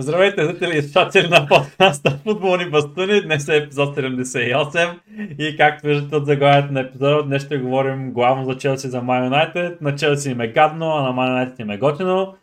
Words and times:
Здравейте, 0.00 0.44
зрители 0.44 0.78
и 0.78 0.82
слушатели 0.82 1.28
на 1.28 1.46
подкаста 1.46 2.10
Футболни 2.24 2.70
бастуни. 2.70 3.22
Днес 3.22 3.48
е 3.48 3.56
епизод 3.56 3.96
78 3.96 4.98
и 5.38 5.56
както 5.56 5.86
виждате 5.86 6.16
от 6.16 6.26
заглавието 6.26 6.72
на 6.72 6.80
епизода, 6.80 7.22
днес 7.22 7.44
ще 7.44 7.58
говорим 7.58 8.12
главно 8.12 8.44
за 8.44 8.56
Челси 8.56 8.88
за 8.88 9.00
Man 9.00 9.28
United. 9.28 9.76
На 9.80 9.96
Челси 9.96 10.30
им 10.30 10.40
е 10.40 10.48
гадно, 10.48 10.96
а 10.96 11.02
на 11.02 11.08
Man 11.08 11.46
United 11.46 11.60
им 11.60 11.70
е 11.70 11.78
готино. 11.78 12.34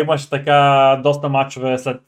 Имаше 0.00 0.30
така 0.30 1.00
доста 1.02 1.28
матчове 1.28 1.78
след 1.78 2.00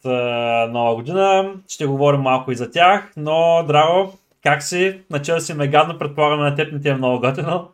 нова 0.73 0.95
година. 0.95 1.53
Ще 1.69 1.87
говорим 1.87 2.21
малко 2.21 2.53
и 2.53 2.57
за 2.57 2.71
тях, 2.71 3.13
но 3.17 3.65
Драго, 3.69 4.13
как 4.43 4.63
си? 4.63 5.01
На 5.11 5.23
Челси 5.23 5.53
им 5.53 5.61
е 5.61 5.69
гадно, 5.69 5.99
предполагаме 5.99 6.43
на 6.43 6.55
теб 6.55 6.73
не 6.73 6.81
ти 6.81 6.89
е 6.89 6.95
много 6.95 7.21
готино. 7.21 7.69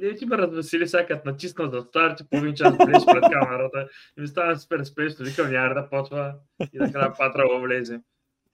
Не 0.00 0.14
ти 0.14 0.26
ме 0.26 0.38
развесели 0.38 0.88
сега, 0.88 1.06
като 1.06 1.28
натисна 1.28 1.70
за 1.70 1.80
старите 1.80 2.24
половин 2.30 2.54
час 2.54 2.76
влез 2.86 3.06
пред 3.06 3.24
камерата 3.32 3.88
и 4.18 4.20
ми 4.20 4.26
стана 4.28 4.58
супер 4.58 4.84
спешно. 4.84 5.24
Викам, 5.24 5.50
няма 5.50 5.74
да 5.74 5.88
почва 5.90 6.34
и 6.74 6.78
накрая 6.78 7.12
Патра 7.18 7.42
влезе. 7.62 8.00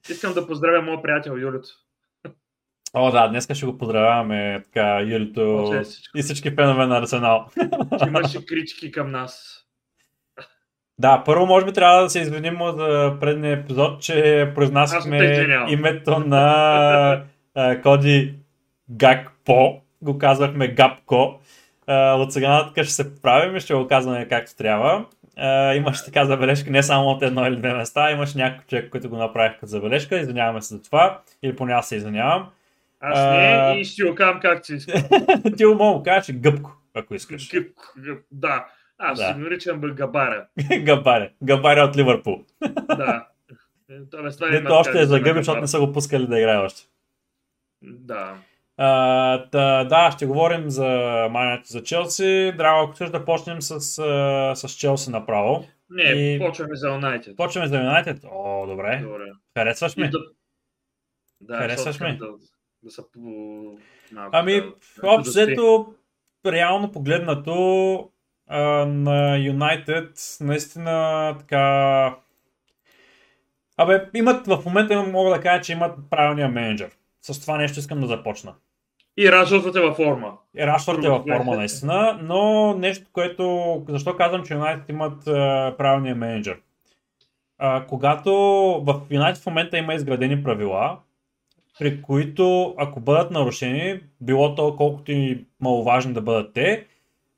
Искам 0.09 0.33
да 0.33 0.47
поздравя 0.47 0.81
моят 0.81 1.03
приятел 1.03 1.31
Юлито. 1.31 1.69
О, 2.93 3.11
да, 3.11 3.27
днес 3.27 3.47
ще 3.53 3.65
го 3.65 3.77
поздравяваме 3.77 4.63
така, 4.65 5.01
Юлито 5.01 5.73
и 6.15 6.21
всички 6.21 6.51
фенове 6.51 6.85
на 6.85 6.97
Арсенал. 6.97 7.45
Имаше 8.07 8.45
крички 8.45 8.91
към 8.91 9.11
нас. 9.11 9.55
Да, 10.97 11.23
първо 11.25 11.45
може 11.45 11.65
би 11.65 11.73
трябва 11.73 12.03
да 12.03 12.09
се 12.09 12.19
извиним 12.19 12.61
от 12.61 12.77
предния 13.19 13.53
епизод, 13.53 14.01
че 14.01 14.51
произнасяхме 14.55 15.47
името 15.69 16.19
на 16.19 17.23
Коди 17.83 18.35
Гакпо 18.89 19.81
го 20.01 20.17
казвахме 20.17 20.67
Гапко. 20.67 21.39
от 21.87 22.33
сега 22.33 22.49
нататък 22.49 22.83
ще 22.83 22.93
се 22.93 23.21
правим 23.21 23.55
и 23.55 23.59
ще 23.59 23.73
го 23.73 23.87
казваме 23.87 24.27
както 24.27 24.55
трябва. 24.55 25.05
Uh, 25.37 25.77
имаше 25.77 26.05
така 26.05 26.25
забележка 26.25 26.71
не 26.71 26.83
само 26.83 27.07
от 27.07 27.23
едно 27.23 27.47
или 27.47 27.55
две 27.55 27.73
места, 27.73 28.11
имаше 28.11 28.37
някакъв 28.37 28.67
човек, 28.67 28.89
който 28.89 29.09
го 29.09 29.17
направих 29.17 29.53
като 29.53 29.65
забележка. 29.65 30.19
Извиняваме 30.19 30.61
се 30.61 30.75
за 30.75 30.81
това. 30.81 31.21
Или 31.43 31.55
поне 31.55 31.73
аз 31.73 31.89
се 31.89 31.95
извинявам. 31.95 32.49
Аз 32.99 33.19
не 33.19 33.25
uh, 33.25 33.75
и 33.75 33.85
ще 33.85 34.03
го 34.03 34.15
казвам 34.15 34.39
както 34.39 34.65
си 34.65 34.73
искам. 34.73 35.01
ти 35.57 35.65
мога 35.65 35.99
да 35.99 36.03
кажеш 36.03 36.35
гъбко, 36.35 36.71
ако 36.93 37.15
искаш. 37.15 37.51
Гъбко, 37.51 37.83
гъб, 37.97 38.19
да. 38.31 38.65
Аз 38.97 39.19
да. 39.19 39.25
си 39.25 39.33
наричам 39.37 39.81
Габаре. 39.81 40.45
Габаре. 40.79 41.31
Габаре 41.43 41.81
от 41.81 41.97
Ливърпул. 41.97 42.43
да. 42.87 43.27
Дето 44.51 44.73
още 44.73 45.01
е 45.01 45.05
за 45.05 45.19
гъби, 45.19 45.39
защото 45.39 45.61
не 45.61 45.67
са 45.67 45.79
го 45.79 45.91
пускали 45.93 46.27
да 46.27 46.39
играе 46.39 46.57
още. 46.57 46.81
Да. 47.81 48.35
Uh, 48.79 49.49
да, 49.51 49.83
да, 49.83 50.11
ще 50.11 50.25
говорим 50.25 50.69
за 50.69 50.87
манията 51.31 51.69
за 51.69 51.83
Челси. 51.83 52.53
Драго, 52.57 52.83
ако 52.83 52.95
ще 52.95 53.05
да 53.05 53.25
почнем 53.25 53.61
с, 53.61 53.79
с 54.55 54.69
Челси 54.69 55.11
направо. 55.11 55.65
Не, 55.89 56.03
и... 56.03 56.39
почваме 56.39 56.75
за 56.75 56.87
Юнайтед. 56.87 57.37
Почваме 57.37 57.67
за 57.67 57.77
Юнайтед? 57.77 58.17
О, 58.31 58.65
добре. 58.67 58.99
добре. 59.03 59.25
Харесваш 59.57 59.95
ми? 59.95 60.09
Да, 60.09 60.19
да 61.41 61.57
Харесваш 61.57 61.99
ми? 61.99 62.17
Да, 62.17 62.27
да 62.83 62.91
са 62.91 63.03
по... 63.11 63.19
Малко, 64.11 64.29
ами, 64.31 64.61
да, 64.61 65.09
общо 65.09 65.95
реално 66.45 66.91
погледнато 66.91 67.49
uh, 68.51 68.85
на 68.85 69.37
Юнайтед 69.37 70.11
наистина 70.41 71.35
така... 71.39 72.15
Абе, 73.77 74.09
имат, 74.13 74.47
в 74.47 74.61
момента 74.65 75.03
мога 75.03 75.29
да 75.29 75.41
кажа, 75.41 75.61
че 75.61 75.73
имат 75.73 75.97
правилния 76.09 76.49
менеджер. 76.49 76.91
С 77.21 77.41
това 77.41 77.57
нещо 77.57 77.79
искам 77.79 78.01
да 78.01 78.07
започна. 78.07 78.55
И 79.21 79.31
Рашфорд 79.31 79.75
е 79.75 79.79
във 79.79 79.95
форма. 79.95 80.33
И 80.57 80.67
Рашфорд 80.67 81.03
е 81.03 81.09
във 81.09 81.23
форма, 81.23 81.55
наистина, 81.55 82.19
но 82.23 82.73
нещо, 82.73 83.05
което... 83.13 83.85
Защо 83.89 84.15
казвам, 84.15 84.43
че 84.43 84.53
Юнайтед 84.53 84.89
имат 84.89 85.23
uh, 85.23 85.77
правилния 85.77 86.15
менеджер? 86.15 86.57
Uh, 87.61 87.85
когато 87.85 88.31
в 88.85 89.01
Юнайтед 89.11 89.43
в 89.43 89.45
момента 89.45 89.77
има 89.77 89.93
изградени 89.93 90.43
правила, 90.43 90.97
при 91.79 92.01
които 92.01 92.75
ако 92.77 92.99
бъдат 92.99 93.31
нарушени, 93.31 93.99
било 94.21 94.55
то 94.55 94.75
колкото 94.75 95.11
и 95.11 95.45
маловажни 95.61 96.13
да 96.13 96.21
бъдат 96.21 96.53
те, 96.53 96.85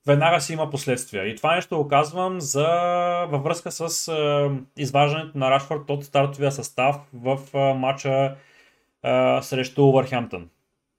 веднага 0.06 0.40
си 0.40 0.52
има 0.52 0.70
последствия. 0.70 1.26
И 1.26 1.36
това 1.36 1.54
нещо 1.54 1.76
го 1.76 1.88
казвам 1.88 2.40
за, 2.40 2.68
във 3.30 3.42
връзка 3.42 3.70
с 3.70 3.88
uh, 3.88 4.58
изваждането 4.76 5.38
на 5.38 5.50
Рашфорд 5.50 5.90
от 5.90 6.04
стартовия 6.04 6.52
състав 6.52 6.96
в 7.14 7.38
uh, 7.52 7.72
матча 7.72 8.36
uh, 9.04 9.40
срещу 9.40 9.84
Увърхемптън. 9.84 10.48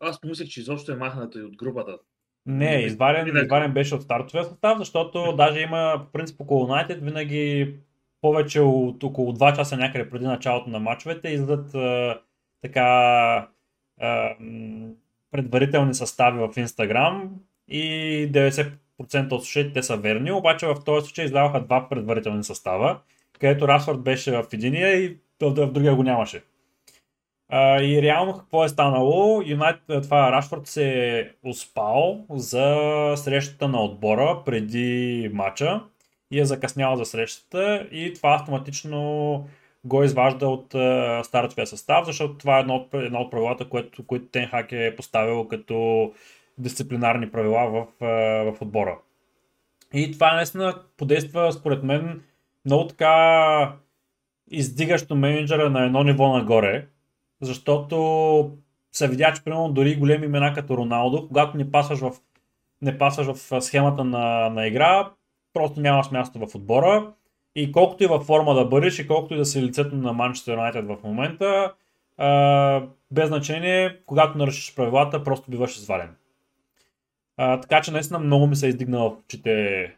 Аз 0.03 0.21
помислих, 0.21 0.49
че 0.49 0.59
изобщо 0.59 0.91
е 0.91 0.95
махната 0.95 1.39
и 1.39 1.43
от 1.43 1.57
групата. 1.57 1.97
Не, 2.45 2.75
изварен, 2.75 3.37
изварен 3.43 3.73
беше 3.73 3.95
от 3.95 4.01
стартовия 4.01 4.43
състав, 4.43 4.77
защото 4.77 5.35
даже 5.37 5.59
има 5.59 6.01
по 6.05 6.11
принцип 6.11 6.41
около 6.41 6.67
United 6.67 6.99
винаги 6.99 7.75
повече 8.21 8.61
от 8.61 9.03
около 9.03 9.33
2 9.33 9.55
часа 9.55 9.77
някъде 9.77 10.09
преди 10.09 10.25
началото 10.25 10.69
на 10.69 10.79
матчовете 10.79 11.29
излизат 11.29 11.75
а, 11.75 12.19
така 12.61 12.83
а, 14.01 14.35
предварителни 15.31 15.93
състави 15.93 16.39
в 16.39 16.49
Instagram 16.49 17.27
и 17.67 17.83
90% 18.31 19.31
от 19.31 19.43
слушателите 19.43 19.83
са 19.83 19.97
верни, 19.97 20.31
обаче 20.31 20.67
в 20.67 20.75
този 20.85 21.05
случай 21.05 21.25
издаваха 21.25 21.61
два 21.61 21.89
предварителни 21.89 22.43
състава, 22.43 22.99
където 23.39 23.67
Расфорд 23.67 24.03
беше 24.03 24.31
в 24.31 24.45
единия 24.53 25.03
и 25.03 25.17
в 25.41 25.71
другия 25.71 25.95
го 25.95 26.03
нямаше. 26.03 26.43
А, 27.55 27.81
и 27.81 28.01
реално 28.01 28.37
какво 28.37 28.63
е 28.65 28.69
станало? 28.69 29.41
Юнайтед, 29.45 30.03
това 30.03 30.31
Рашфорд 30.31 30.67
се 30.67 31.19
е 31.19 31.29
успал 31.43 32.25
за 32.29 33.13
срещата 33.15 33.67
на 33.67 33.83
отбора 33.83 34.41
преди 34.45 35.29
матча 35.33 35.83
и 36.31 36.39
е 36.39 36.45
закъснял 36.45 36.95
за 36.95 37.05
срещата 37.05 37.87
и 37.91 38.13
това 38.13 38.35
автоматично 38.35 39.47
го 39.85 40.03
изважда 40.03 40.47
от 40.47 40.73
uh, 40.73 41.23
стартовия 41.23 41.67
състав, 41.67 42.05
защото 42.05 42.37
това 42.37 42.57
е 42.57 42.61
едно 42.61 42.75
от, 42.75 42.93
едно 42.93 43.19
от 43.19 43.31
правилата, 43.31 43.69
което, 43.69 44.05
които 44.05 44.25
Тенхак 44.25 44.71
е 44.71 44.95
поставил 44.95 45.47
като 45.47 46.11
дисциплинарни 46.57 47.31
правила 47.31 47.69
в, 47.69 48.03
uh, 48.05 48.55
в 48.55 48.61
отбора. 48.61 48.97
И 49.93 50.11
това 50.11 50.35
наистина 50.35 50.75
подейства, 50.97 51.53
според 51.53 51.83
мен, 51.83 52.21
много 52.65 52.87
така 52.87 53.73
издигащо 54.51 55.15
менеджера 55.15 55.69
на 55.69 55.85
едно 55.85 56.03
ниво 56.03 56.37
нагоре, 56.37 56.87
защото 57.41 58.57
се 58.91 59.07
видя, 59.07 59.33
че 59.33 59.43
примерно 59.43 59.69
дори 59.69 59.95
големи 59.95 60.25
имена 60.25 60.53
като 60.53 60.77
Роналдо, 60.77 61.27
когато 61.27 61.57
не 61.57 61.71
пасваш 61.71 61.99
в, 61.99 62.11
не 62.81 62.97
пасваш 62.97 63.27
в 63.27 63.61
схемата 63.61 64.03
на, 64.03 64.49
на 64.49 64.67
игра, 64.67 65.11
просто 65.53 65.81
нямаш 65.81 66.11
място 66.11 66.39
в 66.39 66.55
отбора. 66.55 67.11
И 67.55 67.71
колкото 67.71 68.03
и 68.03 68.07
във 68.07 68.23
форма 68.23 68.53
да 68.53 68.65
бъдеш 68.65 68.99
и 68.99 69.07
колкото 69.07 69.33
и 69.33 69.37
да 69.37 69.45
си 69.45 69.61
лицето 69.61 69.95
на 69.95 70.13
Манчестър 70.13 70.53
Юнайтед 70.53 70.85
в 70.85 70.97
момента, 71.03 71.73
а, 72.17 72.81
без 73.11 73.27
значение, 73.27 73.97
когато 74.05 74.37
нарушиш 74.37 74.75
правилата, 74.75 75.23
просто 75.23 75.51
биваш 75.51 75.77
извален. 75.77 76.15
А, 77.37 77.59
така 77.59 77.81
че 77.81 77.91
наистина 77.91 78.19
много 78.19 78.47
ми 78.47 78.55
се 78.55 78.65
е 78.65 78.69
издигнал 78.69 79.09
в 79.09 79.19
очите 79.19 79.95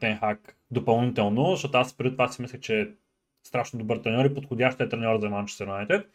Тенхак 0.00 0.56
допълнително, 0.70 1.50
защото 1.50 1.78
аз 1.78 1.96
преди 1.96 2.10
това 2.10 2.28
си 2.28 2.42
мислех, 2.42 2.60
че 2.60 2.80
е 2.80 2.86
страшно 3.44 3.78
добър 3.78 3.96
треньор 3.96 4.24
и 4.24 4.34
подходящ 4.34 4.80
е 4.80 4.88
треньор 4.88 5.20
за 5.20 5.28
Манчестър 5.28 5.66
Юнайтед. 5.66 6.06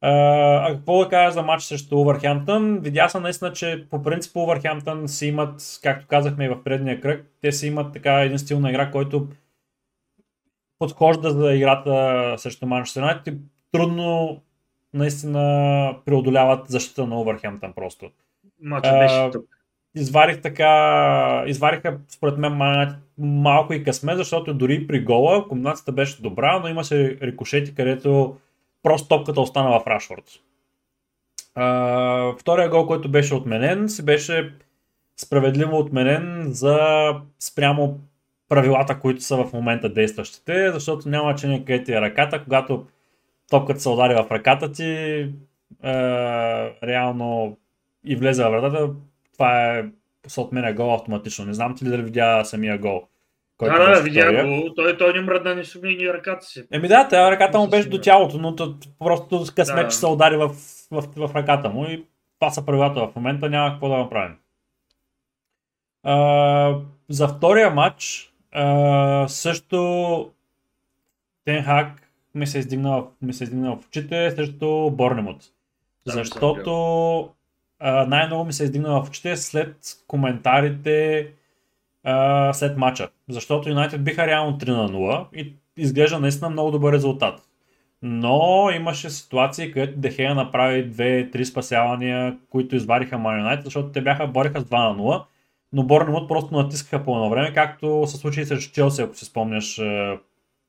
А 0.00 0.74
какво 0.74 0.98
да 0.98 1.08
кажа 1.08 1.32
за 1.32 1.42
матч 1.42 1.62
срещу 1.62 1.98
Увърхемптън? 1.98 2.78
Видя 2.78 3.08
съм 3.08 3.22
наистина, 3.22 3.52
че 3.52 3.86
по 3.90 4.02
принцип 4.02 4.36
Увърхемптън 4.36 5.08
си 5.08 5.26
имат, 5.26 5.80
както 5.82 6.06
казахме 6.06 6.44
и 6.44 6.48
в 6.48 6.64
предния 6.64 7.00
кръг, 7.00 7.26
те 7.40 7.52
си 7.52 7.66
имат 7.66 7.92
така 7.92 8.20
един 8.20 8.38
стил 8.38 8.60
на 8.60 8.70
игра, 8.70 8.90
който 8.90 9.28
подхожда 10.78 11.30
за 11.30 11.54
играта 11.54 12.34
срещу 12.38 12.66
Манчестър 12.66 13.00
Юнайтед 13.00 13.34
и 13.34 13.38
трудно 13.72 14.40
наистина 14.94 15.94
преодоляват 16.04 16.68
защита 16.68 17.06
на 17.06 17.20
Увърхемптън 17.20 17.72
просто. 17.72 18.10
Мача 18.62 18.98
беше 18.98 19.30
тук. 19.32 19.44
Изварих 19.94 20.40
така, 20.40 21.44
извариха 21.46 21.98
според 22.08 22.38
мен 22.38 22.58
малко 23.18 23.72
и 23.72 23.84
късме, 23.84 24.16
защото 24.16 24.54
дори 24.54 24.86
при 24.86 25.00
гола 25.00 25.48
комбинацията 25.48 25.92
беше 25.92 26.22
добра, 26.22 26.58
но 26.58 26.68
имаше 26.68 27.18
рикошети, 27.22 27.74
където 27.74 28.36
просто 28.88 29.08
топката 29.08 29.40
остана 29.40 29.80
в 29.80 29.86
Рашфорд. 29.86 30.24
Втория 32.40 32.68
гол, 32.68 32.86
който 32.86 33.10
беше 33.10 33.34
отменен, 33.34 33.88
си 33.88 34.04
беше 34.04 34.54
справедливо 35.16 35.78
отменен 35.78 36.44
за 36.46 36.78
спрямо 37.40 38.00
правилата, 38.48 39.00
които 39.00 39.22
са 39.22 39.36
в 39.36 39.52
момента 39.52 39.88
действащите, 39.88 40.72
защото 40.72 41.08
няма 41.08 41.34
че 41.34 41.62
къде 41.66 41.84
ти 41.84 41.92
е 41.92 42.00
ръката, 42.00 42.44
когато 42.44 42.86
топката 43.50 43.80
се 43.80 43.88
удари 43.88 44.14
в 44.14 44.26
ръката 44.30 44.72
ти, 44.72 44.84
е, 44.84 45.32
реално 46.82 47.56
и 48.04 48.16
влезе 48.16 48.44
в 48.44 48.50
вратата, 48.50 48.90
това 49.32 49.70
е 49.70 49.84
се 50.26 50.40
отменя 50.40 50.72
гол 50.72 50.94
автоматично. 50.94 51.44
Не 51.44 51.54
знам 51.54 51.74
ти 51.76 51.84
ли 51.84 51.88
дали 51.88 52.02
видя 52.02 52.44
самия 52.44 52.78
гол. 52.78 53.02
Който 53.58 53.78
да, 53.78 53.94
да, 53.94 54.02
видя 54.02 54.44
го. 54.44 54.74
Той, 54.74 54.96
той 54.96 55.12
не 55.12 55.20
мръдна 55.20 55.54
не 55.54 55.64
сумни 55.64 56.12
ръката 56.12 56.46
си. 56.46 56.64
Еми 56.72 56.88
да, 56.88 57.08
тя 57.08 57.30
ръката 57.30 57.58
му 57.58 57.68
беше 57.68 57.88
до 57.88 58.00
тялото, 58.00 58.38
но 58.38 58.56
просто 58.98 59.44
късмет, 59.56 59.86
да. 59.86 59.88
че 59.88 59.96
се 59.96 60.06
удари 60.06 60.36
в, 60.36 60.48
в, 60.48 61.02
в, 61.16 61.28
в 61.28 61.36
ръката 61.36 61.68
му 61.68 61.84
и 61.84 62.04
това 62.40 62.50
са 62.50 62.66
правилата 62.66 63.00
в 63.00 63.16
момента, 63.16 63.50
няма 63.50 63.70
какво 63.70 63.88
да 63.88 63.98
направим. 63.98 64.36
А, 66.02 66.74
за 67.08 67.28
втория 67.28 67.70
матч 67.70 68.32
а, 68.52 69.28
също 69.28 70.30
Тенхак 71.44 72.10
ми 72.34 72.46
се 72.46 72.58
издигнал, 72.58 73.12
ми 73.22 73.32
се 73.32 73.44
издигнал 73.44 73.76
в 73.76 73.86
очите 73.86 74.30
срещу 74.30 74.90
Борнемот. 74.90 75.42
Защото 76.06 77.30
а, 77.78 78.06
най-много 78.06 78.44
ми 78.44 78.52
се 78.52 78.64
издигнал 78.64 79.02
в 79.02 79.08
очите 79.08 79.36
след 79.36 79.76
коментарите 80.06 81.28
а, 82.04 82.52
след 82.52 82.76
матча. 82.76 83.08
Защото 83.28 83.68
Юнайтед 83.68 84.04
биха 84.04 84.26
реално 84.26 84.58
3 84.58 84.68
на 84.68 84.88
0 84.88 85.26
и 85.34 85.56
изглежда 85.76 86.18
наистина 86.18 86.50
много 86.50 86.70
добър 86.70 86.92
резултат. 86.92 87.42
Но 88.02 88.70
имаше 88.76 89.10
ситуации, 89.10 89.72
където 89.72 89.98
Дехея 89.98 90.34
направи 90.34 90.92
2-3 90.92 91.44
спасявания, 91.44 92.38
които 92.50 92.76
извадиха 92.76 93.18
Ман 93.18 93.38
Юнайтед, 93.38 93.64
защото 93.64 93.88
те 93.88 94.00
бяха 94.00 94.26
бориха 94.26 94.60
с 94.60 94.64
2 94.64 94.88
на 94.88 95.02
0, 95.02 95.24
но 95.72 95.82
Борнемут 95.82 96.28
просто 96.28 96.54
натискаха 96.54 97.04
по 97.04 97.16
едно 97.16 97.30
време, 97.30 97.54
както 97.54 98.04
се 98.06 98.16
случи 98.16 98.44
срещу 98.44 98.72
Челси, 98.72 99.02
ако 99.02 99.16
си 99.16 99.24
спомняш 99.24 99.76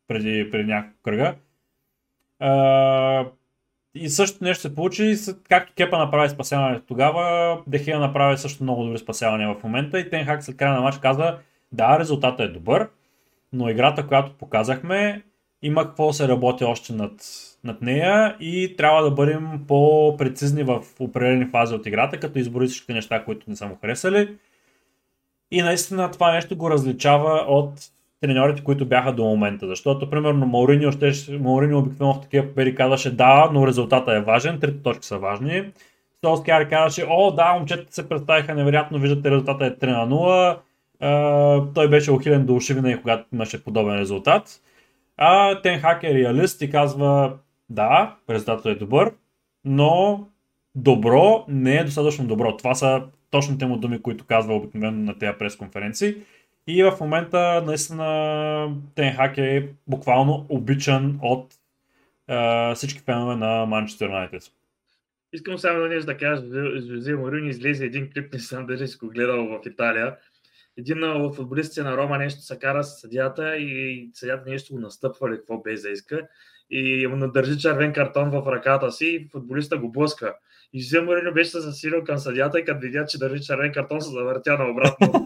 преди, 0.07 0.51
преди 0.51 0.63
няколко 0.63 0.97
кръга. 1.03 1.35
И 3.95 4.09
също 4.09 4.43
нещо 4.43 4.61
се 4.61 4.75
получи, 4.75 5.15
както 5.49 5.73
Кепа 5.77 5.97
направи 5.97 6.29
спасяване 6.29 6.81
тогава, 6.87 7.57
Дехея 7.67 7.99
направи 7.99 8.37
също 8.37 8.63
много 8.63 8.83
добри 8.83 8.97
спасявания 8.97 9.55
в 9.55 9.63
момента 9.63 9.99
и 9.99 10.09
Тенхак 10.09 10.43
след 10.43 10.57
края 10.57 10.73
на 10.73 10.81
матч 10.81 10.97
каза, 10.97 11.37
да, 11.71 11.99
резултатът 11.99 12.49
е 12.49 12.53
добър, 12.53 12.89
но 13.53 13.69
играта, 13.69 14.07
която 14.07 14.33
показахме, 14.33 15.23
има 15.61 15.85
какво 15.85 16.13
се 16.13 16.27
работи 16.27 16.63
още 16.63 16.93
над, 16.93 17.11
над 17.63 17.81
нея 17.81 18.37
и 18.39 18.75
трябва 18.77 19.03
да 19.03 19.11
бъдем 19.11 19.65
по-прецизни 19.67 20.63
в 20.63 20.83
определени 20.99 21.45
фази 21.45 21.75
от 21.75 21.85
играта, 21.85 22.19
като 22.19 22.39
избори 22.39 22.67
всички 22.67 22.93
неща, 22.93 23.23
които 23.23 23.49
не 23.49 23.55
са 23.55 23.65
му 23.65 23.77
харесали. 23.81 24.37
И 25.51 25.61
наистина 25.61 26.11
това 26.11 26.33
нещо 26.33 26.57
го 26.57 26.69
различава 26.69 27.45
от 27.47 27.71
треньорите, 28.21 28.63
които 28.63 28.85
бяха 28.85 29.13
до 29.13 29.25
момента. 29.25 29.67
Защото, 29.67 30.09
примерно, 30.09 30.45
Мауриньо, 30.45 30.91
ще, 30.91 31.13
обикновено 31.43 32.13
в 32.13 32.21
такива 32.21 32.47
пери 32.55 32.75
казваше 32.75 33.15
да, 33.15 33.49
но 33.53 33.67
резултата 33.67 34.15
е 34.15 34.21
важен, 34.21 34.59
трите 34.59 34.83
точки 34.83 35.05
са 35.05 35.17
важни. 35.17 35.71
Солскияр 36.25 36.69
казваше, 36.69 37.05
о, 37.09 37.31
да, 37.31 37.53
момчетата 37.53 37.93
се 37.93 38.09
представиха 38.09 38.55
невероятно, 38.55 38.99
виждате, 38.99 39.31
резултата 39.31 39.65
е 39.65 39.71
3 39.71 39.85
на 39.85 40.15
0. 40.15 40.57
Uh, 41.03 41.73
той 41.75 41.89
беше 41.89 42.11
ухилен 42.11 42.45
до 42.45 42.55
уши 42.55 42.73
винаги, 42.73 43.01
когато 43.01 43.25
имаше 43.33 43.63
подобен 43.63 43.95
резултат. 43.95 44.61
А 45.17 45.61
Тенхак 45.61 46.03
е 46.03 46.13
реалист 46.13 46.61
и 46.61 46.69
казва, 46.69 47.33
да, 47.69 48.15
резултатът 48.29 48.65
е 48.65 48.75
добър, 48.75 49.11
но 49.65 50.23
добро 50.75 51.45
не 51.47 51.75
е 51.75 51.83
достатъчно 51.83 52.27
добро. 52.27 52.57
Това 52.57 52.75
са 52.75 53.01
точните 53.31 53.65
му 53.65 53.77
думи, 53.77 54.01
които 54.01 54.25
казва 54.25 54.55
обикновено 54.55 54.97
на 54.97 55.17
тези 55.19 55.37
пресконференции. 55.39 56.15
И 56.69 56.83
в 56.83 56.97
момента 57.01 57.63
наистина 57.65 58.75
Тенхак 58.95 59.37
е 59.37 59.69
буквално 59.87 60.45
обичан 60.49 61.19
от 61.21 61.53
е, 62.27 62.73
всички 62.75 62.99
фенове 62.99 63.35
на 63.35 63.65
Манчестър 63.65 64.05
Юнайтед. 64.05 64.43
Искам 65.33 65.57
само 65.57 65.85
нещо 65.85 66.05
да 66.05 66.17
кажа. 66.17 66.43
Жозе 66.79 67.15
Морини 67.15 67.49
излезе 67.49 67.85
един 67.85 68.09
клип, 68.11 68.33
не 68.33 68.39
съм 68.39 68.65
дали 68.65 68.87
го 68.99 69.07
гледал 69.07 69.45
в 69.45 69.59
Италия. 69.65 70.15
Един 70.77 71.03
от 71.03 71.35
футболистите 71.35 71.83
на 71.83 71.97
Рома 71.97 72.17
нещо 72.17 72.41
се 72.41 72.59
кара 72.59 72.83
с 72.83 73.01
съдята 73.01 73.57
и 73.57 74.09
съдята 74.13 74.49
нещо 74.49 74.73
го 74.73 74.79
настъпва 74.79 75.29
ли 75.29 75.37
какво 75.37 75.61
без 75.61 75.81
да 75.81 75.89
иска 75.89 76.27
и 76.69 77.07
му 77.07 77.15
надържи 77.15 77.59
червен 77.59 77.93
картон 77.93 78.29
в 78.29 78.51
ръката 78.51 78.91
си 78.91 79.05
и 79.05 79.29
футболиста 79.31 79.77
го 79.77 79.91
блъска. 79.91 80.35
И 80.73 80.81
Жозе 80.81 81.01
Морино 81.01 81.33
беше 81.33 81.49
се 81.49 81.59
засилил 81.59 82.03
към 82.03 82.17
съдята 82.17 82.59
и 82.59 82.65
като 82.65 82.79
видя, 82.79 83.05
че 83.05 83.17
държи 83.17 83.43
червен 83.43 83.71
картон, 83.73 84.01
се 84.01 84.09
завъртя 84.09 84.57
наобратно. 84.57 85.25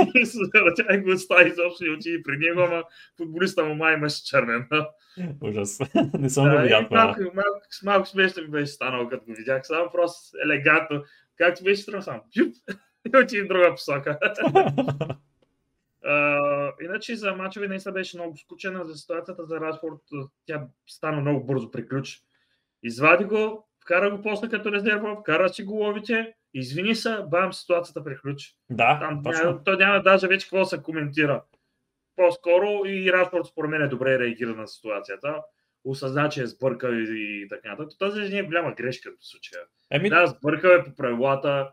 и 0.14 0.26
се 0.26 0.38
завъртя 0.38 0.94
и 0.94 0.98
го 0.98 1.10
остави 1.10 1.50
изобщо 1.50 1.84
очи 1.98 2.14
и 2.14 2.22
при 2.22 2.36
него, 2.36 2.60
ама 2.60 2.84
футболиста 3.16 3.64
му 3.64 3.74
май 3.74 3.94
имаше 3.94 4.24
червен. 4.24 4.68
Ужас. 5.40 5.78
Не 6.18 6.30
съм 6.30 6.50
го 6.50 6.62
видял 6.62 6.84
това. 6.84 7.04
Малко, 7.04 7.20
малко, 7.20 7.60
малко 7.84 8.06
смешно 8.06 8.42
ми 8.42 8.48
беше 8.48 8.72
станало, 8.72 9.08
като 9.08 9.24
го 9.24 9.34
видях. 9.34 9.66
Само 9.66 9.90
просто 9.92 10.36
елегантно. 10.44 11.04
Както 11.38 11.64
беше 11.64 11.84
тръгнал 11.84 12.02
сам. 12.02 12.20
И 13.14 13.18
отиде 13.18 13.44
в 13.44 13.48
друга 13.48 13.74
посока. 13.74 14.18
Uh, 16.06 16.72
иначе 16.84 17.16
за 17.16 17.34
мачове 17.34 17.68
наистина 17.68 17.92
беше 17.92 18.16
много 18.16 18.36
скучена 18.36 18.84
за 18.84 18.94
ситуацията 18.94 19.46
за 19.46 19.60
Рашфорд. 19.60 20.00
Тя 20.46 20.66
стана 20.86 21.20
много 21.20 21.46
бързо 21.46 21.70
приключи. 21.70 22.22
Извади 22.82 23.24
го, 23.24 23.68
вкара 23.82 24.10
го 24.10 24.22
после 24.22 24.48
като 24.48 24.72
резерва, 24.72 25.16
вкара 25.16 25.48
си 25.48 25.62
го 25.62 25.74
ловите, 25.74 26.34
извини 26.54 26.94
се, 26.94 27.16
бам, 27.30 27.52
ситуацията 27.52 28.04
приключи. 28.04 28.56
Да, 28.70 28.98
Там, 29.00 29.22
точно. 29.24 29.44
Няма, 29.44 29.64
той 29.64 29.76
няма 29.76 30.02
даже 30.02 30.28
вече 30.28 30.46
какво 30.46 30.64
се 30.64 30.82
коментира. 30.82 31.42
По-скоро 32.16 32.86
и 32.86 33.12
Рашфорд 33.12 33.46
според 33.46 33.70
мен 33.70 33.82
е 33.82 33.88
добре 33.88 34.18
реагира 34.18 34.54
на 34.54 34.68
ситуацията. 34.68 35.42
Осъзна, 35.84 36.28
че 36.28 36.42
е 36.42 36.46
сбъркал 36.46 36.92
и, 36.92 37.42
и 37.42 37.48
така 37.48 37.68
нататък. 37.68 37.98
Тази 37.98 38.20
не 38.20 38.38
е 38.38 38.42
голяма 38.42 38.72
грешка 38.72 39.10
в 39.10 39.26
случая. 39.26 39.62
Еми... 39.90 40.08
Да, 40.08 40.26
сбъркал 40.26 40.68
е 40.68 40.84
по 40.84 40.94
правилата 40.94 41.70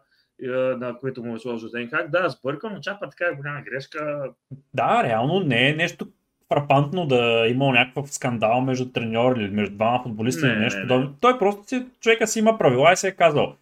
на 0.77 0.97
които 0.99 1.23
му 1.23 1.35
е 1.35 1.39
сложил 1.39 1.69
Денхак. 1.69 2.11
Да, 2.11 2.29
сбъркал, 2.29 2.69
но 2.69 2.79
чапа 2.79 3.09
така 3.09 3.25
е 3.25 3.35
голяма 3.35 3.61
грешка. 3.61 4.31
Да, 4.73 5.03
реално 5.03 5.39
не 5.39 5.69
е 5.69 5.75
нещо 5.75 6.07
фрапантно 6.53 7.05
да 7.05 7.45
е 7.45 7.49
имал 7.49 7.71
някакъв 7.71 8.13
скандал 8.13 8.61
между 8.61 8.91
треньор 8.91 9.37
или 9.37 9.49
между 9.49 9.75
двама 9.75 10.03
футболисти 10.03 10.45
или 10.45 10.55
нещо 10.55 10.81
подобно. 10.81 11.13
Той 11.21 11.39
просто 11.39 11.63
си, 11.67 11.85
човека 12.01 12.27
си 12.27 12.39
има 12.39 12.57
правила 12.57 12.93
и 12.93 12.95
се 12.95 13.07
е 13.07 13.11
казал, 13.11 13.55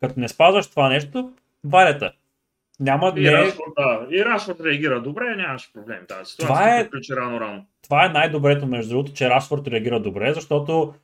като 0.00 0.20
не 0.20 0.28
спазваш 0.28 0.66
това 0.66 0.88
нещо, 0.88 1.32
варята. 1.64 2.12
Няма 2.80 3.12
и, 3.16 3.20
не... 3.20 3.32
Рашфорд, 3.32 3.72
да. 3.76 4.06
и 4.10 4.24
Рашфорд 4.24 4.60
реагира 4.64 5.02
добре, 5.02 5.36
нямаше 5.36 5.72
проблем. 5.72 5.98
Тази 6.08 6.30
ситуация 6.30 6.54
това 6.54 6.78
е... 6.78 6.84
приключи 6.84 7.12
рано-рано. 7.12 7.64
Това 7.82 8.06
е 8.06 8.08
най-добрето, 8.08 8.66
между 8.66 8.90
другото, 8.90 9.12
че 9.12 9.30
Рашфорд 9.30 9.68
реагира 9.68 10.00
добре, 10.00 10.34
защото 10.34 10.94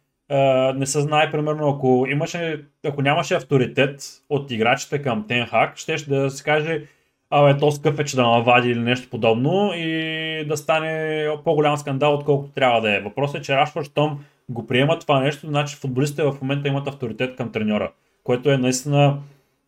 не 0.75 0.87
се 0.87 1.00
знае, 1.00 1.31
примерно, 1.31 1.69
ако, 1.69 2.06
имаше, 2.09 2.65
ако 2.87 3.03
нямаше 3.03 3.35
авторитет 3.35 4.03
от 4.29 4.50
играчите 4.50 5.03
към 5.03 5.26
Тенхак, 5.29 5.76
ще 5.76 5.97
да 5.97 6.31
се 6.31 6.44
каже, 6.44 6.83
абе, 7.31 7.59
то 7.59 7.71
скъп 7.71 8.00
е, 8.00 8.05
че 8.05 8.17
да 8.17 8.23
навади 8.23 8.71
или 8.71 8.81
нещо 8.81 9.11
подобно 9.11 9.73
и 9.75 10.30
да 10.45 10.57
стане 10.57 11.27
по-голям 11.45 11.77
скандал, 11.77 12.15
отколкото 12.15 12.53
трябва 12.53 12.81
да 12.81 12.97
е. 12.97 13.01
Въпросът 13.01 13.41
е, 13.41 13.43
че 13.43 13.57
Рашфорд, 13.57 13.87
щом 13.87 14.25
го 14.49 14.67
приема 14.67 14.99
това 14.99 15.21
нещо, 15.21 15.47
значи 15.47 15.76
футболистите 15.76 16.23
в 16.23 16.37
момента 16.43 16.69
имат 16.69 16.88
авторитет 16.88 17.37
към 17.37 17.53
треньора, 17.53 17.93
което 18.25 18.50
е 18.50 18.57
наистина 18.57 19.19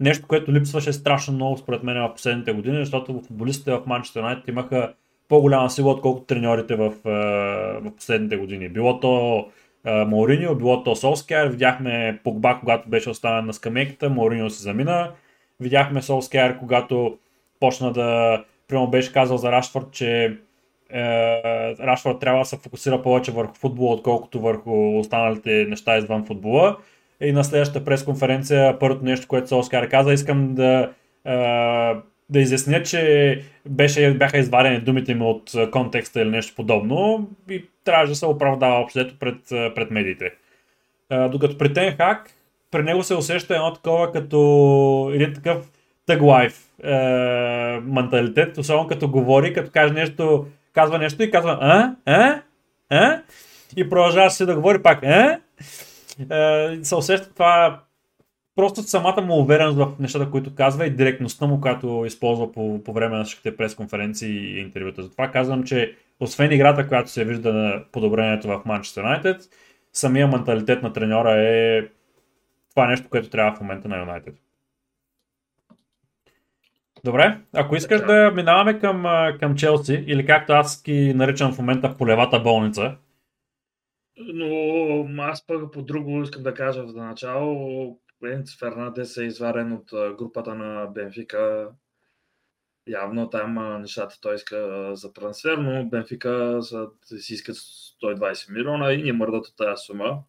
нещо, 0.01 0.27
което 0.29 0.53
липсваше 0.53 0.93
страшно 0.93 1.35
много 1.35 1.57
според 1.57 1.83
мен 1.83 1.97
в 1.97 2.15
последните 2.15 2.53
години, 2.53 2.77
защото 2.77 3.23
футболистите 3.27 3.73
в 3.73 3.83
Манчестър 3.87 4.21
Юнайтед 4.21 4.49
имаха 4.49 4.93
по-голяма 5.29 5.71
сила, 5.71 5.93
отколкото 5.93 6.27
треньорите 6.27 6.77
в, 6.77 6.93
в 7.05 7.97
последните 7.97 8.37
години. 8.37 8.69
Било 8.69 9.01
то 9.01 9.47
Мауриньо, 9.85 10.55
било 10.55 10.83
то 10.83 10.97
Солскияр, 10.97 11.47
видяхме 11.47 12.21
Погба, 12.25 12.59
когато 12.61 12.89
беше 12.89 13.11
оставен 13.11 13.47
на 13.47 13.53
скамейката, 13.53 14.11
Мауриньо 14.11 14.51
се 14.51 14.63
замина, 14.63 15.11
видяхме 15.61 16.03
Солскияр, 16.03 16.59
когато 16.59 17.19
почна 17.61 17.93
да, 17.93 18.45
прямо 18.69 18.91
беше 18.91 19.13
казал 19.13 19.37
за 19.37 19.53
Рашфорд, 19.53 19.87
че 19.93 20.25
е, 20.25 20.33
Рашфорд 21.81 22.21
трябва 22.21 22.39
да 22.39 22.45
се 22.45 22.57
фокусира 22.57 23.03
повече 23.03 23.33
върху 23.33 23.55
футбола, 23.55 23.95
отколкото 23.95 24.41
върху 24.41 24.99
останалите 24.99 25.67
неща 25.69 25.99
извън 25.99 26.27
футбола. 26.27 26.77
И 27.21 27.33
на 27.33 27.45
следващата 27.45 27.85
пресконференция, 27.85 28.79
първото 28.79 29.05
нещо, 29.05 29.29
което 29.29 29.49
Солскияр 29.49 29.89
каза, 29.89 30.13
искам 30.13 30.55
да 30.55 30.91
е, 31.25 31.95
да 32.31 32.41
изясня, 32.41 32.83
че 32.83 33.41
беше, 33.69 34.15
бяха 34.15 34.39
извадени 34.39 34.81
думите 34.81 35.15
ми 35.15 35.23
от 35.23 35.53
контекста 35.73 36.21
или 36.23 36.31
нещо 36.31 36.55
подобно 36.57 37.31
и 37.51 37.65
трябваше 37.85 38.11
да 38.11 38.17
се 38.17 38.27
оправдава 38.27 38.75
общо 38.75 39.19
пред, 39.21 39.37
пред 39.49 39.91
медиите. 39.91 40.31
А, 41.11 41.29
докато 41.29 41.59
при 41.59 41.73
Тенхак, 41.73 42.31
при 42.71 42.83
него 42.83 43.03
се 43.03 43.15
усеща 43.15 43.55
едно 43.55 43.73
такова 43.73 44.13
като 44.13 45.11
един 45.15 45.35
такъв 45.35 45.71
тъг 46.07 46.23
лайф 46.23 46.71
е, 46.85 46.91
менталитет, 47.85 48.59
особено 48.59 48.89
като 48.89 49.09
говори, 49.09 49.53
като 49.53 49.71
каже 49.71 49.95
нещо, 49.95 50.47
казва 50.73 50.99
нещо 50.99 51.23
и 51.23 51.31
казва 51.31 51.59
а, 51.61 51.95
а, 52.07 52.43
а, 52.91 53.23
и 53.77 53.91
продължава 53.91 54.31
си 54.31 54.47
да 54.47 54.55
говори 54.55 54.83
пак 54.83 55.03
а, 55.03 55.41
е, 56.31 56.85
се 56.85 56.95
усеща 56.95 57.33
това 57.33 57.81
просто 58.57 58.83
самата 58.83 59.23
му 59.23 59.35
увереност 59.35 59.79
в 59.79 59.93
нещата, 59.99 60.31
които 60.31 60.55
казва 60.55 60.87
и 60.87 60.91
директността 60.91 61.47
му, 61.47 61.61
която 61.61 62.05
използва 62.07 62.53
по, 62.53 62.85
по 62.85 62.93
време 62.93 63.17
на 63.17 63.25
всичките 63.25 63.57
пресконференции 63.57 64.31
и 64.31 64.61
интервюта. 64.61 65.03
Затова 65.03 65.31
казвам, 65.31 65.65
че 65.65 65.97
освен 66.21 66.53
играта, 66.53 66.89
която 66.89 67.11
се 67.11 67.25
вижда 67.25 67.53
на 67.53 67.85
подобрението 67.93 68.49
в 68.49 68.63
Манчестър 68.65 69.03
Юнайтед, 69.03 69.43
самия 69.93 70.29
менталитет 70.29 70.83
на 70.83 70.93
треньора 70.93 71.33
е 71.33 71.83
това 72.71 72.87
нещо, 72.87 73.09
което 73.11 73.31
трябва 73.31 73.57
в 73.57 73.61
момента 73.61 73.89
на 73.89 73.99
Юнайтед. 73.99 74.35
Добре, 77.05 77.41
ако 77.53 77.77
искаш 77.77 78.01
да 78.01 78.31
минаваме 78.31 78.79
към, 78.79 79.05
към 79.41 79.57
Челси, 79.57 80.05
или 80.07 80.27
както 80.27 80.53
аз 80.53 80.83
ги 80.83 81.15
наричам 81.15 81.53
в 81.53 81.59
момента 81.59 81.97
полевата 81.97 82.41
болница. 82.41 82.97
Но 84.19 85.23
аз 85.23 85.47
пък 85.47 85.73
по 85.73 85.83
друго 85.83 86.23
искам 86.23 86.43
да 86.43 86.55
кажа 86.55 86.87
за 86.87 87.03
начало, 87.03 87.99
Енц 88.25 88.59
Фернандес 88.59 89.17
е 89.17 89.25
изварен 89.25 89.73
от 89.73 90.17
групата 90.17 90.55
на 90.55 90.87
Бенфика. 90.87 91.71
явно 92.87 93.31
там 93.31 93.81
нещата 93.81 94.21
той 94.21 94.35
иска 94.35 94.91
за 94.95 95.13
трансфер, 95.13 95.59
но 95.59 95.85
Бенфика 95.85 96.63
за, 96.63 96.89
си 97.05 97.35
искат 97.35 97.57
120 97.57 98.53
милиона 98.53 98.93
и 98.93 99.03
не 99.03 99.13
мърдат 99.13 99.47
от 99.47 99.57
тази 99.57 99.83
сума, 99.87 100.23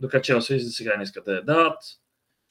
докато 0.00 0.24
Челси 0.24 0.60
сега 0.60 0.96
не 0.96 1.02
искат 1.02 1.24
да 1.24 1.32
я 1.34 1.44
дадат. 1.44 1.78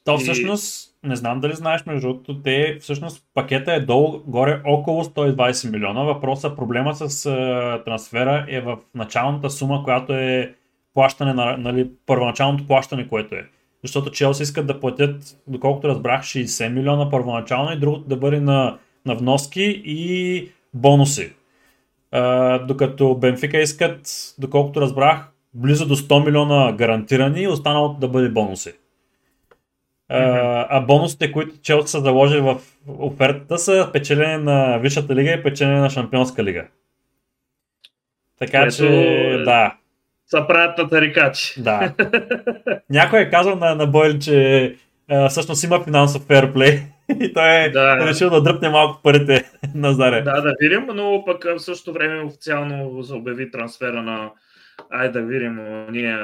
То 0.06 0.18
всъщност, 0.18 0.96
и... 1.04 1.08
не 1.08 1.16
знам 1.16 1.40
дали 1.40 1.56
знаеш, 1.56 1.86
между 1.86 2.08
другото, 2.08 2.42
те 2.42 2.78
всъщност 2.82 3.24
пакета 3.34 3.74
е 3.74 3.80
долу-горе 3.80 4.62
около 4.66 5.04
120 5.04 5.72
милиона. 5.72 6.04
Въпросът, 6.04 6.56
проблема 6.56 6.96
с 6.96 7.26
а, 7.26 7.84
трансфера 7.86 8.46
е 8.50 8.62
в 8.62 8.78
началната 8.96 9.50
сума, 9.50 9.84
която 9.84 10.14
е 10.14 10.54
плащане 10.94 11.34
на, 11.34 11.58
нали, 11.58 11.90
първоначалното 12.06 12.68
плащане, 12.68 13.08
което 13.08 13.36
е. 13.36 13.46
Защото 13.84 14.12
Челси 14.12 14.44
искат 14.44 14.68
да 14.68 14.80
платят, 14.80 15.38
доколкото 15.48 15.88
разбрах, 15.88 16.22
60 16.22 16.70
милиона 16.70 17.10
първоначално 17.10 17.72
и 17.72 17.80
другото 17.80 18.10
да 18.10 18.18
бъде 18.18 18.40
на, 18.40 18.78
на 19.06 19.16
вноски 19.16 19.82
и 19.86 20.50
бонуси. 20.74 21.34
А, 22.12 22.58
докато 22.60 23.16
Бенфика 23.16 23.58
искат, 23.58 24.08
доколкото 24.40 24.82
разбрах, 24.82 25.32
близо 25.54 25.88
до 25.88 25.96
100 25.96 26.26
милиона 26.26 26.72
гарантирани 26.72 27.42
и 27.42 27.48
останалото 27.48 28.00
да 28.00 28.08
бъде 28.08 28.30
бонуси. 28.30 28.74
Mm-hmm. 30.12 30.66
А 30.70 30.82
бонусите, 30.82 31.32
които 31.32 31.62
Челси 31.62 31.92
са 31.92 32.00
заложили 32.00 32.42
в 32.42 32.58
офертата 32.88 33.58
са 33.58 33.90
печелене 33.94 34.38
на 34.38 34.78
Висшата 34.78 35.16
лига 35.16 35.32
и 35.32 35.44
печелене 35.44 35.80
на 35.80 35.90
Шампионска 35.90 36.44
лига. 36.44 36.66
Така 38.40 38.62
Ето, 38.62 38.76
че, 38.76 39.42
да. 39.46 39.76
Са 40.28 40.48
правят 40.48 40.78
на 40.78 40.90
тарикачи. 40.90 41.62
Да. 41.62 41.94
Някой 42.90 43.20
е 43.20 43.30
казал 43.30 43.56
на, 43.56 43.76
на 43.76 43.88
Бойл, 43.88 44.20
че 44.20 44.76
а, 45.10 45.30
всъщност 45.30 45.64
има 45.64 45.84
финансов 45.84 46.22
ферплей 46.22 46.80
и 47.20 47.34
той 47.34 47.50
е 47.50 47.70
да. 47.70 48.08
решил 48.08 48.30
да 48.30 48.44
дръпне 48.44 48.70
малко 48.70 49.00
парите 49.04 49.52
на 49.76 49.94
Заре. 49.94 50.22
Да, 50.22 50.42
да 50.42 50.54
видим, 50.60 50.88
но 50.94 51.24
пък 51.26 51.44
в 51.44 51.60
същото 51.60 51.94
време 51.94 52.24
официално 52.24 53.04
обяви 53.12 53.52
трансфера 53.52 54.02
на 54.02 54.32
Айде 54.96 55.20
да 55.20 55.26
видим 55.26 55.86
ние 55.92 56.18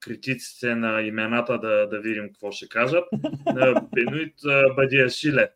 критиците 0.00 0.74
на 0.74 1.02
имената 1.02 1.58
да, 1.58 1.88
да 1.88 2.00
видим 2.00 2.26
какво 2.26 2.50
ще 2.50 2.68
кажат. 2.68 3.04
Бенуит 3.94 4.34
Бадия 4.76 5.10
Шиле. 5.10 5.50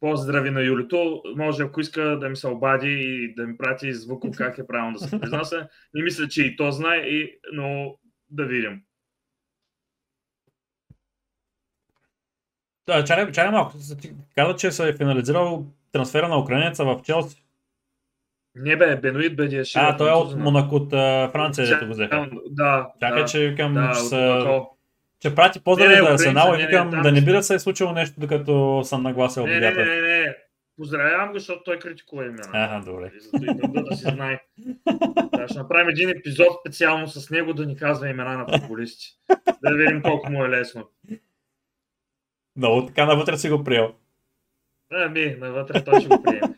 Поздрави 0.00 0.50
на 0.50 0.62
Юлито. 0.62 1.22
Може, 1.36 1.62
ако 1.62 1.80
иска 1.80 2.02
да 2.02 2.28
ми 2.28 2.36
се 2.36 2.46
обади 2.46 2.90
и 2.90 3.34
да 3.34 3.46
ми 3.46 3.56
прати 3.56 3.94
звуком 3.94 4.32
как 4.32 4.58
е 4.58 4.66
правилно 4.66 4.98
да 4.98 5.04
се 5.04 5.20
произнася. 5.20 5.68
Не 5.94 6.02
мисля, 6.02 6.28
че 6.28 6.42
и 6.42 6.56
то 6.56 6.72
знае, 6.72 6.96
и, 6.96 7.38
но 7.52 7.98
да 8.30 8.44
видим. 8.44 8.82
Да, 12.86 13.04
чакай, 13.04 13.32
чакай 13.32 13.50
малко. 13.50 13.72
Каза, 14.34 14.56
че 14.56 14.70
се 14.70 14.88
е 14.88 14.96
финализирал 14.96 15.66
трансфера 15.92 16.28
на 16.28 16.38
украинеца 16.38 16.84
в 16.84 17.00
Челси. 17.04 17.47
Не 18.54 18.76
бе, 18.76 18.96
Бенуит 18.96 19.36
бе. 19.36 19.62
А, 19.74 19.96
той 19.96 20.10
е 20.10 20.12
от 20.12 20.36
Монако, 20.36 20.74
от 20.74 20.90
Франция, 21.32 21.66
дето 21.66 21.86
го 21.86 21.92
взеха. 21.92 22.30
Да. 22.50 22.88
Чакай, 23.00 23.22
да, 23.22 23.28
че 23.28 23.48
викам, 23.48 23.74
да, 23.74 23.92
че, 23.94 24.00
са... 24.00 24.60
че 25.20 25.34
прати 25.34 25.60
поздрави 25.60 25.96
за 25.96 26.12
Арсенал 26.12 26.54
и 26.54 26.66
викам 26.66 26.90
да 26.90 27.12
не 27.12 27.20
би 27.20 27.32
да 27.32 27.42
се 27.42 27.54
е 27.54 27.58
случило 27.58 27.92
нещо, 27.92 28.20
докато 28.20 28.82
съм 28.84 29.02
нагласил 29.02 29.46
не, 29.46 29.60
не, 29.60 29.70
не, 29.70 29.84
не, 29.84 30.00
не. 30.00 30.36
Поздравявам 30.76 31.32
го, 31.32 31.38
защото 31.38 31.62
той 31.64 31.78
критикува 31.78 32.24
имена. 32.24 32.48
Ага, 32.52 32.84
добре. 32.84 33.10
Да, 33.34 33.82
да 33.82 33.96
си 33.96 34.02
знае. 34.02 34.40
Да, 35.32 35.48
ще 35.48 35.58
направим 35.58 35.88
един 35.88 36.08
епизод 36.08 36.46
специално 36.60 37.06
с 37.06 37.30
него 37.30 37.52
да 37.52 37.66
ни 37.66 37.76
казва 37.76 38.08
имена 38.08 38.38
на 38.38 38.58
футболисти. 38.58 39.06
Да 39.62 39.74
видим 39.74 40.02
колко 40.02 40.32
му 40.32 40.44
е 40.44 40.48
лесно. 40.48 40.88
Много 42.56 42.86
така 42.86 43.06
навътре 43.06 43.36
си 43.36 43.50
го 43.50 43.64
приел. 43.64 43.92
Ами, 44.92 45.36
навътре 45.40 45.84
той 45.84 46.00
ще 46.00 46.08
го 46.08 46.22
приеме. 46.22 46.54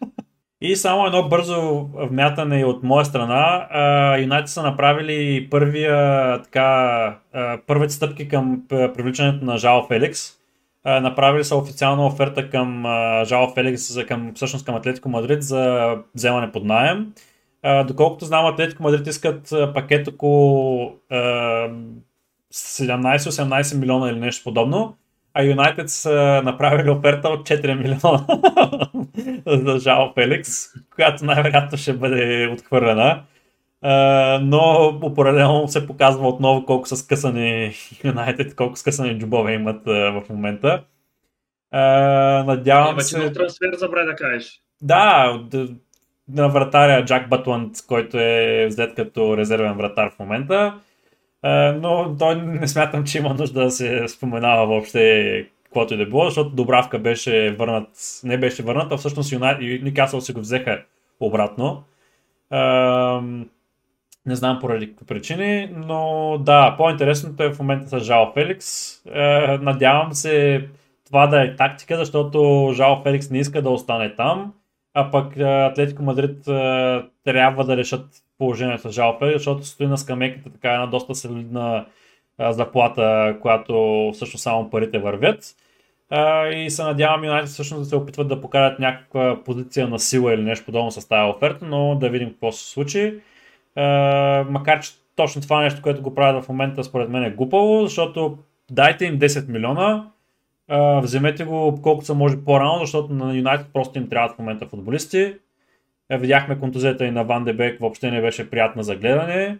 И 0.62 0.76
само 0.76 1.06
едно 1.06 1.28
бързо 1.28 1.88
вмятане 1.94 2.64
от 2.64 2.82
моя 2.82 3.04
страна. 3.04 3.66
Юнайтед 4.20 4.48
са 4.48 4.62
направили 4.62 5.50
първия, 5.50 6.42
така, 6.42 7.16
първите 7.66 7.94
стъпки 7.94 8.28
към 8.28 8.62
привличането 8.68 9.44
на 9.44 9.58
Жао 9.58 9.86
Феликс. 9.86 10.20
Направили 10.84 11.44
са 11.44 11.56
официална 11.56 12.06
оферта 12.06 12.50
към 12.50 12.84
Жао 13.24 13.48
Феликс, 13.54 14.04
към, 14.06 14.32
всъщност 14.34 14.66
към 14.66 14.74
Атлетико 14.74 15.08
Мадрид 15.08 15.42
за 15.42 15.94
вземане 16.14 16.52
под 16.52 16.64
найем. 16.64 17.12
Доколкото 17.86 18.24
знам, 18.24 18.46
Атлетико 18.46 18.82
Мадрид 18.82 19.06
искат 19.06 19.52
пакет 19.74 20.08
около 20.08 20.92
17-18 22.54 23.78
милиона 23.78 24.10
или 24.10 24.20
нещо 24.20 24.44
подобно 24.44 24.96
а 25.34 25.42
Юнайтед 25.42 25.90
са 25.90 26.42
направили 26.44 26.90
оферта 26.90 27.28
от 27.28 27.49
4 27.49 27.75
милиона 27.75 28.26
за 29.64 29.78
Жао 29.78 30.12
Феликс, 30.14 30.50
която 30.94 31.25
най-вероятно 31.25 31.78
ще 31.78 31.92
бъде 31.92 32.49
отхвърлена. 32.52 33.22
но 34.42 35.12
паралелно 35.16 35.68
се 35.68 35.87
показва 35.87 36.28
отново 36.28 36.66
колко 36.66 36.88
са 36.88 36.96
скъсани 36.96 37.72
Юнайтед, 38.04 38.56
колко 38.56 38.76
скъсани 38.76 39.18
джобове 39.18 39.52
имат 39.52 39.87
в 39.87 40.22
момента. 40.30 40.84
надявам 42.46 43.00
се... 43.00 43.20
Има 43.20 43.32
трансфер 43.32 43.70
забравя 43.76 44.06
да 44.06 44.16
кажеш. 44.16 44.60
Да, 44.82 45.40
на 46.28 46.49
вратаря 46.49 47.04
Джак 47.04 47.28
Батланд, 47.28 47.72
който 47.87 48.18
е 48.18 48.66
взет 48.68 48.94
като 48.94 49.37
резервен 49.37 49.76
вратар 49.76 50.10
в 50.10 50.18
момента 50.18 50.75
но 51.80 52.16
той 52.18 52.37
не 52.37 52.68
смятам, 52.68 53.04
че 53.04 53.18
има 53.18 53.35
нужда 53.35 53.64
да 53.64 53.70
се 53.70 54.09
споменава 54.09 54.66
въобще 54.66 55.47
каквото 55.64 55.94
и 55.94 55.97
да 55.97 56.06
било, 56.06 56.25
защото 56.25 56.50
Добравка 56.50 56.99
беше 56.99 57.50
върнат, 57.50 57.88
не 58.25 58.38
беше 58.38 58.62
върнат, 58.62 58.92
а 58.92 58.97
всъщност 58.97 59.35
Никасъл 59.61 60.20
си 60.20 60.32
го 60.32 60.40
взеха 60.40 60.82
обратно. 61.20 61.85
Не 64.26 64.35
знам 64.37 64.59
поради 64.61 64.90
какви 64.90 65.06
причини, 65.06 65.68
но 65.76 66.38
да, 66.40 66.75
по-интересното 66.76 67.42
е 67.42 67.52
в 67.52 67.59
момента 67.59 68.00
с 68.00 68.04
Жао 68.04 68.32
Феликс. 68.35 68.66
Надявам 69.61 70.12
се 70.12 70.68
това 71.06 71.26
да 71.26 71.44
е 71.44 71.56
тактика, 71.56 71.97
защото 71.97 72.70
Жао 72.75 73.02
Феликс 73.02 73.30
не 73.30 73.38
иска 73.38 73.62
да 73.62 73.70
остане 73.70 74.14
там, 74.14 74.52
а 74.94 75.11
пък 75.11 75.37
Атлетико 75.40 76.02
Мадрид 76.02 76.44
трябва 77.25 77.64
да 77.64 77.76
решат 77.76 78.06
положението 78.40 78.88
с 78.88 78.92
Жао 78.92 79.18
Феликс, 79.18 79.38
защото 79.38 79.66
стои 79.66 79.87
на 79.87 79.99
скамейката 79.99 80.50
така 80.50 80.73
една 80.73 80.87
доста 80.87 81.14
солидна 81.14 81.87
заплата, 82.38 83.37
която 83.42 84.11
всъщност 84.14 84.42
само 84.42 84.70
парите 84.70 84.99
вървят. 84.99 85.44
и 86.54 86.66
се 86.70 86.82
надявам 86.82 87.25
Юнайтед 87.25 87.50
всъщност 87.50 87.82
да 87.82 87.88
се 87.88 87.97
опитват 87.97 88.28
да 88.28 88.40
покарат 88.40 88.78
някаква 88.78 89.44
позиция 89.44 89.88
на 89.88 89.99
сила 89.99 90.35
или 90.35 90.42
нещо 90.42 90.64
подобно 90.64 90.90
с 90.90 91.09
тази 91.09 91.30
оферта, 91.30 91.64
но 91.64 91.94
да 91.94 92.09
видим 92.09 92.30
какво 92.30 92.52
се 92.52 92.70
случи. 92.70 93.20
макар 94.50 94.80
че 94.80 94.90
точно 95.16 95.42
това 95.42 95.62
нещо, 95.62 95.82
което 95.82 96.02
го 96.02 96.14
правят 96.14 96.44
в 96.44 96.49
момента, 96.49 96.85
според 96.85 97.09
мен 97.09 97.25
е 97.25 97.30
глупаво, 97.30 97.82
защото 97.82 98.38
дайте 98.70 99.04
им 99.04 99.18
10 99.18 99.49
милиона, 99.49 100.06
вземете 101.02 101.44
го 101.44 101.78
колкото 101.82 102.06
се 102.06 102.14
може 102.14 102.44
по-рано, 102.44 102.78
защото 102.80 103.12
на 103.12 103.35
Юнайтед 103.35 103.66
просто 103.73 103.99
им 103.99 104.09
трябват 104.09 104.37
в 104.37 104.38
момента 104.38 104.66
футболисти. 104.66 105.35
Е, 106.10 106.18
видяхме 106.18 106.58
контузията 106.58 107.04
и 107.06 107.10
на 107.10 107.24
Ван 107.24 107.44
Дебек, 107.44 107.80
въобще 107.80 108.10
не 108.10 108.20
беше 108.20 108.50
приятна 108.50 108.82
за 108.82 108.96
гледане. 108.96 109.58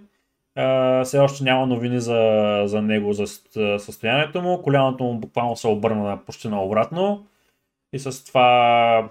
все 1.05 1.19
още 1.19 1.45
няма 1.45 1.67
новини 1.67 2.01
за, 2.01 2.63
за 2.67 2.83
него, 2.83 3.13
за 3.13 3.27
състоянието 3.79 4.43
му. 4.43 4.63
Коляното 4.63 5.05
му 5.05 5.15
буквално 5.15 5.57
се 5.57 5.69
обърна 5.69 6.19
почти 6.27 6.49
наобратно. 6.49 7.27
И 7.93 7.99
с 7.99 8.25
това 8.25 9.09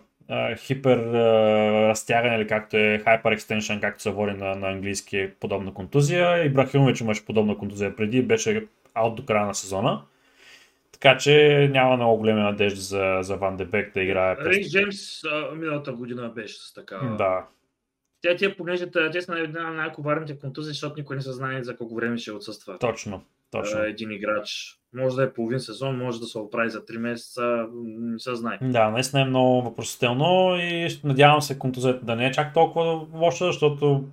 хипер 0.57 0.97
разтягане 1.89 2.35
или 2.35 2.47
както 2.47 2.77
е 2.77 3.01
hyper 3.05 3.37
extension, 3.37 3.79
както 3.81 4.01
се 4.01 4.11
води 4.11 4.33
на, 4.33 4.55
на 4.55 4.67
английски 4.67 5.29
подобна 5.39 5.73
контузия. 5.73 6.45
Ибрахимович 6.45 7.01
имаше 7.01 7.25
подобна 7.25 7.57
контузия 7.57 7.95
преди, 7.95 8.21
беше 8.21 8.65
аут 8.93 9.15
до 9.15 9.25
края 9.25 9.45
на 9.45 9.55
сезона. 9.55 10.01
Така 10.99 11.17
че 11.17 11.67
няма 11.71 11.95
много 11.95 12.17
големи 12.17 12.41
надежди 12.41 12.81
за, 12.81 13.17
за 13.21 13.35
Ван 13.35 13.57
Дебек 13.57 13.93
да 13.93 14.01
играе. 14.01 14.35
Рейс 14.35 14.71
Джеймс 14.71 14.97
миналата 15.55 15.93
година 15.93 16.31
беше 16.35 16.55
с 16.59 16.73
така. 16.73 17.15
Да. 17.17 17.45
Тя 18.21 18.35
тия, 18.35 18.57
понеже 18.57 18.91
те 18.91 19.21
са 19.21 19.39
една 19.39 19.63
на 19.63 19.71
най-коварните 19.71 20.39
контузии, 20.39 20.73
защото 20.73 20.95
никой 20.97 21.15
не 21.15 21.21
се 21.21 21.31
знае 21.31 21.63
за 21.63 21.77
колко 21.77 21.95
време 21.95 22.17
ще 22.17 22.31
отсъства. 22.31 22.77
Точно. 22.79 23.21
Точно. 23.51 23.79
един 23.79 24.11
играч. 24.11 24.79
Може 24.93 25.15
да 25.15 25.23
е 25.23 25.33
половин 25.33 25.59
сезон, 25.59 25.97
може 25.97 26.19
да 26.19 26.25
се 26.25 26.37
оправи 26.37 26.69
за 26.69 26.85
3 26.85 26.97
месеца, 26.97 27.67
не 27.83 28.19
се 28.19 28.35
знае. 28.35 28.59
Да, 28.61 28.89
наистина 28.89 29.21
е 29.21 29.25
много 29.25 29.61
въпросително 29.61 30.55
и 30.59 30.99
надявам 31.03 31.41
се 31.41 31.59
контузията 31.59 32.05
да 32.05 32.15
не 32.15 32.25
е 32.25 32.31
чак 32.31 32.53
толкова 32.53 33.07
лоша, 33.13 33.45
защото 33.45 34.03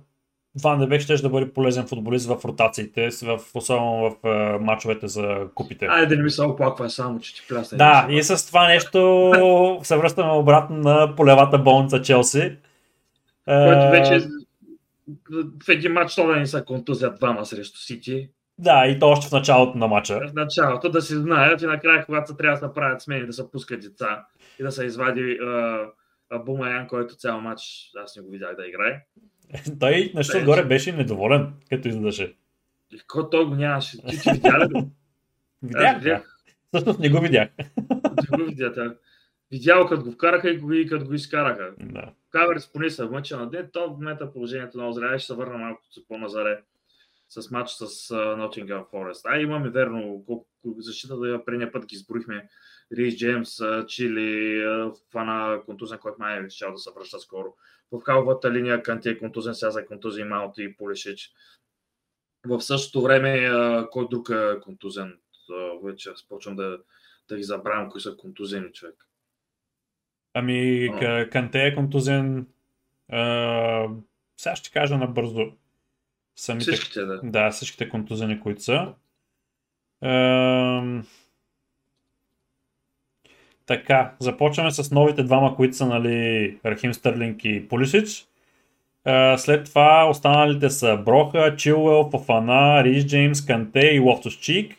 Ван 0.63 0.79
Дебек 0.79 1.01
ще 1.01 1.15
да 1.15 1.29
бъде 1.29 1.53
полезен 1.53 1.87
футболист 1.87 2.27
в 2.27 2.45
ротациите, 2.45 3.09
в, 3.23 3.39
особено 3.53 4.09
в 4.09 4.15
uh, 4.23 4.57
мачовете 4.57 5.07
за 5.07 5.47
купите. 5.55 5.85
Айде 5.85 6.07
да 6.07 6.15
не 6.15 6.23
ми 6.23 6.29
се 6.29 6.43
оплаква 6.43 6.89
само, 6.89 7.19
че 7.19 7.35
ти 7.35 7.41
плясне. 7.49 7.77
Да, 7.77 8.07
и 8.09 8.23
с 8.23 8.47
това 8.47 8.67
нещо 8.67 9.79
се 9.83 9.97
връщаме 9.97 10.31
обратно 10.31 10.77
на 10.77 11.15
полевата 11.15 11.57
болница 11.57 12.01
Челси. 12.01 12.57
Който 13.45 13.91
вече 13.91 14.27
в 15.65 15.69
един 15.69 15.91
матч 15.91 16.15
това 16.15 16.33
да 16.33 16.39
не 16.39 16.45
са 16.45 16.65
контузия 16.65 17.13
двама 17.13 17.45
срещу 17.45 17.79
Сити. 17.79 18.29
Да, 18.59 18.87
и 18.87 18.99
то 18.99 19.09
още 19.09 19.27
в 19.27 19.31
началото 19.31 19.77
на 19.77 19.87
матча. 19.87 20.19
В 20.29 20.33
началото 20.33 20.89
да 20.89 21.01
си 21.01 21.15
знаят 21.15 21.61
и 21.61 21.65
накрая, 21.65 22.05
когато 22.05 22.35
трябва 22.35 22.59
да 22.59 22.67
се 22.67 22.73
правят 22.73 23.01
смени, 23.01 23.25
да 23.25 23.33
се 23.33 23.51
пускат 23.51 23.81
деца 23.81 24.25
и 24.59 24.63
да 24.63 24.71
се 24.71 24.85
извади 24.85 25.21
uh, 25.21 25.89
Бумаян, 26.45 26.87
който 26.87 27.15
цял 27.15 27.41
матч 27.41 27.61
аз 28.03 28.15
не 28.15 28.21
го 28.21 28.31
видях 28.31 28.55
да 28.55 28.67
играе. 28.67 29.01
Той 29.79 30.11
нещо 30.15 30.37
отгоре 30.37 30.65
беше 30.65 30.91
недоволен, 30.91 31.53
като 31.69 31.87
излъжеше. 31.87 32.35
Какво 32.97 33.29
той 33.29 33.45
го 33.45 33.55
нямаше? 33.55 33.97
Ти, 33.97 34.19
ти 34.21 34.31
видя 34.31 34.59
ли 34.59 34.73
го? 34.73 34.91
Видях, 35.63 36.01
да. 36.03 36.23
Всъщност 36.67 36.99
не 36.99 37.09
го 37.09 37.19
видях. 37.19 37.49
Не 38.31 38.37
го 38.37 38.45
видя, 38.45 38.71
да. 38.71 38.95
Видял 39.51 39.87
като 39.87 40.03
го 40.03 40.11
вкараха 40.11 40.49
и 40.49 40.57
го 40.57 40.67
види 40.67 40.89
като 40.89 41.05
го 41.05 41.13
изкараха. 41.13 41.71
Да. 41.79 42.11
Каверс 42.29 42.71
поне 42.73 42.89
се 42.89 43.05
мъча 43.05 43.37
на 43.37 43.49
ден, 43.49 43.69
то 43.73 43.87
в 43.87 43.97
момента 43.97 44.33
положението 44.33 44.77
много 44.77 44.93
зря, 44.93 45.19
ще 45.19 45.27
се 45.27 45.33
върна 45.33 45.57
малко 45.57 45.81
по-назаре 46.07 46.59
с 47.29 47.51
матч 47.51 47.71
с 47.71 48.09
Nottingham 48.13 48.89
Forest. 48.89 49.21
А 49.25 49.39
имаме 49.39 49.69
верно 49.69 50.23
колко 50.25 50.47
защита 50.77 51.17
да 51.17 51.45
предния 51.45 51.71
път 51.71 51.85
ги 51.85 51.95
изброихме. 51.95 52.49
Рис 52.97 53.17
Джеймс, 53.17 53.49
Чили, 53.87 54.63
Фана, 55.11 55.61
контузен, 55.65 55.97
който 55.97 56.19
май 56.19 56.37
е 56.37 56.41
да 56.41 56.49
се 56.49 56.89
връща 56.95 57.19
скоро. 57.19 57.55
В 57.91 58.01
халвата 58.01 58.51
линия 58.51 58.83
Канти 58.83 59.09
е 59.09 59.17
контузен, 59.17 59.55
сега 59.55 59.71
за 59.71 59.85
контузия 59.85 60.25
Маунт 60.25 60.57
и 60.57 60.77
Полишич. 60.77 61.31
В 62.45 62.61
същото 62.61 63.01
време, 63.01 63.49
кой 63.91 64.07
друг 64.11 64.29
е 64.29 64.59
контузен? 64.59 65.19
Вече 65.83 66.09
почвам 66.29 66.55
да, 66.55 66.79
да 67.29 67.37
ги 67.37 67.43
забравям, 67.43 67.89
кои 67.89 68.01
са 68.01 68.15
контузени 68.17 68.71
човек. 68.71 68.95
Ами, 70.33 70.89
Канте 71.31 71.63
е 71.63 71.75
контузен. 71.75 72.47
А, 73.09 73.87
сега 74.37 74.55
ще 74.55 74.71
кажа 74.71 74.97
набързо. 74.97 75.51
Самите, 76.35 76.71
всичките, 76.71 77.01
да. 77.01 77.21
Да, 77.23 77.51
всичките 77.51 77.89
контузени, 77.89 78.39
които 78.39 78.61
са. 78.63 78.93
А, 80.01 81.01
така, 83.67 84.11
започваме 84.19 84.71
с 84.71 84.91
новите 84.91 85.23
двама, 85.23 85.55
които 85.55 85.75
са 85.75 85.85
нали, 85.85 86.57
Рахим 86.65 86.93
Стърлинг 86.93 87.45
и 87.45 87.67
Полисич. 87.67 88.27
След 89.37 89.65
това 89.65 90.09
останалите 90.09 90.69
са 90.69 90.97
Броха, 90.97 91.55
Чилуел, 91.55 92.09
Фофана, 92.11 92.83
Риш 92.83 93.05
Джеймс, 93.05 93.45
Канте 93.45 93.79
и 93.79 93.99
Лофтус 93.99 94.39
Чик. 94.39 94.75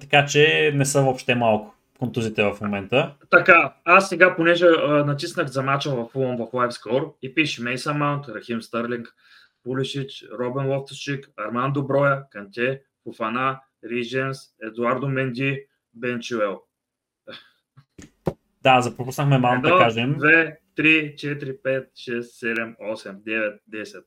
Така 0.00 0.26
че 0.28 0.72
не 0.74 0.84
са 0.84 1.02
въобще 1.02 1.34
малко 1.34 1.74
контузите 1.98 2.42
в 2.42 2.60
момента. 2.60 3.14
Така, 3.30 3.74
аз 3.84 4.08
сега, 4.08 4.36
понеже 4.36 4.66
а, 4.66 5.04
натиснах 5.04 5.46
за 5.46 5.62
мача 5.62 5.90
в 5.90 6.08
Фулъм 6.12 6.36
в 6.36 6.40
LiveScore 6.40 7.12
и 7.22 7.34
пише 7.34 7.62
Мейса 7.62 7.94
Маунт, 7.94 8.28
Рахим 8.28 8.62
Стърлинг, 8.62 9.08
Пулишич, 9.64 10.24
Робен 10.38 10.68
Лофтусчик, 10.68 11.28
Армандо 11.36 11.82
Броя, 11.86 12.22
Канте, 12.30 12.80
Фуфана, 13.04 13.60
Риженс, 13.90 14.38
Едуардо 14.62 15.08
Менди, 15.08 15.64
Бенчуел. 15.94 16.60
Да, 18.62 18.80
запропуснахме 18.80 19.38
малко 19.38 19.62
да 19.62 19.78
кажем. 19.78 20.14
2, 20.14 20.56
3, 20.76 21.14
4, 21.14 21.62
5, 21.62 21.86
6, 21.92 22.20
7, 22.20 22.76
8, 22.76 23.22
9, 23.22 23.58
10. 23.72 24.04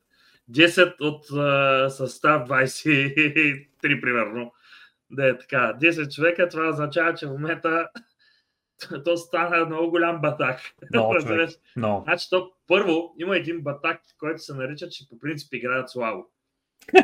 10 0.50 1.00
от 1.00 1.26
uh, 1.26 1.88
състав 1.88 2.48
23, 2.48 4.00
примерно. 4.00 4.52
Да 5.10 5.28
е 5.28 5.38
така. 5.38 5.76
10 5.80 6.14
човека, 6.14 6.48
това 6.48 6.68
означава, 6.68 7.14
че 7.14 7.26
в 7.26 7.30
момента 7.30 7.88
то 9.04 9.16
стана 9.16 9.66
много 9.66 9.90
голям 9.90 10.20
батак. 10.20 10.60
No, 10.94 11.56
no. 11.76 12.04
Значи, 12.04 12.26
то 12.30 12.52
първо 12.66 13.14
има 13.18 13.36
един 13.36 13.60
батак, 13.60 14.00
който 14.18 14.42
се 14.42 14.54
нарича, 14.54 14.88
че 14.88 15.08
по 15.08 15.18
принцип 15.18 15.54
играят 15.54 15.90
слабо. 15.90 16.26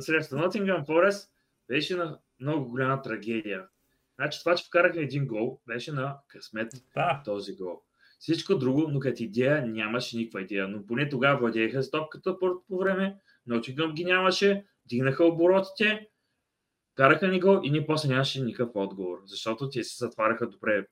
срещу 0.00 0.36
Nottingham 0.36 0.86
Forest 0.86 1.28
беше 1.68 1.96
на 1.96 2.18
много 2.40 2.68
голяма 2.68 3.02
трагедия. 3.02 3.64
Значи 4.16 4.40
това, 4.40 4.54
че 4.54 4.64
вкарахме 4.64 5.02
един 5.02 5.26
гол, 5.26 5.60
беше 5.66 5.92
на 5.92 6.16
късмет 6.28 6.72
да. 6.94 7.22
този 7.24 7.56
гол. 7.56 7.82
Всичко 8.18 8.58
друго, 8.58 8.88
но 8.88 9.00
като 9.00 9.22
идея 9.22 9.66
нямаше 9.66 10.16
никаква 10.16 10.42
идея. 10.42 10.68
Но 10.68 10.86
поне 10.86 11.08
тогава 11.08 11.38
владееха 11.38 11.82
с 11.82 11.90
топката 11.90 12.38
по, 12.38 12.78
време, 12.78 13.16
Нотингъм 13.46 13.94
ги 13.94 14.04
нямаше, 14.04 14.64
дигнаха 14.86 15.24
оборотите, 15.24 16.08
караха 16.94 17.28
ни 17.28 17.40
гол 17.40 17.60
и 17.64 17.70
ние 17.70 17.86
после 17.86 18.08
нямаше 18.08 18.42
никакъв 18.42 18.76
отговор, 18.76 19.18
защото 19.24 19.70
те 19.70 19.84
се 19.84 20.04
затваряха 20.04 20.48
добре 20.48 20.86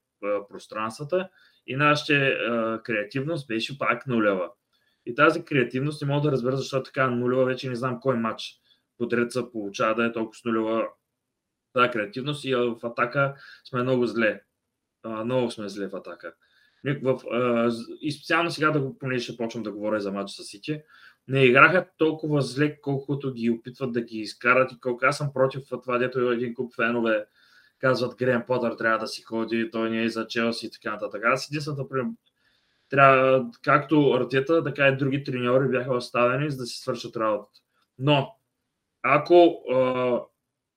пространствата 0.48 1.28
и 1.66 1.76
нашата 1.76 2.80
креативност 2.84 3.48
беше 3.48 3.78
пак 3.78 4.06
нулева. 4.06 4.50
И 5.06 5.14
тази 5.14 5.44
креативност 5.44 6.02
не 6.02 6.08
мога 6.08 6.22
да 6.22 6.32
разбера 6.32 6.56
защо 6.56 6.82
така 6.82 7.10
нулева, 7.10 7.44
вече 7.44 7.68
не 7.68 7.74
знам 7.74 8.00
кой 8.00 8.16
матч 8.16 8.60
подред 8.98 9.32
се 9.32 9.50
получава 9.52 9.94
да 9.94 10.06
е 10.06 10.12
толкова 10.12 10.38
нулева 10.44 10.88
тази 11.74 11.90
креативност 11.90 12.44
и 12.44 12.54
в 12.54 12.76
атака 12.82 13.34
сме 13.64 13.82
много 13.82 14.06
зле. 14.06 14.42
много 15.24 15.50
сме 15.50 15.68
зле 15.68 15.88
в 15.88 15.96
атака. 15.96 16.34
В, 17.02 17.20
и 18.00 18.12
специално 18.12 18.50
сега, 18.50 18.70
да 18.70 18.80
го, 18.80 18.98
понеже 18.98 19.24
ще 19.24 19.36
почвам 19.36 19.62
да 19.62 19.72
говоря 19.72 20.00
за 20.00 20.12
матч 20.12 20.30
с 20.30 20.44
Сити, 20.44 20.80
не 21.28 21.44
играха 21.44 21.86
толкова 21.98 22.42
зле, 22.42 22.80
колкото 22.80 23.32
ги 23.32 23.50
опитват 23.50 23.92
да 23.92 24.00
ги 24.00 24.18
изкарат 24.18 24.72
и 24.72 24.80
колко 24.80 25.04
аз 25.06 25.16
съм 25.16 25.32
против 25.32 25.62
това, 25.68 25.98
дето 25.98 26.30
един 26.30 26.54
куп 26.54 26.74
фенове 26.74 27.26
казват 27.78 28.16
Грем 28.16 28.42
Потър 28.46 28.72
трябва 28.72 28.98
да 28.98 29.06
си 29.06 29.22
ходи, 29.22 29.70
той 29.70 29.90
не 29.90 30.02
е 30.02 30.08
за 30.08 30.26
Челси 30.26 30.66
и 30.66 30.70
така 30.70 30.90
нататък. 30.90 31.24
Аз 31.24 31.48
единствената 31.48 31.84
трябва, 32.88 33.46
както 33.62 34.12
Артета, 34.12 34.64
така 34.64 34.88
и 34.88 34.96
други 34.96 35.24
треньори 35.24 35.68
бяха 35.68 35.94
оставени, 35.94 36.50
за 36.50 36.56
да 36.56 36.66
си 36.66 36.78
свършат 36.78 37.16
работата. 37.16 37.60
Но, 37.98 38.36
ако 39.02 39.62
а, 39.72 40.20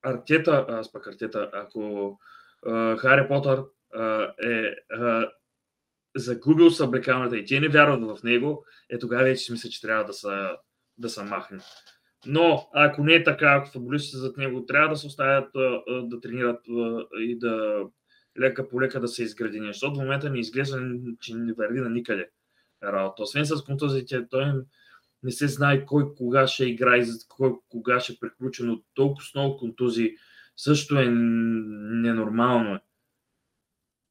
Артета, 0.10 0.65
аз 0.70 0.91
пък 0.91 1.08
Артета, 1.08 1.50
ако 1.54 2.20
а, 2.65 2.98
Хари 2.98 3.28
Потър 3.28 3.63
а, 3.93 4.34
е 4.43 4.76
а, 4.96 5.32
загубил 6.15 6.72
съблекалната 6.72 7.38
и 7.38 7.46
те 7.46 7.60
не 7.60 7.70
вярват 7.70 8.20
в 8.20 8.24
него, 8.24 8.65
е 8.89 9.00
тогава 9.00 9.24
вече 9.24 9.52
мисля, 9.52 9.70
че 9.70 9.82
трябва 9.82 10.06
да 10.06 10.13
са, 10.13 10.58
да 10.98 11.10
са 11.10 11.24
махне. 11.24 11.60
Но 12.26 12.70
ако 12.74 13.04
не 13.04 13.13
е 13.13 13.24
така, 13.24 13.54
ако 13.54 13.72
футболистите 13.72 14.17
зад 14.17 14.38
него 14.38 14.65
трябва 14.65 14.89
да 14.89 14.96
се 14.96 15.08
оставят 15.08 15.50
да 16.04 16.20
тренират 16.22 16.60
и 17.20 17.39
да 17.39 17.84
лека 18.39 18.70
по 18.70 18.82
лека 18.82 19.00
да 19.00 19.08
се 19.08 19.24
изградини, 19.24 19.67
защото 19.67 19.96
в 19.96 20.02
момента 20.02 20.30
не 20.30 20.39
изглежда, 20.39 20.80
че 21.22 21.36
не 21.36 21.54
върви 21.54 21.80
на 21.80 21.89
никъде 21.89 22.30
работа. 22.84 23.24
Освен 23.24 23.46
с 23.46 23.63
контузиите, 23.63 24.28
той 24.30 24.54
не 25.23 25.32
се 25.32 25.47
знае 25.47 25.86
кой 25.86 26.15
кога 26.15 26.47
ще 26.47 26.65
играе, 26.65 27.03
кой 27.30 27.53
кога 27.69 27.99
ще 27.99 28.19
приключи, 28.19 28.63
но 28.63 28.82
толкова 28.93 29.23
с 29.23 29.36
много 29.36 29.58
контузии 29.58 30.15
също 30.58 30.99
е 30.99 31.06
ненормално. 31.10 32.80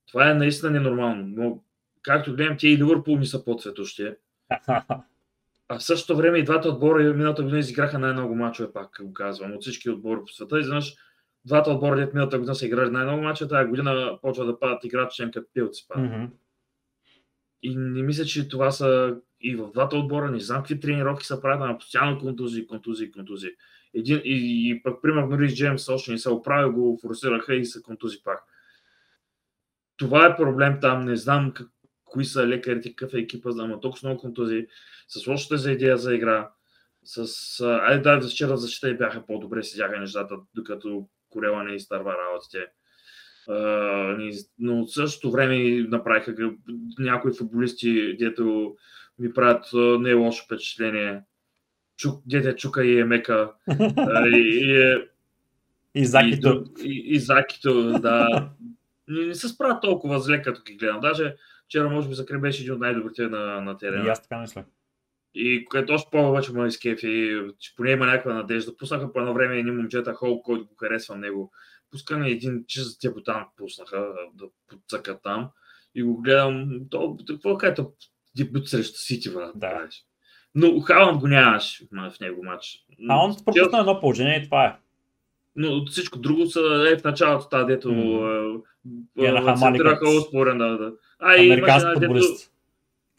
Това 0.09 0.31
е 0.31 0.35
наистина 0.35 0.71
ненормално. 0.71 1.25
Но, 1.27 1.63
както 2.03 2.37
гледам, 2.37 2.57
те 2.59 2.69
и 2.69 2.79
Ливърпул 2.79 3.19
ми 3.19 3.27
са 3.27 3.45
по-цветущи. 3.45 4.11
А 5.69 5.79
в 5.79 5.83
същото 5.83 6.17
време 6.17 6.39
и 6.39 6.45
двата 6.45 6.69
отбора 6.69 7.15
миналата 7.15 7.43
година 7.43 7.59
изиграха 7.59 7.99
най-много 7.99 8.35
мачове, 8.35 8.73
пак 8.73 8.99
го 9.03 9.13
казвам, 9.13 9.53
от 9.53 9.63
всички 9.63 9.91
отбори 9.91 10.21
по 10.21 10.33
света. 10.33 10.61
Изведнъж 10.61 10.95
двата 11.45 11.71
отбора, 11.71 12.11
миналата 12.15 12.39
година 12.39 12.55
са 12.55 12.67
играли 12.67 12.91
най-много 12.91 13.23
мачове, 13.23 13.49
тази 13.49 13.69
година 13.69 14.19
почва 14.23 14.45
да 14.45 14.59
падат 14.59 14.85
играчи, 14.85 15.31
като 15.35 15.47
пилци 15.55 15.87
падат. 15.89 16.11
Mm-hmm. 16.11 16.31
И 17.63 17.77
не 17.77 18.03
мисля, 18.03 18.25
че 18.25 18.49
това 18.49 18.71
са 18.71 19.17
и 19.41 19.57
в 19.57 19.71
двата 19.73 19.97
отбора, 19.97 20.31
не 20.31 20.41
знам 20.41 20.59
какви 20.59 20.81
тренировки 20.81 21.27
са 21.27 21.41
правят, 21.41 21.69
на 21.69 21.79
постоянно 21.79 22.19
контузии, 22.19 22.67
контузии, 22.67 23.13
контузии. 23.13 23.51
Един, 23.95 24.21
и, 24.25 24.71
и 24.71 24.83
пък, 24.83 25.03
примерно, 25.03 25.39
Рис 25.39 25.55
Джеймс 25.55 25.89
още 25.89 26.13
не 26.13 26.19
се 26.19 26.31
оправи, 26.31 26.71
го 26.71 26.99
форсираха 27.03 27.55
и 27.55 27.65
се 27.65 27.83
контузи 27.83 28.23
пак. 28.25 28.45
Това 29.97 30.27
е 30.27 30.37
проблем 30.37 30.79
там, 30.81 31.05
не 31.05 31.17
знам 31.17 31.53
как, 31.53 31.69
кои 32.05 32.25
са 32.25 32.47
лекарите, 32.47 32.95
какъв 32.95 33.15
е 33.15 33.19
екипа, 33.19 33.51
за 33.51 33.67
да 33.67 33.81
толкова 33.81 34.09
много 34.09 34.21
контузии, 34.21 34.67
с 35.09 35.27
лошата 35.27 35.59
за 35.59 35.73
идея 35.73 35.99
за 35.99 36.15
игра, 36.15 36.51
с... 37.05 37.61
Айде 37.61 38.03
да, 38.03 38.21
вчера 38.21 38.57
защита 38.57 38.89
и 38.89 38.97
бяха 38.97 39.27
по-добре, 39.27 39.63
седяха 39.63 40.01
нещата, 40.01 40.37
докато 40.55 41.09
Корела 41.29 41.65
не 41.65 41.75
изтърва 41.75 42.13
работите. 42.13 42.67
Но 44.59 44.87
в 44.87 44.91
същото 44.91 45.31
време 45.31 45.87
направиха 45.89 46.35
някои 46.99 47.33
футболисти, 47.33 48.17
дето 48.17 48.77
ми 49.19 49.33
правят 49.33 49.65
не 50.01 50.15
лошо 50.15 50.45
впечатление. 50.45 51.21
Чук, 51.97 52.23
дете 52.27 52.57
Чука 52.57 52.85
и 52.85 53.01
Емека. 53.01 53.53
и, 54.27 54.99
и, 55.95 56.01
и 56.01 56.07
Закито. 56.07 56.65
И, 56.83 57.03
и, 57.07 57.19
Закито, 57.19 57.99
да. 58.01 58.49
Не, 59.09 59.27
не 59.27 59.35
се 59.35 59.49
справят 59.49 59.83
толкова 59.83 60.21
зле, 60.21 60.43
като 60.43 60.63
ги 60.63 60.77
гледам. 60.77 61.01
Даже 61.01 61.37
вчера, 61.67 61.89
може 61.89 62.09
би, 62.09 62.15
Закри 62.15 62.39
беше 62.39 62.63
един 62.63 62.75
от 62.75 62.81
най-добрите 62.81 63.29
на, 63.29 63.61
на 63.61 63.77
терена. 63.77 64.07
И 64.07 64.09
аз 64.09 64.23
така 64.23 64.41
мисля. 64.41 64.65
И 65.35 65.65
което 65.65 65.93
още 65.93 66.11
повече 66.11 66.53
ме 66.53 66.67
изкефи, 66.67 67.41
че 67.59 67.77
поне 67.77 67.91
има 67.91 68.07
някаква 68.07 68.35
надежда. 68.35 68.77
Пуснаха 68.77 69.13
по 69.13 69.21
едно 69.21 69.35
време 69.35 69.59
едни 69.59 69.71
момчета 69.71 70.15
Хол, 70.15 70.43
който 70.43 70.67
го 70.67 70.75
харесва 70.75 71.17
него. 71.17 71.53
Пускане 71.91 72.29
един 72.29 72.65
чист 72.67 73.01
дебутант 73.01 73.49
пуснаха 73.57 74.09
да 74.35 74.45
подцъка 74.69 75.19
там. 75.23 75.49
И 75.95 76.03
го 76.03 76.23
гледам, 76.23 76.81
то, 76.91 77.17
какво 77.27 77.59
е 77.63 77.75
дебют 78.37 78.69
срещу 78.69 78.99
Сити, 78.99 79.33
брат. 79.33 79.53
Да. 79.55 79.89
Но 80.55 80.81
Халанд 80.81 81.21
го 81.21 81.29
нямаш 81.29 81.83
в 81.93 82.21
него 82.21 82.45
матч. 82.45 82.85
Халанд 83.07 83.45
пропусна 83.45 83.79
едно 83.79 84.01
положение 84.01 84.39
и 84.39 84.45
това 84.45 84.65
е. 84.65 84.77
Но 85.57 85.87
всичко 85.87 86.19
друго 86.19 86.47
са 86.47 86.89
е 86.93 86.99
в 86.99 87.05
началото, 87.05 87.49
тази 87.49 87.67
дето 87.67 87.89
mm. 87.89 89.59
центираха 89.59 90.09
успорен 90.09 90.59
да, 90.59 90.79
да, 90.79 90.93
А, 91.19 91.37
и 91.37 91.53
Американски 91.53 91.91
футболист. 91.95 92.53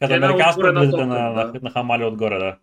Като 0.00 0.14
американски 0.14 0.62
футболист 0.62 0.96
на, 0.96 1.06
на, 1.06 1.44
да. 1.44 1.60
на 1.62 1.70
Хамали 1.70 2.04
отгоре, 2.04 2.38
да. 2.38 2.56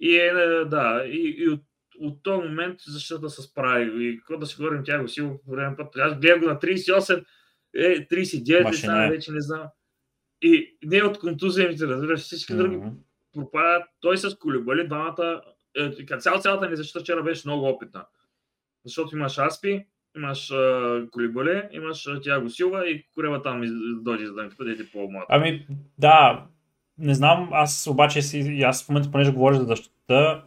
И 0.00 0.16
е, 0.16 0.32
да, 0.64 1.02
и, 1.06 1.34
и 1.38 1.48
от, 1.48 1.60
от 2.00 2.22
този 2.22 2.48
момент 2.48 2.80
защитата 2.86 3.30
се 3.30 3.42
справи. 3.42 4.04
И 4.04 4.18
какво 4.18 4.36
да 4.36 4.46
си 4.46 4.56
говорим, 4.56 4.82
тя 4.84 5.00
го 5.00 5.08
силно 5.08 5.40
по 5.44 5.50
време 5.50 5.76
път. 5.76 5.96
Аз 5.96 6.18
гледам 6.18 6.40
го 6.40 6.46
на 6.46 6.58
38, 6.58 7.24
е, 7.76 8.08
39, 8.08 8.58
не 8.58 8.64
Машина 8.64 8.92
знам, 8.92 9.02
е. 9.02 9.10
вече 9.10 9.32
не 9.32 9.40
знам. 9.40 9.62
И 10.42 10.76
не 10.84 11.02
от 11.02 11.18
контузиите, 11.18 11.86
разбираш, 11.86 12.20
всички 12.20 12.54
други 12.54 12.76
Мгм. 12.76 12.88
пропадат. 13.34 13.82
Той 14.00 14.18
с 14.18 14.34
Колибали, 14.34 14.86
двамата, 14.86 15.42
е, 15.76 16.06
като 16.06 16.20
цяло 16.20 16.40
цялата 16.40 16.70
ни 16.70 16.76
защита 16.76 17.00
вчера 17.00 17.22
беше 17.22 17.48
много 17.48 17.68
опитна. 17.68 18.04
Защото 18.84 19.16
имаш 19.16 19.38
Аспи, 19.38 19.86
имаш 20.16 20.50
а, 20.50 21.02
Колибали, 21.10 21.62
имаш 21.72 22.06
а, 22.06 22.20
Тяго 22.20 22.50
Силва 22.50 22.88
и 22.88 23.06
Корева 23.14 23.42
там 23.42 23.62
из- 23.64 23.72
дойде 24.02 24.26
за 24.26 24.34
дънката, 24.34 24.64
да 24.64 24.72
е 24.72 24.76
по-млад. 24.92 25.24
Ами, 25.28 25.66
да, 25.98 26.46
не 26.98 27.14
знам, 27.14 27.48
аз 27.52 27.86
обаче 27.86 28.22
си, 28.22 28.60
аз 28.64 28.84
в 28.84 28.88
момента, 28.88 29.10
понеже 29.10 29.32
говоря 29.32 29.54
за 29.54 29.64
защита, 29.64 29.94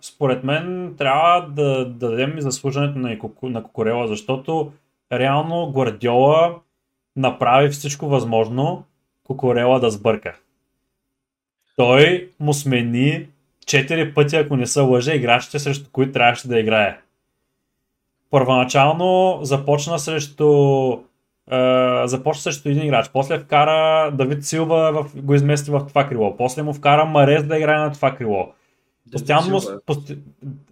според 0.02 0.44
мен 0.44 0.96
трябва 0.98 1.48
да, 1.50 1.86
да 1.86 2.10
дадем 2.10 2.38
и 2.38 2.42
заслужването 2.42 3.00
на, 3.00 3.18
на 3.44 3.64
Кокорела, 3.64 4.08
защото 4.08 4.72
реално 5.12 5.72
Гвардиола 5.72 6.56
направи 7.16 7.70
всичко 7.70 8.08
възможно 8.08 8.84
Кокорела 9.24 9.80
да 9.80 9.92
сбърка. 9.92 10.36
Той 11.76 12.30
му 12.40 12.54
смени 12.54 13.28
четири 13.66 14.14
пъти, 14.14 14.36
ако 14.36 14.56
не 14.56 14.68
се 14.68 14.80
лъже, 14.80 15.14
играчите, 15.14 15.60
срещу 15.60 15.90
които 15.92 16.12
трябваше 16.12 16.48
да 16.48 16.60
играе. 16.60 16.98
Първоначално 18.32 19.40
започна 19.42 20.00
срещу 20.00 20.92
е, 21.52 22.02
започна 22.06 22.42
срещу 22.42 22.70
един 22.70 22.84
играч, 22.84 23.10
после 23.14 23.40
вкара 23.40 24.12
Давид 24.12 24.46
Силва, 24.46 24.92
в, 24.94 25.22
го 25.22 25.36
измести 25.36 25.72
в 25.72 25.86
това 25.88 26.08
крило, 26.08 26.38
после 26.38 26.64
му 26.64 26.74
вкара 26.74 27.06
Марез 27.06 27.44
да 27.44 27.58
играе 27.58 27.80
на 27.80 27.92
това 27.92 28.16
крило. 28.16 28.54
Постоянно. 29.12 29.60
Пости... 29.86 30.18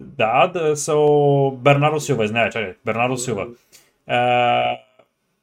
Да, 0.00 0.46
да 0.54 0.76
са 0.76 0.94
Бернардо 1.52 2.00
Силва, 2.00 2.24
извинявай, 2.24 2.50
чакай, 2.50 2.74
Бернардо 2.84 3.16
Силва. 3.16 3.46
Е, 4.08 4.18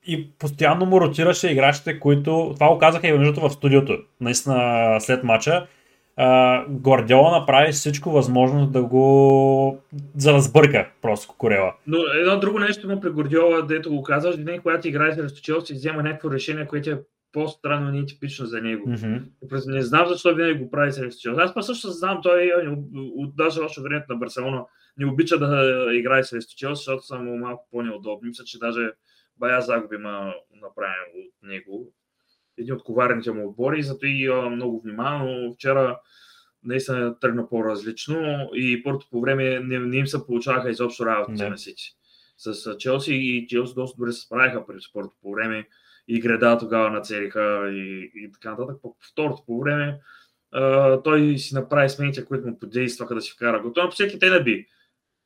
и 0.07 0.29
постоянно 0.39 0.85
му 0.85 1.01
ротираше 1.01 1.47
играчите, 1.47 1.99
които... 1.99 2.51
Това 2.53 2.67
го 2.67 2.77
казаха 2.77 3.07
и 3.07 3.11
между 3.11 3.41
в 3.41 3.49
студиото, 3.49 3.97
наистина 4.21 4.97
след 4.99 5.23
матча. 5.23 5.67
Uh, 6.19 6.65
Гвардиола 6.69 7.31
направи 7.31 7.71
всичко 7.71 8.11
възможно 8.11 8.67
да 8.67 8.83
го... 8.83 9.77
за 10.15 10.33
да 10.33 10.39
сбърка 10.39 10.87
просто 11.01 11.27
Кокорела. 11.27 11.73
Но 11.87 11.97
едно 12.21 12.39
друго 12.39 12.59
нещо 12.59 12.91
има 12.91 13.01
при 13.01 13.09
Гордиола, 13.09 13.61
дето 13.61 13.89
го 13.89 14.03
казваш, 14.03 14.35
винаги 14.35 14.59
когато 14.59 14.87
играе 14.87 15.13
срещу 15.13 15.41
Челси, 15.41 15.73
взема 15.73 16.03
някакво 16.03 16.31
решение, 16.31 16.67
което 16.67 16.89
е 16.89 16.99
по-странно 17.37 17.89
и 17.95 17.99
нетипично 17.99 18.45
за 18.45 18.61
него. 18.61 18.89
През- 19.49 19.65
Не 19.67 19.81
знам 19.81 20.07
защо 20.07 20.35
винаги 20.35 20.63
го 20.63 20.71
прави 20.71 20.91
срещу 20.91 21.21
Челси. 21.21 21.41
Аз 21.41 21.53
па 21.53 21.63
също 21.63 21.87
знам, 21.87 22.19
той 22.23 22.43
е, 22.43 22.67
от 22.95 23.35
даже 23.35 23.59
още 23.59 23.81
времето 23.81 24.13
на 24.13 24.19
Барселона 24.19 24.65
не 24.97 25.05
обича 25.05 25.37
да 25.37 25.87
играе 25.93 26.23
срещу 26.23 26.55
Челси, 26.57 26.79
защото 26.79 27.03
са 27.03 27.19
му 27.19 27.37
малко 27.37 27.67
по-неудобни. 27.71 28.27
Мисля, 28.27 28.43
че 28.43 28.59
даже 28.59 28.91
бая 29.37 29.61
загуби 29.61 29.95
има 29.95 30.33
направен 30.61 30.95
от 31.15 31.47
него. 31.49 31.93
Един 32.57 32.73
от 32.73 32.83
коварните 32.83 33.31
му 33.31 33.49
отбори, 33.49 33.83
зато 33.83 34.05
и 34.05 34.29
много 34.51 34.81
внимавано. 34.81 35.53
Вчера 35.53 35.99
наистина 36.63 37.19
тръгна 37.19 37.49
по-различно 37.49 38.49
и 38.53 38.83
първото 38.83 39.07
по 39.11 39.21
време 39.21 39.59
не, 39.59 39.79
не 39.79 39.97
им 39.97 40.07
се 40.07 40.25
получаваха 40.25 40.69
изобщо 40.69 41.05
работите 41.05 41.43
Да. 41.43 41.49
на 41.49 41.57
Сити. 41.57 41.83
С 42.37 42.77
Челси 42.77 43.13
и 43.13 43.47
Челси 43.47 43.73
доста 43.75 43.97
добре 43.97 44.11
се 44.11 44.21
справиха 44.21 44.65
през 44.67 44.93
първото 44.93 45.15
по 45.21 45.31
време 45.31 45.67
и 46.07 46.19
греда 46.19 46.57
тогава 46.57 46.89
нацелиха 46.89 47.69
и, 47.71 48.11
и 48.15 48.31
така 48.31 48.51
нататък. 48.51 48.77
По 48.81 48.95
второто 49.11 49.43
по 49.45 49.59
време 49.59 49.99
а, 50.51 51.01
той 51.03 51.37
си 51.37 51.55
направи 51.55 51.89
смените, 51.89 52.25
които 52.25 52.47
му 52.47 52.59
подействаха 52.59 53.15
да 53.15 53.21
си 53.21 53.31
вкара 53.31 53.59
го. 53.59 53.73
Той 53.73 53.83
на 53.83 53.91
всеки 53.91 54.19
те 54.19 54.29
наби. 54.29 54.67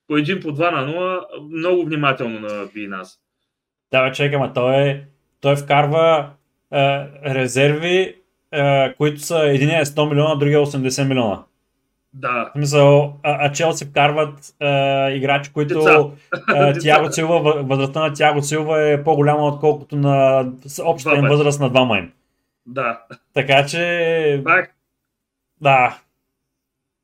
По 0.07 0.17
един, 0.17 0.39
по 0.39 0.51
два 0.51 0.71
на 0.71 0.93
0, 0.93 1.23
много 1.57 1.85
внимателно 1.85 2.39
наби 2.39 2.87
нас. 2.87 3.19
Да, 3.91 4.09
бе, 4.09 4.11
чекай, 4.11 4.39
ма 4.39 4.53
той, 4.53 4.75
е, 4.75 5.05
той 5.41 5.55
вкарва 5.55 6.29
е, 6.71 6.77
резерви, 7.25 8.15
е, 8.51 8.93
които 8.97 9.21
са 9.21 9.39
един 9.39 9.69
е 9.69 9.85
100 9.85 10.09
милиона, 10.09 10.35
другия 10.35 10.57
е 10.57 10.61
80 10.61 11.07
милиона. 11.07 11.43
Да, 12.13 12.45
В 12.45 12.51
смисъл, 12.51 13.19
а, 13.23 13.45
а 13.45 13.51
Челси 13.51 13.85
вкарват 13.85 14.55
е, 14.59 14.65
играчи, 15.09 15.53
които 15.53 15.79
е. 15.79 16.73
Тяго 16.81 17.11
Силва, 17.11 17.39
въ- 17.39 17.63
възрастта 17.63 17.99
на 17.99 18.13
Тяго 18.13 18.41
Силва 18.41 18.89
е 18.89 19.03
по-голяма, 19.03 19.47
отколкото 19.47 19.95
на 19.95 20.45
общата 20.83 21.15
им 21.15 21.25
възраст 21.27 21.59
на 21.59 21.69
двама 21.69 21.97
им. 21.97 22.11
да. 22.65 23.01
Така 23.33 23.65
че, 23.65 24.41
Пак, 24.43 24.75
да, 25.61 25.99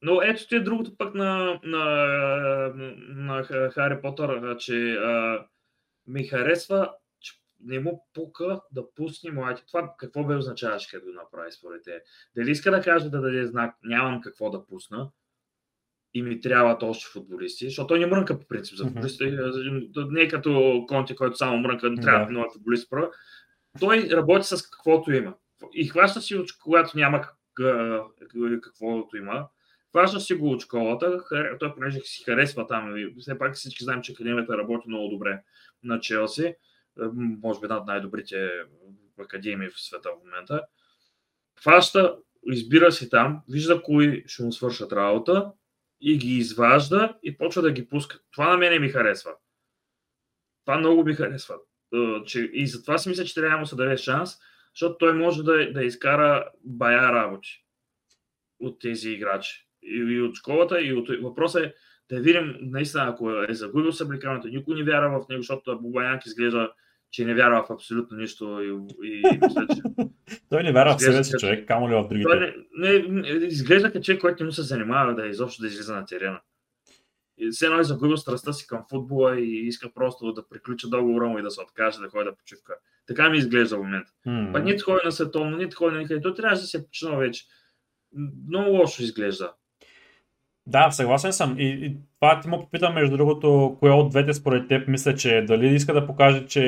Но 0.02 0.22
ето 0.22 0.48
ти 0.48 0.56
е 0.56 0.60
другото 0.60 0.92
пък 0.98 1.16
на, 1.16 1.60
на, 1.64 1.86
на 3.10 3.44
Ха- 3.44 3.72
Хари 3.72 4.02
Потър, 4.02 4.30
а, 4.30 4.58
че 4.58 4.92
а, 4.94 5.40
ми 6.08 6.24
харесва, 6.24 6.90
не 7.60 7.80
му 7.80 8.08
пука 8.14 8.62
да 8.72 8.94
пусне 8.96 9.32
младите. 9.32 9.68
Това 9.68 9.94
какво 10.00 10.24
бе 10.24 10.36
означаваше, 10.36 10.90
като 10.92 11.06
го 11.06 11.12
направи 11.12 11.52
според 11.52 11.84
те? 11.84 12.02
Дали 12.36 12.52
иска 12.52 12.72
да 12.72 12.82
каже 12.82 13.10
да 13.10 13.22
даде 13.22 13.46
знак, 13.46 13.76
нямам 13.84 14.22
какво 14.22 14.50
да 14.50 14.66
пусна 14.66 15.10
и 16.14 16.22
ми 16.22 16.42
трябват 16.42 16.84
още 16.84 17.12
футболисти, 17.12 17.66
защото 17.66 17.88
той 17.88 18.00
не 18.00 18.06
мрънка 18.06 18.40
по 18.40 18.48
принцип 18.48 18.78
за 18.78 18.84
футболисти. 18.86 19.38
Не 19.96 20.22
е 20.22 20.28
като 20.28 20.84
Конти, 20.88 21.16
който 21.16 21.38
само 21.38 21.58
мрънка, 21.58 21.90
не 21.90 22.02
трябва 22.02 22.26
Да. 22.26 22.32
много 22.32 22.54
футболист 22.54 22.90
първо. 22.90 23.12
Той 23.80 24.10
работи 24.12 24.48
с 24.48 24.70
каквото 24.70 25.12
има. 25.12 25.36
И 25.74 25.88
хваща 25.88 26.22
си, 26.22 26.44
когато 26.64 26.98
няма 26.98 27.22
каквото 28.62 29.18
има, 29.18 29.48
Хваща 29.92 30.20
си 30.20 30.34
го 30.34 30.52
от 30.52 30.62
школата, 30.62 31.24
той 31.60 31.74
понеже 31.76 32.00
си 32.00 32.24
харесва 32.24 32.68
там, 32.68 32.96
все 33.20 33.38
пак 33.38 33.56
всички 33.56 33.84
знаем, 33.84 34.02
че 34.02 34.12
академията 34.12 34.58
работи 34.58 34.88
много 34.88 35.10
добре 35.10 35.42
на 35.84 36.00
Челси, 36.00 36.56
може 37.14 37.60
би 37.60 37.66
една 37.66 37.78
от 37.78 37.88
най-добрите 37.88 38.50
академии 39.20 39.70
в 39.70 39.82
света 39.82 40.10
в 40.10 40.26
момента. 40.26 40.62
Хваща, 41.62 42.18
избира 42.52 42.92
си 42.92 43.10
там, 43.10 43.42
вижда 43.50 43.82
кои 43.82 44.24
ще 44.28 44.44
му 44.44 44.52
свършат 44.52 44.92
работа 44.92 45.52
и 46.02 46.18
ги 46.18 46.38
изважда 46.38 47.18
и 47.24 47.38
почва 47.38 47.62
да 47.62 47.72
ги 47.72 47.88
пуска. 47.88 48.20
Това 48.32 48.50
на 48.50 48.58
мене 48.58 48.80
ми 48.80 48.90
харесва. 48.90 49.32
Това 50.66 50.78
много 50.78 51.04
ми 51.04 51.14
харесва. 51.14 51.56
Е, 51.94 52.40
и 52.40 52.68
затова 52.68 52.98
си 52.98 53.10
мисля, 53.10 53.26
че 53.26 53.34
трябва 53.34 53.52
да 53.52 53.60
му 53.60 53.66
се 53.66 53.76
даде 53.76 53.98
шанс, 53.98 54.32
защото 54.76 54.98
той 54.98 55.14
може 55.14 55.44
да, 55.44 55.72
да 55.74 55.84
изкара 55.84 56.50
бая 56.64 57.12
работи 57.12 57.66
от 58.60 58.80
тези 58.80 59.10
играчи. 59.10 59.68
И, 59.84 59.98
и 59.98 60.22
от 60.22 60.36
школата, 60.36 60.82
и 60.82 60.94
от... 60.94 61.10
Въпросът 61.22 61.64
е 61.64 61.74
да 62.10 62.22
видим, 62.22 62.58
наистина, 62.62 63.08
ако 63.08 63.32
е 63.32 63.54
загубил 63.54 63.92
съблекаването, 63.92 64.48
никой 64.48 64.76
не 64.76 64.84
вярва 64.84 65.22
в 65.22 65.28
него, 65.30 65.42
защото 65.42 65.80
Бубаяк 65.82 66.26
изглежда, 66.26 66.74
че 67.12 67.26
не 67.26 67.36
вярва 67.36 67.64
в 67.64 67.72
абсолютно 67.72 68.18
нищо 68.18 68.62
и, 68.62 69.08
и, 69.08 69.22
и 69.34 69.40
мисля, 69.44 69.68
че 69.68 69.82
той 70.50 70.64
не 70.64 70.72
вярва 70.72 70.98
в 70.98 71.02
себе 71.02 71.24
си 71.24 71.34
човек, 71.40 71.68
камо 71.68 71.90
ли 71.90 71.94
в 71.94 72.08
другите. 72.08 72.30
той 72.30 72.40
не, 72.40 72.54
не, 72.78 73.00
не, 73.10 73.46
изглежда 73.46 73.92
като 73.92 74.04
човек, 74.04 74.22
който 74.22 74.44
не 74.44 74.48
му 74.48 74.52
се 74.52 74.62
занимава 74.62 75.16
да 75.16 75.28
изобщо 75.28 75.62
да 75.62 75.68
излиза 75.68 75.96
на 75.96 76.06
терена. 76.06 76.40
И 77.38 77.50
все 77.50 77.66
едно 77.66 77.80
е 77.80 77.84
загубил 77.84 78.18
страстта 78.18 78.54
си 78.54 78.68
към 78.68 78.84
футбола 78.90 79.40
и 79.40 79.68
иска 79.68 79.94
просто 79.94 80.34
да 80.34 80.50
приключи 80.50 80.90
договора 80.90 81.28
му 81.28 81.40
и 81.40 81.42
да 81.42 81.52
се 81.52 81.62
откаже 81.62 82.00
да 82.00 82.10
ходи 82.10 82.26
да 82.26 82.36
почивка. 82.36 82.74
Така 83.08 83.30
ми 83.30 83.38
изглежда 83.38 83.76
в 83.76 83.80
момента. 83.80 84.12
М. 84.26 84.50
Па 84.54 84.60
нито 84.60 84.84
ходи 84.84 85.02
на 85.06 85.12
световно, 85.12 85.58
нито 85.58 85.78
ходи 85.78 85.96
на 85.96 86.02
никъде. 86.02 86.22
Той 86.22 86.34
трябваше 86.34 86.62
да 86.62 86.68
се 86.68 86.78
е 86.78 86.84
починал 86.84 87.18
вече. 87.18 87.46
Много 88.48 88.70
лошо 88.70 89.04
изглежда. 89.04 89.54
Да, 90.68 90.92
съгласен 90.92 91.34
съм. 91.34 91.56
И, 91.60 91.66
и 91.66 91.96
това 92.20 92.40
ти 92.40 92.48
му 92.48 92.60
попитам, 92.60 92.94
между 92.94 93.18
другото, 93.18 93.78
кое 93.80 93.92
от 93.92 94.10
двете 94.10 94.34
според 94.34 94.68
теб 94.68 94.88
мисля, 94.88 95.16
че 95.16 95.42
дали 95.42 95.76
иска 95.76 95.94
да 95.94 96.08
покаже, 96.08 96.46
че, 96.48 96.64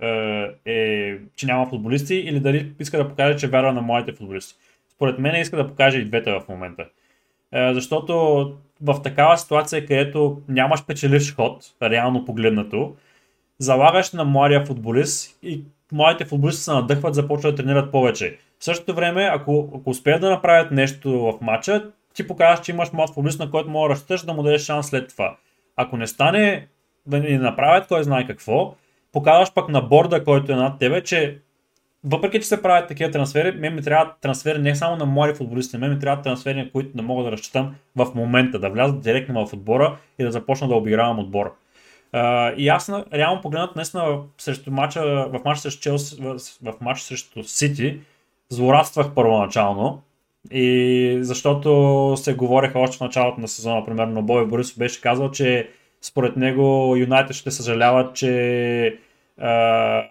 е, 0.00 0.48
е, 0.64 1.16
че 1.36 1.46
няма 1.46 1.66
футболисти 1.66 2.14
или 2.14 2.40
дали 2.40 2.72
иска 2.80 2.98
да 2.98 3.08
покаже, 3.08 3.38
че 3.38 3.48
вярва 3.48 3.72
на 3.72 3.80
младите 3.80 4.16
футболисти. 4.18 4.54
Според 4.94 5.18
мен 5.18 5.40
иска 5.40 5.56
да 5.56 5.68
покаже 5.68 5.98
и 5.98 6.04
двете 6.04 6.32
в 6.32 6.42
момента. 6.48 6.86
Е, 7.52 7.74
защото 7.74 8.14
в 8.82 9.02
такава 9.02 9.38
ситуация, 9.38 9.86
където 9.86 10.42
нямаш 10.48 10.86
печеливш 10.86 11.34
ход, 11.34 11.64
реално 11.82 12.24
погледнато, 12.24 12.96
залагаш 13.58 14.12
на 14.12 14.24
младия 14.24 14.66
футболист 14.66 15.38
и 15.42 15.64
младите 15.92 16.24
футболисти 16.24 16.62
се 16.62 16.72
надъхват, 16.72 17.14
започват 17.14 17.56
да 17.56 17.62
тренират 17.62 17.92
повече. 17.92 18.38
В 18.58 18.64
същото 18.64 18.94
време, 18.94 19.30
ако, 19.32 19.72
ако 19.76 19.90
успеят 19.90 20.20
да 20.20 20.30
направят 20.30 20.70
нещо 20.70 21.10
в 21.10 21.34
матча, 21.40 21.90
ти 22.14 22.26
показваш, 22.26 22.66
че 22.66 22.72
имаш 22.72 22.92
млад 22.92 23.14
футболист, 23.14 23.38
на 23.38 23.50
който 23.50 23.70
мога 23.70 23.88
да 23.88 23.94
разчиташ, 23.94 24.24
да 24.24 24.32
му 24.32 24.42
дадеш 24.42 24.62
шанс 24.62 24.86
след 24.86 25.08
това. 25.08 25.36
Ако 25.76 25.96
не 25.96 26.06
стане 26.06 26.66
да 27.06 27.18
не 27.18 27.38
направят 27.38 27.88
кой 27.88 28.04
знае 28.04 28.26
какво, 28.26 28.74
показваш 29.12 29.52
пък 29.54 29.68
на 29.68 29.80
борда, 29.80 30.24
който 30.24 30.52
е 30.52 30.56
над 30.56 30.78
тебе, 30.78 31.02
че 31.02 31.38
въпреки, 32.04 32.40
че 32.40 32.46
се 32.46 32.62
правят 32.62 32.88
такива 32.88 33.10
трансфери, 33.10 33.52
мен 33.52 33.74
ми 33.74 33.82
трябва 33.82 34.12
трансфери 34.20 34.58
не 34.58 34.74
само 34.74 34.96
на 34.96 35.06
млади 35.06 35.34
футболисти, 35.34 35.78
мен 35.78 35.90
ми 35.90 35.98
трябва 35.98 36.22
трансфери, 36.22 36.58
на 36.58 36.70
които 36.70 36.90
не 36.94 37.02
мога 37.02 37.24
да 37.24 37.32
разчитам 37.32 37.74
в 37.96 38.06
момента, 38.14 38.58
да 38.58 38.70
влязат 38.70 39.00
директно 39.00 39.46
в 39.46 39.52
отбора 39.52 39.96
и 40.18 40.24
да 40.24 40.32
започна 40.32 40.68
да 40.68 40.74
обигравам 40.74 41.18
отбора. 41.18 41.52
Uh, 42.12 42.54
и 42.54 42.68
аз 42.68 42.92
реално 43.12 43.40
погледнат 43.40 43.76
наистина 43.76 44.18
срещу 44.38 44.70
матча, 44.70 45.02
в 45.28 45.40
матч 45.44 45.60
срещу 45.60 45.80
Челси, 45.80 46.16
в, 46.20 46.38
в 46.62 46.80
матч 46.80 47.00
срещу 47.00 47.42
Сити, 47.42 48.00
злорадствах 48.48 49.14
първоначално. 49.14 50.02
И 50.50 51.18
защото 51.20 52.12
се 52.16 52.34
говореха 52.34 52.78
още 52.78 52.96
в 52.96 53.00
началото 53.00 53.40
на 53.40 53.48
сезона, 53.48 53.84
примерно 53.84 54.22
Бой 54.22 54.46
Борисов 54.46 54.78
беше 54.78 55.00
казал, 55.00 55.30
че 55.30 55.68
според 56.02 56.36
него 56.36 56.96
Юнайтед 56.96 57.36
ще 57.36 57.50
съжаляват, 57.50 58.16
че 58.16 58.98
а, 59.40 60.02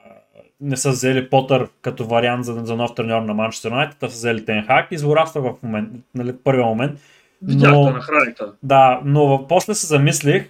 не 0.62 0.78
са 0.78 0.90
взели 0.90 1.30
Потър 1.30 1.68
като 1.82 2.06
вариант 2.06 2.46
за, 2.46 2.54
за 2.54 2.76
нов 2.76 2.96
треньор 2.96 3.22
на 3.22 3.34
Манчестър 3.34 3.72
Юнайтед, 3.72 4.04
а 4.04 4.10
са 4.10 4.16
взели 4.16 4.46
Тенхак 4.46 4.88
и 4.92 4.98
злорадства 4.98 5.42
в 5.42 5.64
момент, 5.64 5.90
нали, 6.16 6.34
първия 6.44 6.66
момент. 6.66 7.00
Но, 7.42 7.90
на 7.90 8.02
храните. 8.02 8.44
Да, 8.64 9.02
но 9.06 9.46
после 9.50 9.74
се 9.74 9.88
замислих 9.88 10.50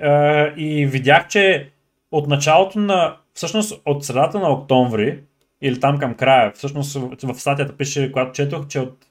а, 0.00 0.46
и 0.56 0.86
видях, 0.86 1.28
че 1.28 1.70
от 2.12 2.28
началото 2.28 2.78
на, 2.78 3.16
всъщност 3.34 3.82
от 3.84 4.04
средата 4.04 4.38
на 4.38 4.50
октомври, 4.50 5.18
или 5.60 5.80
там 5.80 5.98
към 5.98 6.14
края, 6.14 6.52
всъщност 6.52 6.94
в 7.22 7.34
статията 7.34 7.76
пише, 7.76 8.12
когато 8.12 8.32
четох, 8.32 8.66
че 8.66 8.80
от 8.80 9.06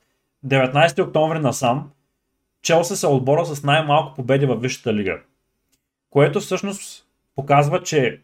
19 0.45 1.08
октомври 1.08 1.39
насам 1.39 1.89
Челси 2.65 2.95
се 2.95 3.08
отбора 3.08 3.45
с 3.45 3.63
най-малко 3.63 4.15
победи 4.15 4.45
във 4.45 4.62
Висшата 4.62 4.93
лига. 4.93 5.19
Което 6.10 6.39
всъщност 6.39 7.08
показва, 7.36 7.84
че 7.84 8.21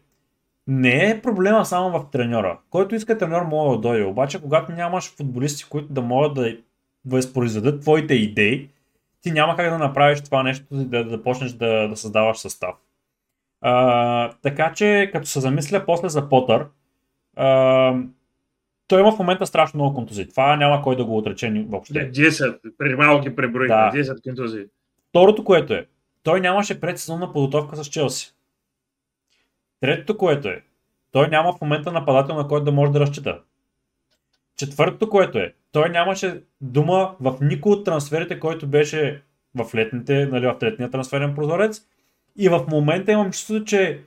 не 0.66 1.10
е 1.10 1.20
проблема 1.22 1.66
само 1.66 1.90
в 1.90 2.10
треньора. 2.10 2.58
Който 2.70 2.94
иска 2.94 3.18
треньор 3.18 3.42
може 3.42 3.76
да 3.76 3.80
дойде. 3.80 4.04
Обаче, 4.04 4.42
когато 4.42 4.72
нямаш 4.72 5.16
футболисти, 5.16 5.64
които 5.64 5.92
да 5.92 6.02
могат 6.02 6.34
да 6.34 6.56
възпроизведат 7.06 7.80
твоите 7.80 8.14
идеи, 8.14 8.68
ти 9.20 9.30
няма 9.30 9.56
как 9.56 9.70
да 9.70 9.78
направиш 9.78 10.20
това 10.20 10.42
нещо, 10.42 10.64
да, 10.70 11.04
да 11.04 11.22
почнеш 11.22 11.52
да, 11.52 11.88
да 11.88 11.96
създаваш 11.96 12.38
състав. 12.38 12.74
А, 13.60 14.32
така 14.42 14.72
че, 14.72 15.10
като 15.12 15.26
се 15.26 15.40
замисля 15.40 15.84
после 15.86 16.08
за 16.08 16.28
Потър, 16.28 16.66
а, 17.36 17.94
той 18.88 19.00
има 19.00 19.12
в 19.12 19.18
момента 19.18 19.46
страшно 19.46 19.78
много 19.78 19.94
контузии. 19.94 20.28
Това 20.28 20.56
няма 20.56 20.82
кой 20.82 20.96
да 20.96 21.04
го 21.04 21.16
отрече 21.16 21.64
въобще. 21.68 22.12
10, 22.12 22.58
преди 22.78 22.94
малко 22.94 23.22
ги 23.22 23.36
преброих, 23.36 23.68
да. 23.68 23.90
10 23.94 24.22
контузии. 24.22 24.64
Второто, 25.08 25.44
което 25.44 25.72
е, 25.74 25.86
той 26.22 26.40
нямаше 26.40 26.80
предсезонна 26.80 27.32
подготовка 27.32 27.76
с 27.76 27.88
Челси. 27.88 28.34
Третото, 29.80 30.16
което 30.16 30.48
е, 30.48 30.62
той 31.12 31.28
няма 31.28 31.52
в 31.52 31.60
момента 31.60 31.92
нападател, 31.92 32.36
на 32.36 32.48
който 32.48 32.64
да 32.64 32.72
може 32.72 32.92
да 32.92 33.00
разчита. 33.00 33.40
Четвъртото, 34.56 35.08
което 35.08 35.38
е, 35.38 35.54
той 35.72 35.88
нямаше 35.88 36.42
дума 36.60 37.16
в 37.20 37.38
никой 37.40 37.72
от 37.72 37.84
трансферите, 37.84 38.40
който 38.40 38.66
беше 38.66 39.22
в 39.54 39.74
летните, 39.74 40.26
нали, 40.26 40.46
в 40.46 40.58
третния 40.60 40.90
трансферен 40.90 41.34
прозорец. 41.34 41.86
И 42.36 42.48
в 42.48 42.66
момента 42.68 43.12
имам 43.12 43.30
чувството, 43.30 43.64
че 43.64 44.02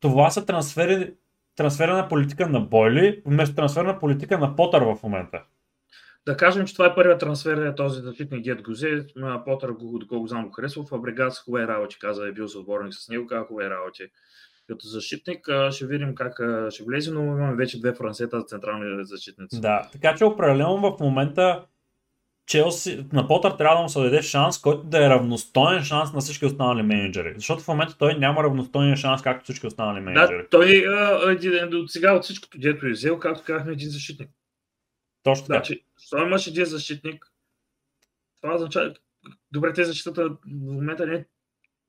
това 0.00 0.30
са 0.30 0.46
трансфери, 0.46 1.12
трансферна 1.58 2.08
политика 2.08 2.48
на 2.48 2.60
Бойли, 2.60 3.22
вместо 3.26 3.56
трансферна 3.56 3.98
политика 3.98 4.38
на 4.38 4.56
Потър 4.56 4.82
в 4.82 4.98
момента. 5.02 5.42
Да 6.26 6.36
кажем, 6.36 6.66
че 6.66 6.72
това 6.72 6.86
е 6.86 6.94
първият 6.94 7.20
трансфер, 7.20 7.56
е 7.56 7.74
този 7.74 8.00
защитник 8.00 8.44
Гет 8.44 8.62
Гозе. 8.62 9.06
Потър, 9.44 9.72
доколко 9.80 10.26
знам, 10.26 10.44
го 10.44 10.50
харесва. 10.50 10.84
Фабрегас 10.86 11.44
хубави 11.44 11.66
работи, 11.66 11.98
каза, 11.98 12.28
е 12.28 12.32
бил 12.32 12.48
съотборник 12.48 12.94
с 12.94 13.08
него, 13.08 13.26
каза 13.26 13.44
хубави 13.44 13.70
работи 13.70 14.02
като 14.68 14.86
защитник. 14.86 15.48
Ще 15.70 15.86
видим 15.86 16.14
как 16.14 16.40
ще 16.70 16.84
влезе, 16.84 17.10
но 17.10 17.20
имаме 17.20 17.56
вече 17.56 17.80
две 17.80 17.94
франсета 17.94 18.40
за 18.40 18.46
централни 18.46 19.04
защитници. 19.04 19.60
Да, 19.60 19.88
така 19.92 20.14
че 20.14 20.24
определено 20.24 20.76
в 20.76 21.00
момента 21.00 21.64
Челси, 22.48 23.06
на 23.12 23.28
Потър 23.28 23.50
трябва 23.50 23.76
да 23.76 23.82
му 23.82 23.88
се 23.88 24.00
даде 24.00 24.22
шанс, 24.22 24.60
който 24.60 24.82
да 24.82 25.06
е 25.06 25.08
равностоен 25.08 25.84
шанс 25.84 26.12
на 26.12 26.20
всички 26.20 26.46
останали 26.46 26.82
менеджери. 26.82 27.34
Защото 27.36 27.62
в 27.62 27.68
момента 27.68 27.96
той 27.98 28.14
няма 28.14 28.42
равностоен 28.42 28.96
шанс, 28.96 29.22
както 29.22 29.44
всички 29.44 29.66
останали 29.66 30.00
менеджери. 30.00 30.42
Да, 30.42 30.48
той 30.48 30.86
от 31.72 31.90
сега 31.90 32.12
от 32.12 32.24
всичкото, 32.24 32.58
дето 32.58 32.86
е 32.86 32.90
взел, 32.90 33.18
както 33.18 33.44
казахме, 33.44 33.72
един 33.72 33.90
защитник. 33.90 34.30
Точно 35.22 35.46
така. 35.46 35.56
Значи, 35.56 35.84
той 36.10 36.26
имаше 36.26 36.50
един 36.50 36.64
защитник. 36.64 37.26
Това 38.42 38.54
означава, 38.54 38.94
добре, 39.52 39.72
те 39.72 39.84
защитата 39.84 40.28
в 40.28 40.36
момента 40.46 41.06
не 41.06 41.24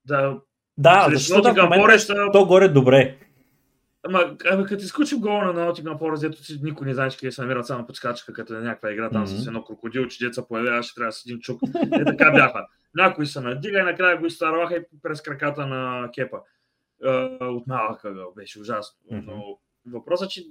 да 0.05 0.37
да, 0.77 1.07
защото 1.11 1.53
в 1.53 1.69
момента 1.69 2.31
то 2.33 2.45
горе 2.45 2.67
добре. 2.67 3.17
Ама, 4.03 4.37
като 4.37 4.83
изключим 4.83 5.19
гола 5.19 5.45
на 5.45 5.53
Nottingham 5.53 5.99
Forest, 5.99 6.21
дето 6.21 6.43
си 6.43 6.59
никой 6.63 6.87
не 6.87 6.93
знаеш 6.93 7.17
къде 7.17 7.31
се 7.31 7.41
намират, 7.41 7.67
само 7.67 7.85
подскачаха 7.85 8.33
като 8.33 8.53
на 8.53 8.59
някаква 8.59 8.91
игра 8.91 9.09
там 9.09 9.27
mm-hmm. 9.27 9.43
с 9.43 9.47
едно 9.47 9.63
крокодил, 9.63 10.07
че 10.07 10.25
деца 10.25 10.47
появяваше, 10.47 10.95
трябва 10.95 11.11
с 11.11 11.25
един 11.25 11.39
чук. 11.39 11.61
Е 11.93 12.05
така 12.05 12.31
бяха. 12.31 12.67
Някои 12.95 13.25
са 13.25 13.41
надига 13.41 13.79
и 13.79 13.83
накрая 13.83 14.17
го 14.17 14.25
изтарваха 14.25 14.75
и 14.75 14.85
през 15.03 15.21
краката 15.21 15.67
на 15.67 16.09
кепа. 16.13 16.37
Отмаваха 17.41 18.13
го, 18.13 18.33
беше 18.35 18.59
ужасно. 18.59 18.99
Mm-hmm. 19.11 19.23
Но 19.25 19.59
въпросът 19.91 20.25
е, 20.25 20.29
че 20.29 20.43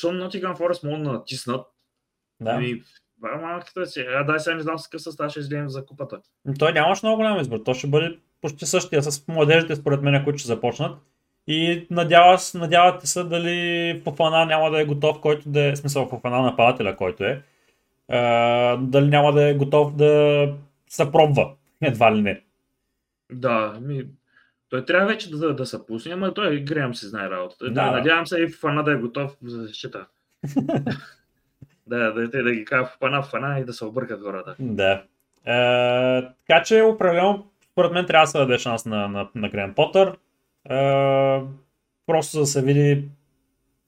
Шон 0.00 0.14
Nottingham 0.14 0.58
Forest 0.58 0.88
могат 0.88 1.04
да 1.04 1.12
натиснат. 1.12 1.66
Да. 2.40 2.50
Ами, 2.50 2.82
малката 3.22 3.86
си. 3.86 4.00
А 4.00 4.24
дай 4.24 4.40
сега 4.40 4.56
не 4.56 4.62
знам 4.62 4.78
с 4.78 4.88
какъв 4.88 5.02
състав 5.02 5.30
ще 5.30 5.40
излезем 5.40 5.68
за 5.68 5.86
купата. 5.86 6.20
Той 6.58 6.72
нямаш 6.72 7.02
много 7.02 7.16
голям 7.16 7.40
избор. 7.40 7.58
То 7.64 7.74
ще 7.74 7.86
бъде 7.86 8.18
почти 8.40 8.66
същия 8.66 9.02
с 9.02 9.28
младежите, 9.28 9.76
според 9.76 10.02
мен, 10.02 10.24
които 10.24 10.38
ще 10.38 10.48
започнат. 10.48 10.98
И 11.46 11.86
надява, 11.90 12.38
надявате 12.54 13.06
се 13.06 13.24
дали 13.24 14.00
Фофана 14.04 14.46
няма 14.46 14.70
да 14.70 14.80
е 14.80 14.84
готов, 14.84 15.20
който 15.20 15.48
да 15.48 15.64
е, 15.64 15.76
смисъл 15.76 16.08
Фофана 16.08 16.42
нападателя, 16.42 16.96
който 16.96 17.24
е, 17.24 17.42
е, 18.08 18.20
дали 18.80 19.08
няма 19.08 19.32
да 19.32 19.48
е 19.48 19.54
готов 19.54 19.96
да 19.96 20.52
се 20.88 21.12
пробва, 21.12 21.50
едва 21.80 22.16
ли 22.16 22.22
не. 22.22 22.42
Да, 23.32 23.78
ми, 23.80 24.04
той 24.68 24.84
трябва 24.84 25.06
вече 25.06 25.30
да, 25.30 25.54
да 25.54 25.66
се 25.66 25.86
пусне, 25.86 26.12
ама 26.12 26.34
той 26.34 26.60
Греъм 26.60 26.94
си 26.94 27.06
знае 27.06 27.30
работата. 27.30 27.70
Да, 27.70 27.90
Надявам 27.90 28.26
се 28.26 28.40
и 28.40 28.48
Фофана 28.48 28.84
да 28.84 28.92
е 28.92 28.96
готов 28.96 29.36
за 29.44 29.62
защита. 29.62 30.06
да, 31.86 32.12
да, 32.12 32.28
да, 32.28 32.42
да 32.42 32.52
ги 32.52 32.64
кажа 32.64 32.86
Фофана, 32.86 33.22
Фофана 33.22 33.60
и 33.60 33.64
да 33.64 33.72
се 33.72 33.84
объркат 33.84 34.22
хората. 34.22 34.56
Да. 34.58 35.02
Е, 35.46 36.22
така 36.46 36.62
че 36.62 36.82
определено 36.82 37.46
според 37.72 37.92
мен 37.92 38.06
трябва 38.06 38.24
да 38.24 38.30
се 38.30 38.38
даде 38.38 38.58
шанс 38.58 38.86
на, 38.86 39.08
на, 39.08 39.28
на 39.34 39.48
Грен 39.48 39.74
Потър. 39.74 40.16
Е, 40.70 41.40
просто 42.06 42.38
да 42.38 42.46
се 42.46 42.62
види 42.62 43.04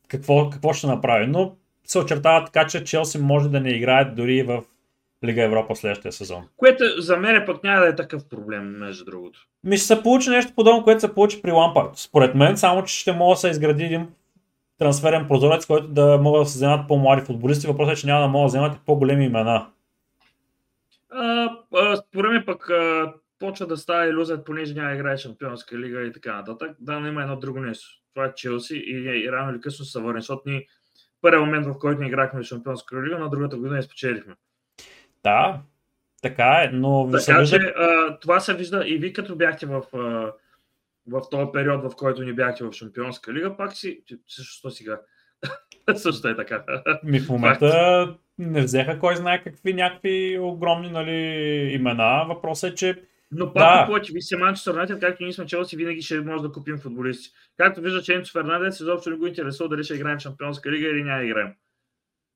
какво, 0.08 0.50
какво 0.50 0.72
ще 0.72 0.86
направи. 0.86 1.26
Но 1.26 1.54
се 1.84 1.98
очертава 1.98 2.44
така, 2.44 2.66
че 2.66 2.84
Челси 2.84 3.18
може 3.18 3.48
да 3.48 3.60
не 3.60 3.70
играе 3.70 4.04
дори 4.04 4.42
в 4.42 4.62
Лига 5.24 5.42
Европа 5.42 5.76
следващия 5.76 6.12
сезон. 6.12 6.44
Което 6.56 6.84
за 6.98 7.16
мен 7.16 7.42
пък 7.46 7.64
няма 7.64 7.80
да 7.80 7.88
е 7.88 7.96
такъв 7.96 8.28
проблем, 8.28 8.78
между 8.78 9.04
другото. 9.04 9.46
Ми 9.64 9.76
ще 9.76 9.86
се 9.86 10.02
получи 10.02 10.30
нещо 10.30 10.52
подобно, 10.56 10.84
което 10.84 11.00
се 11.00 11.14
получи 11.14 11.42
при 11.42 11.52
Лампард. 11.52 11.90
Според 11.94 12.34
мен, 12.34 12.56
само 12.56 12.84
че 12.84 12.98
ще 12.98 13.12
може 13.12 13.36
да 13.36 13.40
се 13.40 13.48
изгради 13.48 13.84
един 13.84 14.08
трансферен 14.78 15.28
прозорец, 15.28 15.66
който 15.66 15.88
да 15.88 16.18
могат 16.18 16.42
да 16.42 16.46
се 16.46 16.56
вземат 16.56 16.88
по-млади 16.88 17.22
футболисти. 17.22 17.66
Въпросът 17.66 17.98
е, 17.98 18.00
че 18.00 18.06
няма 18.06 18.20
да 18.20 18.28
могат 18.28 18.44
да 18.44 18.48
вземат 18.48 18.76
и 18.76 18.84
по-големи 18.86 19.24
имена. 19.24 19.66
А, 21.10 21.50
а, 21.74 21.96
според 21.96 22.32
мен 22.32 22.42
пък 22.46 22.70
а, 22.70 23.12
почва 23.38 23.66
да 23.66 23.76
става 23.76 24.06
иллюзия, 24.06 24.44
понеже 24.44 24.74
няма 24.74 24.94
играе 24.94 25.16
Шампионска 25.16 25.78
лига 25.78 26.02
и 26.02 26.12
така 26.12 26.36
нататък. 26.36 26.76
Да, 26.80 27.00
но 27.00 27.06
има 27.06 27.22
едно 27.22 27.36
друго 27.36 27.60
нещо. 27.60 27.86
Това 28.14 28.26
е 28.26 28.34
Челси 28.34 28.76
и, 28.76 29.24
и 29.24 29.32
рано 29.32 29.52
или 29.52 29.60
късно 29.60 29.84
са 29.84 30.00
върнени, 30.00 30.20
защото 30.20 30.48
ни 30.50 30.66
първият 31.20 31.44
момент, 31.44 31.66
в 31.66 31.78
който 31.78 32.02
ни 32.02 32.08
играхме 32.08 32.40
в 32.40 32.46
Шампионска 32.46 33.02
лига, 33.02 33.18
на 33.18 33.30
другата 33.30 33.56
година 33.56 33.78
изпечелихме. 33.78 34.34
Да, 35.24 35.60
така 36.22 36.62
е, 36.64 36.70
но 36.72 37.08
така, 37.10 37.20
се 37.20 37.38
вижда... 37.38 37.58
че, 37.58 37.66
а, 37.66 38.18
това 38.18 38.40
се 38.40 38.54
вижда 38.54 38.84
и 38.86 38.98
ви 38.98 39.12
като 39.12 39.36
бяхте 39.36 39.66
в, 39.66 39.82
а, 39.94 40.32
в 41.06 41.22
този 41.30 41.52
период, 41.52 41.82
в 41.82 41.96
който 41.96 42.22
ни 42.22 42.32
бяхте 42.32 42.64
в 42.64 42.72
Шампионска 42.72 43.32
лига, 43.32 43.56
пак 43.56 43.72
си, 43.72 44.02
също 44.28 44.70
сега, 44.70 45.00
също 45.96 46.28
е 46.28 46.36
така. 46.36 46.64
Ми 47.04 47.20
в 47.20 47.28
момента 47.28 48.14
не 48.38 48.62
взеха 48.62 48.98
кой 48.98 49.16
знае 49.16 49.42
какви 49.42 49.74
някакви 49.74 50.38
огромни 50.38 50.90
нали, 50.90 51.12
имена. 51.74 52.24
Въпросът 52.28 52.72
е, 52.72 52.74
че 52.74 53.02
но 53.32 53.52
пак 53.52 53.80
да. 53.80 53.86
повече, 53.86 54.12
ви 54.12 54.22
се 54.22 54.36
Манчестър 54.36 54.72
Юнайтед, 54.72 55.00
както 55.00 55.22
ние 55.22 55.32
сме 55.32 55.46
Челси, 55.46 55.76
винаги 55.76 56.02
ще 56.02 56.20
може 56.20 56.42
да 56.42 56.52
купим 56.52 56.78
футболисти. 56.78 57.30
Както 57.56 57.80
вижда, 57.80 58.02
че 58.02 58.14
Енцо 58.14 58.32
Фернандес 58.32 58.80
изобщо 58.80 59.10
не 59.10 59.16
го 59.16 59.26
интересува 59.26 59.68
дали 59.68 59.84
ще 59.84 59.94
играем 59.94 60.18
в 60.18 60.22
Шампионска 60.22 60.70
лига 60.70 60.88
или 60.88 61.02
няма 61.02 61.22
играем. 61.22 61.52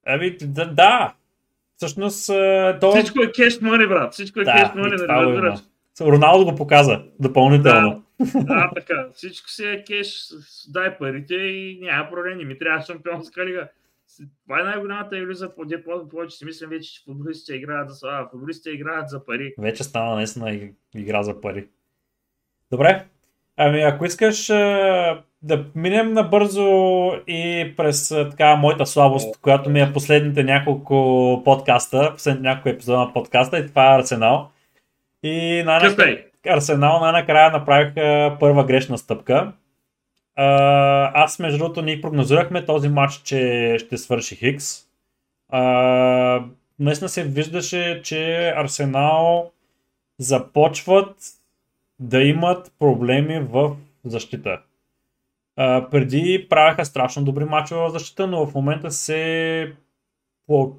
Ами, 0.06 0.36
да, 0.40 0.64
да. 0.66 1.14
Всъщност, 1.76 2.26
то... 2.80 2.92
Всичко 2.92 3.22
е 3.22 3.32
кеш 3.32 3.60
мъни, 3.60 3.86
брат. 3.86 4.12
Всичко 4.12 4.40
е 4.40 4.44
да, 4.44 4.52
кеш 4.52 4.74
мъни, 4.74 4.96
да 4.96 5.08
разбираш. 5.08 5.58
Роналдо 6.00 6.44
го 6.44 6.54
показа 6.54 7.02
допълнително. 7.20 8.02
Да, 8.20 8.44
да, 8.44 8.70
така. 8.74 9.06
Всичко 9.14 9.50
си 9.50 9.64
е 9.64 9.84
кеш, 9.84 10.28
дай 10.68 10.98
парите 10.98 11.34
и 11.34 11.78
няма 11.82 12.10
проблем. 12.10 12.48
Ми 12.48 12.58
трябва 12.58 12.82
шампионска 12.82 13.46
лига 13.46 13.68
това 14.42 14.60
е 14.60 14.64
най-голямата 14.64 15.18
иллюзия, 15.18 15.54
по 15.54 16.08
повече 16.08 16.36
си 16.36 16.44
мислим 16.44 16.70
вече, 16.70 16.92
че 16.92 17.02
футболистите 17.04 17.54
играят 17.54 17.90
за, 17.90 18.08
а, 18.08 18.28
футболистите 18.30 18.70
играят 18.70 19.08
за 19.08 19.24
пари. 19.24 19.54
Вече 19.58 19.84
стана 19.84 20.14
наистина 20.14 20.70
игра 20.94 21.22
за 21.22 21.40
пари. 21.40 21.68
Добре, 22.70 23.04
ами 23.56 23.82
ако 23.82 24.04
искаш 24.04 24.46
да 25.42 25.64
минем 25.74 26.12
набързо 26.12 26.66
и 27.26 27.72
през 27.76 28.08
така 28.08 28.56
моята 28.56 28.86
слабост, 28.86 29.40
която 29.40 29.70
ми 29.70 29.80
е 29.80 29.92
последните 29.92 30.44
няколко 30.44 31.42
подкаста, 31.44 32.10
последните 32.14 32.42
няколко 32.42 32.68
епизода 32.68 32.98
на 32.98 33.12
подкаста 33.12 33.58
и 33.58 33.66
това 33.66 33.94
е 33.94 33.98
Арсенал. 33.98 34.50
И 35.22 35.62
най 35.66 35.96
Арсенал 36.46 37.00
най-накрая 37.00 37.50
направиха 37.50 38.36
първа 38.40 38.64
грешна 38.64 38.98
стъпка 38.98 39.52
аз 40.36 41.38
между 41.38 41.58
другото 41.58 41.82
ние 41.82 42.00
прогнозирахме 42.00 42.64
този 42.64 42.88
матч, 42.88 43.14
че 43.14 43.76
ще 43.78 43.98
свърши 43.98 44.36
Хикс. 44.36 44.86
А, 45.48 46.44
наистина 46.78 47.08
се 47.08 47.24
виждаше, 47.24 48.00
че 48.04 48.52
Арсенал 48.56 49.50
започват 50.18 51.16
да 52.00 52.22
имат 52.22 52.72
проблеми 52.78 53.40
в 53.40 53.76
защита. 54.04 54.60
А, 55.56 55.90
преди 55.90 56.46
правяха 56.50 56.84
страшно 56.84 57.24
добри 57.24 57.44
мачове 57.44 57.80
в 57.80 57.92
защита, 57.92 58.26
но 58.26 58.46
в 58.46 58.54
момента 58.54 58.90
се 58.90 59.72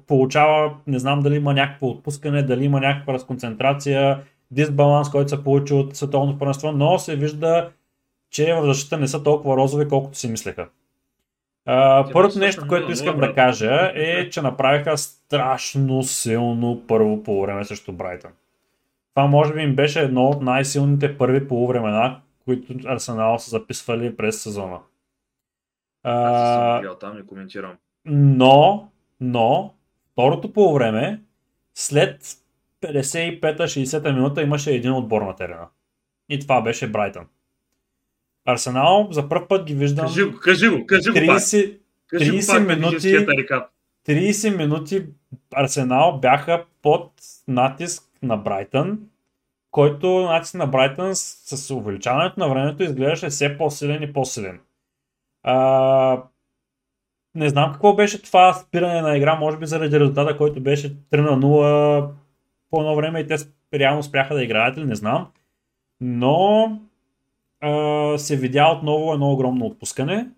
получава, 0.06 0.74
не 0.86 0.98
знам 0.98 1.20
дали 1.20 1.36
има 1.36 1.54
някакво 1.54 1.86
отпускане, 1.88 2.42
дали 2.42 2.64
има 2.64 2.80
някаква 2.80 3.12
разконцентрация, 3.12 4.22
дисбаланс, 4.50 5.10
който 5.10 5.28
се 5.28 5.44
получи 5.44 5.74
от 5.74 5.96
световното 5.96 6.38
първенство, 6.38 6.72
но 6.72 6.98
се 6.98 7.16
вижда, 7.16 7.70
че 8.34 8.54
в 8.54 8.64
защита 8.64 8.98
не 8.98 9.08
са 9.08 9.22
толкова 9.22 9.56
розови, 9.56 9.88
колкото 9.88 10.18
си 10.18 10.28
мислеха. 10.30 10.68
първото 12.12 12.38
нещо, 12.38 12.68
което 12.68 12.92
искам 12.92 13.20
да 13.20 13.34
кажа 13.34 13.92
е, 13.94 14.30
че 14.30 14.42
направиха 14.42 14.98
страшно 14.98 16.02
силно 16.02 16.82
първо 16.88 17.22
полувреме 17.22 17.64
срещу 17.64 17.92
Брайтън. 17.92 18.30
Това 19.14 19.26
може 19.26 19.54
би 19.54 19.62
им 19.62 19.74
беше 19.74 20.00
едно 20.00 20.28
от 20.28 20.42
най-силните 20.42 21.18
първи 21.18 21.48
полувремена, 21.48 22.20
които 22.44 22.74
Арсенал 22.86 23.38
са 23.38 23.50
записвали 23.50 24.16
през 24.16 24.42
сезона. 24.42 24.78
Аз 26.02 26.84
съм 26.84 26.96
там, 27.00 27.16
не 27.16 27.26
коментирам. 27.26 27.76
Но, 28.04 28.88
но, 29.20 29.74
второто 30.12 30.52
полувреме, 30.52 31.20
след 31.74 32.22
55-60 32.82 34.12
минута 34.14 34.42
имаше 34.42 34.74
един 34.74 34.92
отбор 34.92 35.22
на 35.22 35.36
терена. 35.36 35.66
И 36.28 36.40
това 36.40 36.60
беше 36.60 36.90
Брайтън. 36.90 37.26
Арсенал 38.44 39.08
за 39.10 39.28
първ 39.28 39.48
път 39.48 39.66
ги 39.66 39.74
виждам. 39.74 40.06
Кажи 40.06 40.24
го, 40.24 40.38
кажи 40.38 40.68
го, 40.68 40.86
кажи 40.86 41.10
го 41.10 41.16
30, 41.16 41.78
30 42.12 42.66
минути, 42.66 43.26
30 44.08 44.56
минути 44.56 45.06
Арсенал 45.54 46.18
бяха 46.22 46.64
под 46.82 47.12
натиск 47.48 48.02
на 48.22 48.36
Брайтън, 48.36 48.98
който 49.70 50.20
натиск 50.20 50.54
на 50.54 50.66
Брайтън 50.66 51.16
с, 51.16 51.56
с 51.56 51.70
увеличаването 51.70 52.40
на 52.40 52.48
времето 52.48 52.82
изглеждаше 52.82 53.28
все 53.28 53.58
по-силен 53.58 54.02
и 54.02 54.12
по-силен. 54.12 54.60
А, 55.42 56.22
не 57.34 57.48
знам 57.48 57.72
какво 57.72 57.94
беше 57.94 58.22
това 58.22 58.52
спиране 58.52 59.02
на 59.02 59.16
игра, 59.16 59.34
може 59.34 59.56
би 59.56 59.66
заради 59.66 60.00
резултата, 60.00 60.36
който 60.36 60.60
беше 60.60 60.96
3 60.96 61.20
на 61.20 61.38
0 61.38 62.08
по 62.70 62.80
едно 62.80 62.96
време 62.96 63.20
и 63.20 63.26
те 63.26 63.36
реално 63.74 64.02
спряха 64.02 64.34
да 64.34 64.42
играят 64.42 64.76
или 64.76 64.84
не 64.84 64.94
знам. 64.94 65.30
Но 66.00 66.78
се 68.18 68.36
видя 68.36 68.72
отново 68.76 69.12
едно 69.12 69.32
огромно 69.32 69.66
отпускане. 69.66 70.28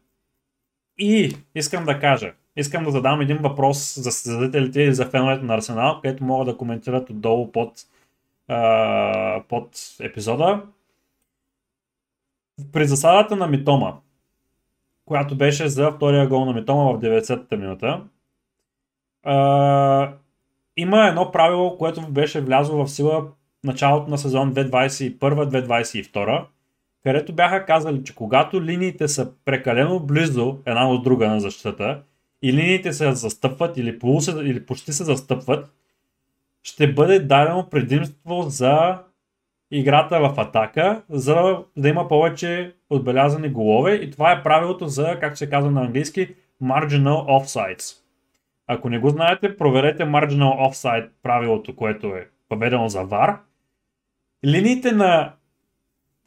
И 0.98 1.36
искам 1.54 1.84
да 1.84 2.00
кажа, 2.00 2.32
искам 2.56 2.84
да 2.84 2.90
задам 2.90 3.20
един 3.20 3.38
въпрос 3.38 3.98
за 3.98 4.10
създателите 4.12 4.82
и 4.82 4.94
за 4.94 5.06
феновете 5.06 5.44
на 5.44 5.54
Арсенал, 5.54 6.00
където 6.02 6.24
могат 6.24 6.46
да 6.46 6.56
коментират 6.56 7.10
отдолу 7.10 7.52
под, 7.52 7.72
а, 8.48 9.42
под 9.48 9.68
епизода. 10.00 10.62
При 12.72 12.86
засадата 12.86 13.36
на 13.36 13.46
Митома, 13.46 13.96
която 15.04 15.36
беше 15.36 15.68
за 15.68 15.92
втория 15.92 16.28
гол 16.28 16.44
на 16.44 16.52
Митома 16.52 16.92
в 16.92 17.00
90-та 17.00 17.56
минута, 17.56 18.04
а, 19.22 20.12
има 20.76 21.06
едно 21.06 21.32
правило, 21.32 21.78
което 21.78 22.08
беше 22.08 22.40
влязло 22.40 22.84
в 22.84 22.90
сила 22.90 23.28
началото 23.64 24.10
на 24.10 24.18
сезон 24.18 24.54
2021-2022, 24.54 26.44
където 27.06 27.32
бяха 27.32 27.64
казали, 27.64 28.04
че 28.04 28.14
когато 28.14 28.62
линиите 28.62 29.08
са 29.08 29.32
прекалено 29.44 30.00
близо 30.00 30.58
една 30.64 30.90
от 30.90 31.04
друга 31.04 31.28
на 31.28 31.40
защитата 31.40 32.02
и 32.42 32.52
линиите 32.52 32.92
се 32.92 33.12
застъпват 33.12 33.76
или, 33.76 33.98
полусе, 33.98 34.30
или 34.30 34.66
почти 34.66 34.92
се 34.92 35.04
застъпват, 35.04 35.72
ще 36.62 36.92
бъде 36.92 37.18
дадено 37.18 37.68
предимство 37.70 38.42
за 38.42 38.98
играта 39.70 40.20
в 40.20 40.34
атака, 40.36 41.02
за 41.10 41.58
да 41.76 41.88
има 41.88 42.08
повече 42.08 42.74
отбелязани 42.90 43.48
голове 43.48 43.94
и 43.94 44.10
това 44.10 44.32
е 44.32 44.42
правилото 44.42 44.88
за, 44.88 45.16
както 45.20 45.38
се 45.38 45.50
казва 45.50 45.70
на 45.70 45.80
английски, 45.80 46.34
marginal 46.62 47.26
offsides. 47.26 47.96
Ако 48.66 48.88
не 48.88 48.98
го 48.98 49.08
знаете, 49.08 49.56
проверете 49.56 50.02
marginal 50.02 50.70
offside 50.70 51.08
правилото, 51.22 51.76
което 51.76 52.06
е 52.06 52.28
въведено 52.50 52.88
за 52.88 52.98
VAR. 52.98 53.38
Линиите 54.44 54.92
на, 54.92 55.32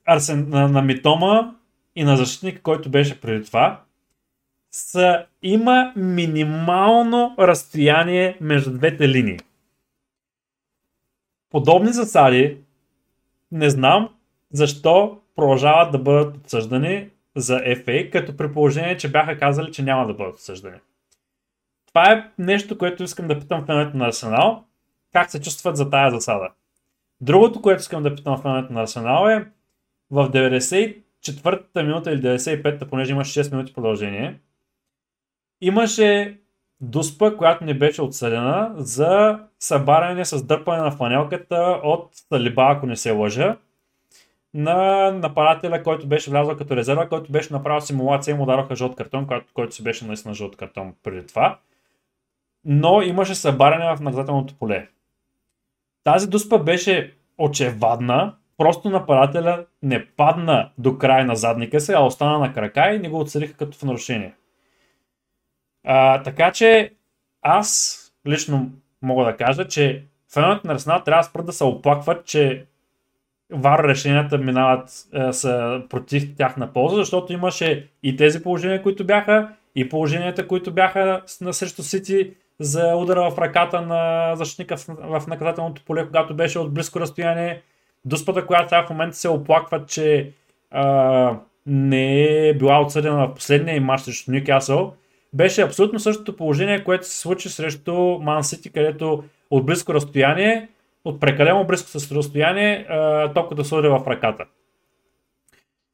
Арсен, 0.09 0.49
на, 0.49 0.67
на 0.67 0.81
Митома 0.81 1.55
и 1.95 2.03
на 2.03 2.17
защитник, 2.17 2.61
който 2.61 2.89
беше 2.89 3.21
преди 3.21 3.45
това, 3.45 3.81
са, 4.71 5.25
има 5.43 5.93
минимално 5.95 7.35
разстояние 7.39 8.37
между 8.41 8.71
двете 8.71 9.09
линии. 9.09 9.39
Подобни 11.49 11.93
засади 11.93 12.57
не 13.51 13.69
знам 13.69 14.09
защо 14.53 15.19
продължават 15.35 15.91
да 15.91 15.99
бъдат 15.99 16.37
отсъждани 16.37 17.09
за 17.35 17.59
FA, 17.59 18.11
като 18.11 18.37
при 18.37 18.53
положение, 18.53 18.97
че 18.97 19.11
бяха 19.11 19.37
казали, 19.37 19.71
че 19.71 19.83
няма 19.83 20.07
да 20.07 20.13
бъдат 20.13 20.35
отсъждани. 20.35 20.77
Това 21.87 22.11
е 22.11 22.31
нещо, 22.37 22.77
което 22.77 23.03
искам 23.03 23.27
да 23.27 23.39
питам 23.39 23.65
феновете 23.65 23.97
на 23.97 24.07
Арсенал. 24.07 24.63
Как 25.13 25.31
се 25.31 25.41
чувстват 25.41 25.77
за 25.77 25.89
тая 25.89 26.11
засада? 26.11 26.49
Другото, 27.21 27.61
което 27.61 27.81
искам 27.81 28.03
да 28.03 28.15
питам 28.15 28.41
феновете 28.41 28.73
на 28.73 28.81
Арсенал 28.81 29.27
е 29.27 29.47
в 30.11 30.29
94-та 30.29 31.83
минута 31.83 32.11
или 32.11 32.21
95-та, 32.21 32.85
понеже 32.85 33.11
имаше 33.11 33.43
6 33.43 33.51
минути 33.51 33.73
продължение, 33.73 34.39
имаше 35.61 36.39
дуспа, 36.81 37.37
която 37.37 37.63
не 37.63 37.73
беше 37.73 38.01
отсъдена 38.01 38.73
за 38.75 39.39
събаряне 39.59 40.25
с 40.25 40.43
дърпане 40.45 40.81
на 40.81 40.91
фанелката 40.91 41.79
от 41.83 42.11
Талиба, 42.29 42.65
ако 42.69 42.85
не 42.85 42.95
се 42.95 43.11
лъжа, 43.11 43.57
на 44.53 45.11
нападателя, 45.11 45.83
който 45.83 46.07
беше 46.07 46.31
влязъл 46.31 46.57
като 46.57 46.75
резерва, 46.75 47.09
който 47.09 47.31
беше 47.31 47.53
направил 47.53 47.81
симулация 47.81 48.33
и 48.33 48.37
му 48.37 48.45
дараха 48.45 48.75
жълт 48.75 48.95
картон, 48.95 49.27
който, 49.27 49.53
който 49.53 49.75
си 49.75 49.83
беше 49.83 50.05
наистина 50.05 50.33
жълт 50.33 50.55
картон 50.55 50.93
преди 51.03 51.27
това 51.27 51.59
но 52.65 53.01
имаше 53.01 53.35
събаряне 53.35 53.95
в 53.95 54.01
наказателното 54.01 54.55
поле. 54.55 54.87
Тази 56.03 56.29
дуспа 56.29 56.57
беше 56.57 57.13
очевадна, 57.37 58.35
просто 58.59 58.89
нападателя 58.89 59.65
не 59.83 60.05
падна 60.05 60.69
до 60.77 60.97
край 60.97 61.25
на 61.25 61.35
задника 61.35 61.79
си, 61.79 61.91
а 61.91 61.99
остана 61.99 62.39
на 62.39 62.53
крака 62.53 62.93
и 62.93 62.99
не 62.99 63.09
го 63.09 63.19
отсъдиха 63.19 63.53
като 63.53 63.77
в 63.77 63.83
нарушение. 63.83 64.33
А, 65.83 66.23
така 66.23 66.51
че 66.51 66.93
аз 67.41 67.97
лично 68.27 68.71
мога 69.01 69.25
да 69.25 69.37
кажа, 69.37 69.67
че 69.67 70.05
феновете 70.33 70.67
на 70.67 70.73
Арсенал 70.73 71.03
трябва 71.03 71.23
спрат 71.23 71.45
да 71.45 71.53
се 71.53 71.63
оплакват, 71.63 72.25
че 72.25 72.65
вар 73.51 73.83
решенията 73.83 74.37
минават 74.37 74.89
е, 75.13 75.33
са 75.33 75.81
против 75.89 76.35
тяхна 76.35 76.73
полза, 76.73 76.95
защото 76.95 77.33
имаше 77.33 77.87
и 78.03 78.15
тези 78.15 78.43
положения, 78.43 78.83
които 78.83 79.05
бяха, 79.05 79.49
и 79.75 79.89
положенията, 79.89 80.47
които 80.47 80.73
бяха 80.73 81.21
на 81.41 81.53
срещу 81.53 81.83
Сити, 81.83 82.33
за 82.59 82.95
удара 82.95 83.31
в 83.31 83.37
ръката 83.37 83.81
на 83.81 84.35
защитника 84.35 84.77
в, 84.77 84.85
в 84.87 85.27
наказателното 85.27 85.85
поле, 85.85 86.05
когато 86.05 86.35
беше 86.35 86.59
от 86.59 86.73
близко 86.73 86.99
разстояние. 86.99 87.61
Дуспата, 88.05 88.45
която 88.45 88.75
в 88.75 88.89
момента 88.89 89.17
се 89.17 89.29
оплаква, 89.29 89.85
че 89.85 90.31
а, 90.71 91.39
не 91.65 92.23
е 92.47 92.53
била 92.53 92.81
отсъдена 92.81 93.27
в 93.27 93.33
последния 93.33 93.81
матч 93.81 94.01
срещу 94.01 94.31
Ньюкасъл, 94.31 94.93
беше 95.33 95.61
абсолютно 95.61 95.99
същото 95.99 96.35
положение, 96.35 96.83
което 96.83 97.07
се 97.07 97.17
случи 97.17 97.49
срещу 97.49 97.93
Ман 98.21 98.43
Сити, 98.43 98.71
където 98.71 99.23
от 99.49 99.65
близко 99.65 99.93
разстояние, 99.93 100.69
от 101.05 101.19
прекалено 101.19 101.67
близко 101.67 102.15
разстояние, 102.15 102.87
топката 103.35 103.65
се 103.65 103.75
в 103.75 104.03
ръката. 104.07 104.45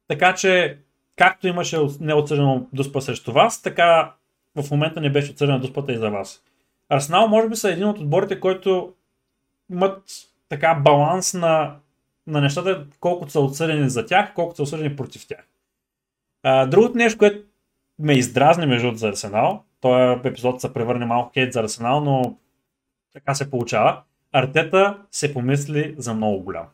Така 0.07 0.35
че, 0.35 0.77
както 1.15 1.47
имаше 1.47 1.77
неотсъдено 1.99 2.67
дуспа 2.73 3.01
срещу 3.01 3.31
вас, 3.31 3.61
така 3.61 4.13
в 4.55 4.71
момента 4.71 5.01
не 5.01 5.11
беше 5.11 5.31
отсъдена 5.31 5.59
дуспата 5.59 5.93
и 5.93 5.97
за 5.97 6.09
вас. 6.09 6.43
Арсенал 6.89 7.27
може 7.27 7.49
би 7.49 7.55
са 7.55 7.71
един 7.71 7.85
от 7.85 7.99
отборите, 7.99 8.39
които 8.39 8.93
имат 9.71 10.03
така 10.49 10.75
баланс 10.83 11.33
на, 11.33 11.75
на 12.27 12.41
нещата, 12.41 12.85
колкото 12.99 13.31
са 13.31 13.39
отсъдени 13.39 13.89
за 13.89 14.05
тях, 14.05 14.33
колкото 14.33 14.55
са 14.55 14.63
осъдени 14.63 14.95
против 14.95 15.27
тях. 15.27 15.47
А, 16.43 16.65
другото 16.65 16.97
нещо, 16.97 17.17
което 17.17 17.43
ме 17.99 18.13
издразни 18.13 18.65
между 18.65 18.95
за 18.95 19.07
Арсенал, 19.07 19.63
този 19.81 20.19
епизод 20.25 20.61
се 20.61 20.73
превърне 20.73 21.05
малко 21.05 21.31
хейт 21.33 21.53
за 21.53 21.59
Арсенал, 21.59 22.01
но 22.01 22.37
така 23.13 23.33
се 23.33 23.49
получава. 23.49 24.01
Артета 24.31 24.97
се 25.11 25.33
помисли 25.33 25.95
за 25.97 26.13
много 26.13 26.43
голям. 26.43 26.65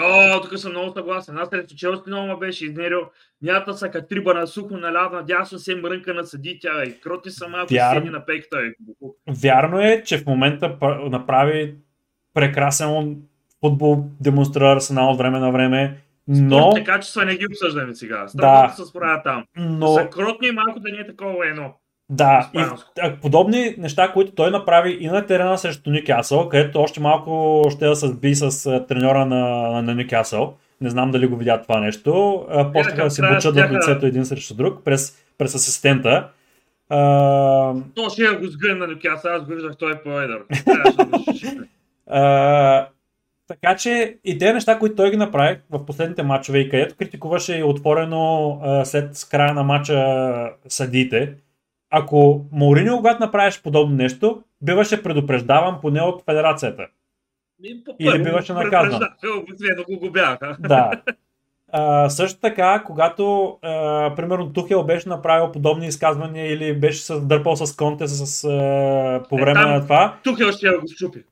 О, 0.00 0.40
тук 0.40 0.58
съм 0.58 0.72
много 0.72 0.92
съгласен. 0.92 1.38
Аз 1.38 1.48
срещу 1.48 1.74
Челси 1.76 2.02
много 2.06 2.26
ме 2.26 2.36
беше 2.36 2.64
изнерил. 2.64 3.00
Мята 3.42 3.74
са 3.74 3.90
катриба 3.90 4.34
на 4.34 4.46
сухо, 4.46 4.76
наляво, 4.76 5.14
надясно 5.14 5.58
се 5.58 5.74
мрънка 5.74 6.14
на 6.14 6.24
съди 6.24 6.58
тя 6.62 6.84
и 6.84 7.00
кроти 7.00 7.30
са 7.30 7.48
малко 7.48 7.74
Вяр... 7.74 7.96
седи 7.96 8.10
на 8.10 8.26
пекта. 8.26 8.58
Вярно 9.28 9.80
е, 9.80 10.02
че 10.04 10.18
в 10.18 10.26
момента 10.26 10.76
направи 11.10 11.74
прекрасен 12.34 13.22
футбол, 13.60 14.04
демонстрира 14.20 14.72
Арсенал 14.72 15.10
от 15.10 15.18
време 15.18 15.38
на 15.38 15.50
време. 15.50 15.98
Но... 16.28 16.58
Спортните 16.58 16.90
качества 16.90 17.24
не 17.24 17.36
ги 17.36 17.46
обсъждаме 17.46 17.94
сега. 17.94 18.28
Става 18.28 18.66
да. 18.66 18.74
се 18.74 18.84
справя 18.84 19.22
там. 19.22 19.44
Но... 19.56 19.88
Са 19.88 20.08
кротни 20.10 20.48
и 20.48 20.52
малко 20.52 20.80
да 20.80 20.92
не 20.92 20.98
е 20.98 21.06
такова 21.06 21.48
едно. 21.48 21.74
Да, 22.10 22.50
и 22.54 22.60
подобни 23.22 23.74
неща, 23.78 24.12
които 24.12 24.32
той 24.32 24.50
направи 24.50 24.98
и 25.00 25.06
на 25.06 25.26
терена 25.26 25.58
срещу 25.58 25.90
Никасъл, 25.90 26.48
където 26.48 26.80
още 26.80 27.00
малко 27.00 27.64
ще 27.70 27.86
да 27.86 27.96
се 27.96 28.08
сби 28.08 28.34
с 28.34 28.84
треньора 28.88 29.26
на, 29.26 29.68
на 29.82 29.94
Никасъл. 29.94 30.56
Не 30.80 30.90
знам 30.90 31.10
дали 31.10 31.26
го 31.26 31.36
видя 31.36 31.62
това 31.62 31.80
нещо. 31.80 32.44
Почнаха 32.72 33.04
да 33.04 33.10
се 33.10 33.22
бучат 33.22 33.56
в 33.56 33.72
лицето 33.72 34.06
един 34.06 34.24
срещу 34.24 34.54
друг 34.54 34.84
през, 34.84 35.18
през 35.38 35.54
асистента. 35.54 36.28
А... 36.88 37.74
То 37.94 38.10
ще 38.10 38.28
го 38.28 38.46
сгъна 38.46 38.74
на 38.74 38.86
Нюкасъл, 38.86 39.34
аз 39.34 39.44
го 39.44 39.52
виждах, 39.52 39.76
той 39.76 39.92
е 39.92 40.02
по-едър. 40.02 40.42
така 43.48 43.76
че 43.76 44.18
и 44.24 44.38
те 44.38 44.52
неща, 44.52 44.78
които 44.78 44.96
той 44.96 45.10
ги 45.10 45.16
направи 45.16 45.58
в 45.70 45.86
последните 45.86 46.22
матчове 46.22 46.58
и 46.58 46.68
където 46.68 46.96
критикуваше 46.96 47.62
отворено 47.64 48.58
а, 48.62 48.84
след 48.84 49.28
края 49.30 49.54
на 49.54 49.62
матча 49.62 50.04
съдите, 50.68 51.34
ако 51.90 52.44
Мауриньо, 52.52 52.96
когато 52.96 53.20
направиш 53.20 53.62
подобно 53.62 53.96
нещо, 53.96 54.42
биваше 54.62 55.02
предупреждаван 55.02 55.80
поне 55.80 56.00
от 56.00 56.24
федерацията. 56.24 56.86
Или 57.98 58.22
биваше 58.22 58.52
наказан. 58.52 59.00
Да 59.76 59.84
го 59.84 59.98
го 59.98 60.10
бяха. 60.10 60.56
Да. 60.60 60.90
А, 61.72 62.10
също 62.10 62.40
така, 62.40 62.82
когато 62.86 63.56
а, 63.62 64.12
примерно 64.16 64.52
Тухел 64.52 64.84
беше 64.84 65.08
направил 65.08 65.52
подобни 65.52 65.86
изказвания 65.86 66.52
или 66.52 66.80
беше 66.80 67.14
дърпал 67.14 67.56
с 67.56 67.76
Конте 67.76 68.08
с, 68.08 68.44
а, 68.44 69.22
по 69.28 69.36
време 69.36 69.60
е, 69.60 69.64
на 69.64 69.80
това. 69.80 70.16
Тухел 70.24 70.52
ще 70.52 70.68
го 70.68 70.82
щупи. 70.96 71.24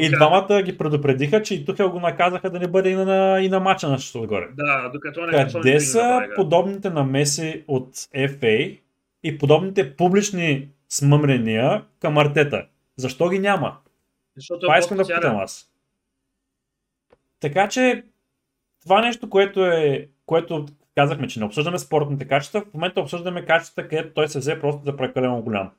И 0.00 0.10
двамата 0.10 0.62
ги 0.62 0.78
предупредиха, 0.78 1.42
че 1.42 1.54
и 1.54 1.64
Тухел 1.64 1.90
го 1.90 2.00
наказаха 2.00 2.50
да 2.50 2.58
не 2.58 2.68
бъде 2.68 2.90
и 2.90 2.94
на, 2.94 3.40
и 3.40 3.48
на 3.48 3.60
мача 3.60 3.88
на 3.88 3.98
отгоре. 4.14 4.48
Да, 4.56 4.90
докато 4.92 5.26
не 5.26 5.46
Къде 5.52 5.80
са 5.80 6.20
подобните 6.36 6.90
намеси 6.90 7.64
от 7.68 7.94
FA 7.96 8.80
и 9.22 9.38
подобните 9.38 9.96
публични 9.96 10.68
смъмрения 10.88 11.84
към 12.00 12.18
Артета? 12.18 12.66
Защо 12.96 13.28
ги 13.28 13.38
няма? 13.38 13.76
Защото 14.36 14.60
Това 14.60 14.76
е 14.76 14.78
искам 14.78 14.96
да 14.96 15.04
питам 15.04 15.36
аз. 15.36 15.70
Така 17.40 17.68
че 17.68 18.04
това 18.82 19.00
нещо, 19.00 19.30
което 19.30 19.66
е, 19.66 20.08
което 20.26 20.66
казахме, 20.94 21.26
че 21.26 21.40
не 21.40 21.46
обсъждаме 21.46 21.78
спортните 21.78 22.28
качества, 22.28 22.60
в 22.60 22.74
момента 22.74 23.00
обсъждаме 23.00 23.44
качествата, 23.44 23.88
където 23.88 24.14
той 24.14 24.28
се 24.28 24.38
взе 24.38 24.60
просто 24.60 24.84
за 24.84 24.96
прекалено 24.96 25.42
голям. 25.42 25.70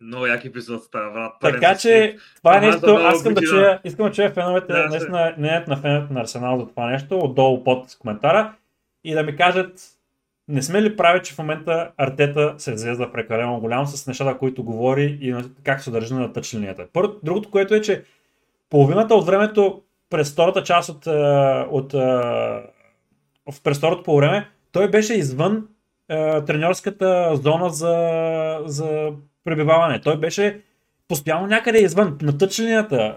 Много 0.00 0.26
як 0.26 0.44
епизод 0.44 0.84
става, 0.84 1.12
брат. 1.12 1.32
Така 1.40 1.74
че, 1.74 2.16
това 2.36 2.56
е 2.56 2.60
нещо, 2.60 2.86
аз 2.86 3.16
искам 3.16 3.34
да 3.34 3.42
чуя, 3.42 3.80
искам 3.84 4.06
да 4.06 4.12
чуя 4.12 4.30
феновете, 4.30 4.72
да, 4.72 4.88
наистина, 4.88 5.34
не 5.38 5.64
на 5.68 5.76
феновете 5.76 6.12
на 6.12 6.20
Арсенал 6.20 6.58
за 6.58 6.66
това 6.66 6.86
нещо, 6.86 7.18
отдолу 7.18 7.64
под 7.64 7.96
коментара 7.98 8.54
и 9.04 9.14
да 9.14 9.22
ми 9.22 9.36
кажат, 9.36 9.80
не 10.48 10.62
сме 10.62 10.82
ли 10.82 10.96
прави, 10.96 11.22
че 11.22 11.34
в 11.34 11.38
момента 11.38 11.90
Артета 11.96 12.54
се 12.58 12.74
взе 12.74 12.94
за 12.94 13.12
прекалено 13.12 13.60
голям 13.60 13.86
с 13.86 14.06
нещата, 14.06 14.38
които 14.38 14.64
говори 14.64 15.18
и 15.20 15.34
как 15.62 15.80
се 15.82 15.90
държи 15.90 16.14
на 16.14 16.32
тъч 16.32 16.54
линията. 16.54 16.86
Първо, 16.92 17.14
другото, 17.22 17.50
което 17.50 17.74
е, 17.74 17.80
че 17.80 18.04
половината 18.70 19.14
от 19.14 19.26
времето 19.26 19.82
през 20.10 20.32
втората 20.32 20.62
част 20.62 20.88
от, 20.88 21.06
от, 21.70 21.94
от 23.46 23.62
през 23.64 23.78
второто 23.78 24.02
по 24.02 24.16
време, 24.16 24.48
той 24.72 24.90
беше 24.90 25.14
извън 25.14 25.68
е, 26.08 26.44
треньорската 26.44 27.36
зона 27.36 27.70
за, 27.70 28.60
за 28.64 29.12
пребиваване. 29.46 30.00
Той 30.00 30.20
беше 30.20 30.60
постоянно 31.08 31.46
някъде 31.46 31.78
извън, 31.78 32.18
на 32.22 32.38
тъчлинията, 32.38 33.14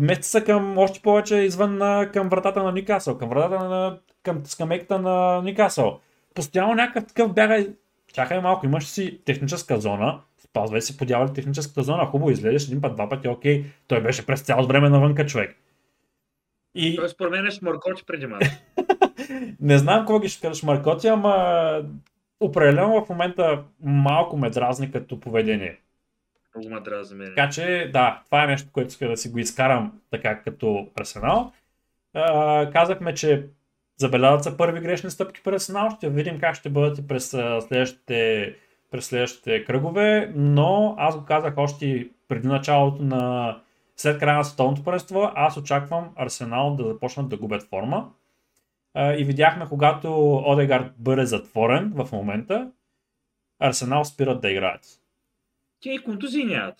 месеца 0.00 0.30
се 0.30 0.44
към 0.44 0.78
още 0.78 1.00
повече 1.00 1.36
извън 1.36 1.78
на, 1.78 2.10
към 2.12 2.28
вратата 2.28 2.62
на 2.62 2.72
Никасъл, 2.72 3.18
към 3.18 3.28
вратата 3.28 3.68
на, 3.68 3.98
към 4.22 4.42
скамейката 4.44 4.98
на 4.98 5.42
Никасъл. 5.42 6.00
Постоянно 6.34 6.74
някакъв 6.74 7.06
такъв 7.06 7.34
бяга, 7.34 7.66
чакай 8.14 8.40
малко, 8.40 8.66
имаш 8.66 8.84
си 8.84 9.20
техническа 9.24 9.80
зона, 9.80 10.20
спазвай 10.44 10.80
си 10.80 10.96
подявали 10.96 11.32
техническата 11.32 11.82
зона, 11.82 12.06
хубаво 12.06 12.30
излезеш 12.30 12.66
един 12.66 12.80
път, 12.80 12.94
два 12.94 13.08
пъти, 13.08 13.28
окей, 13.28 13.64
той 13.86 14.02
беше 14.02 14.26
през 14.26 14.40
цялото 14.40 14.68
време 14.68 14.88
навънка 14.88 15.26
човек. 15.26 15.56
И... 16.74 16.96
Той 16.96 17.08
според 17.08 17.30
мен 17.32 17.46
е 17.46 17.50
преди 18.06 18.26
малко. 18.26 18.46
не 19.60 19.78
знам 19.78 19.98
какво 19.98 20.18
ги 20.18 20.28
ще 20.28 20.54
шмаркоти, 20.54 21.08
ама 21.08 21.82
определено 22.44 23.04
в 23.04 23.08
момента 23.08 23.62
малко 23.82 24.36
ме 24.36 24.50
дразни 24.50 24.92
като 24.92 25.20
поведение. 25.20 25.78
Много 26.56 26.74
ме 26.74 26.80
дразни 26.80 27.16
мен. 27.16 27.32
Така 27.36 27.50
че, 27.50 27.90
да, 27.92 28.22
това 28.24 28.44
е 28.44 28.46
нещо, 28.46 28.68
което 28.72 28.88
иска 28.88 29.08
да 29.08 29.16
си 29.16 29.28
го 29.28 29.38
изкарам 29.38 30.00
така 30.10 30.42
като 30.42 30.88
арсенал. 31.00 31.52
А, 32.14 32.70
казахме, 32.70 33.14
че 33.14 33.46
забелязват 33.96 34.44
се 34.44 34.56
първи 34.56 34.80
грешни 34.80 35.10
стъпки 35.10 35.42
при 35.42 35.54
арсенал. 35.54 35.90
Ще 35.90 36.10
видим 36.10 36.40
как 36.40 36.54
ще 36.54 36.70
бъдат 36.70 36.98
и 36.98 37.06
през 37.06 37.30
следващите, 37.68 38.54
през 38.90 39.06
следващите 39.06 39.64
кръгове, 39.64 40.32
но 40.34 40.94
аз 40.98 41.18
го 41.18 41.24
казах 41.24 41.54
още 41.56 42.08
преди 42.28 42.48
началото 42.48 43.02
на 43.02 43.56
след 43.96 44.18
края 44.18 44.36
на 44.36 44.44
световното 44.44 44.84
първенство, 44.84 45.30
аз 45.34 45.56
очаквам 45.56 46.10
Арсенал 46.16 46.76
да 46.76 46.88
започнат 46.88 47.28
да 47.28 47.36
губят 47.36 47.62
форма. 47.62 48.10
И 48.96 49.24
видяхме, 49.24 49.66
когато 49.68 50.36
Одегард 50.36 50.92
бъде 50.98 51.26
затворен 51.26 51.92
в 51.94 52.12
момента, 52.12 52.70
Арсенал 53.58 54.04
спират 54.04 54.40
да 54.40 54.50
играят. 54.50 54.86
Те 55.82 55.90
и 55.90 56.02
контузии 56.02 56.44
нямат. 56.44 56.76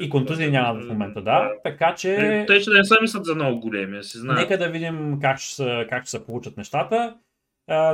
И 0.00 0.10
контузии 0.10 0.50
нямат 0.50 0.84
в 0.84 0.88
момента, 0.88 1.22
да. 1.22 1.52
Така 1.64 1.94
че... 1.94 2.44
Те 2.48 2.60
ще 2.60 2.70
да 2.70 2.78
не 2.78 2.84
са 2.84 2.96
мислят 3.02 3.24
за 3.24 3.34
много 3.34 3.60
големи, 3.60 4.04
си 4.04 4.18
знаят. 4.18 4.40
Нека 4.40 4.58
да 4.58 4.70
видим 4.70 5.18
как 5.20 5.38
ще, 5.38 5.54
са, 5.54 5.86
как 5.88 6.02
ще 6.02 6.10
се 6.10 6.26
получат 6.26 6.56
нещата. 6.56 7.16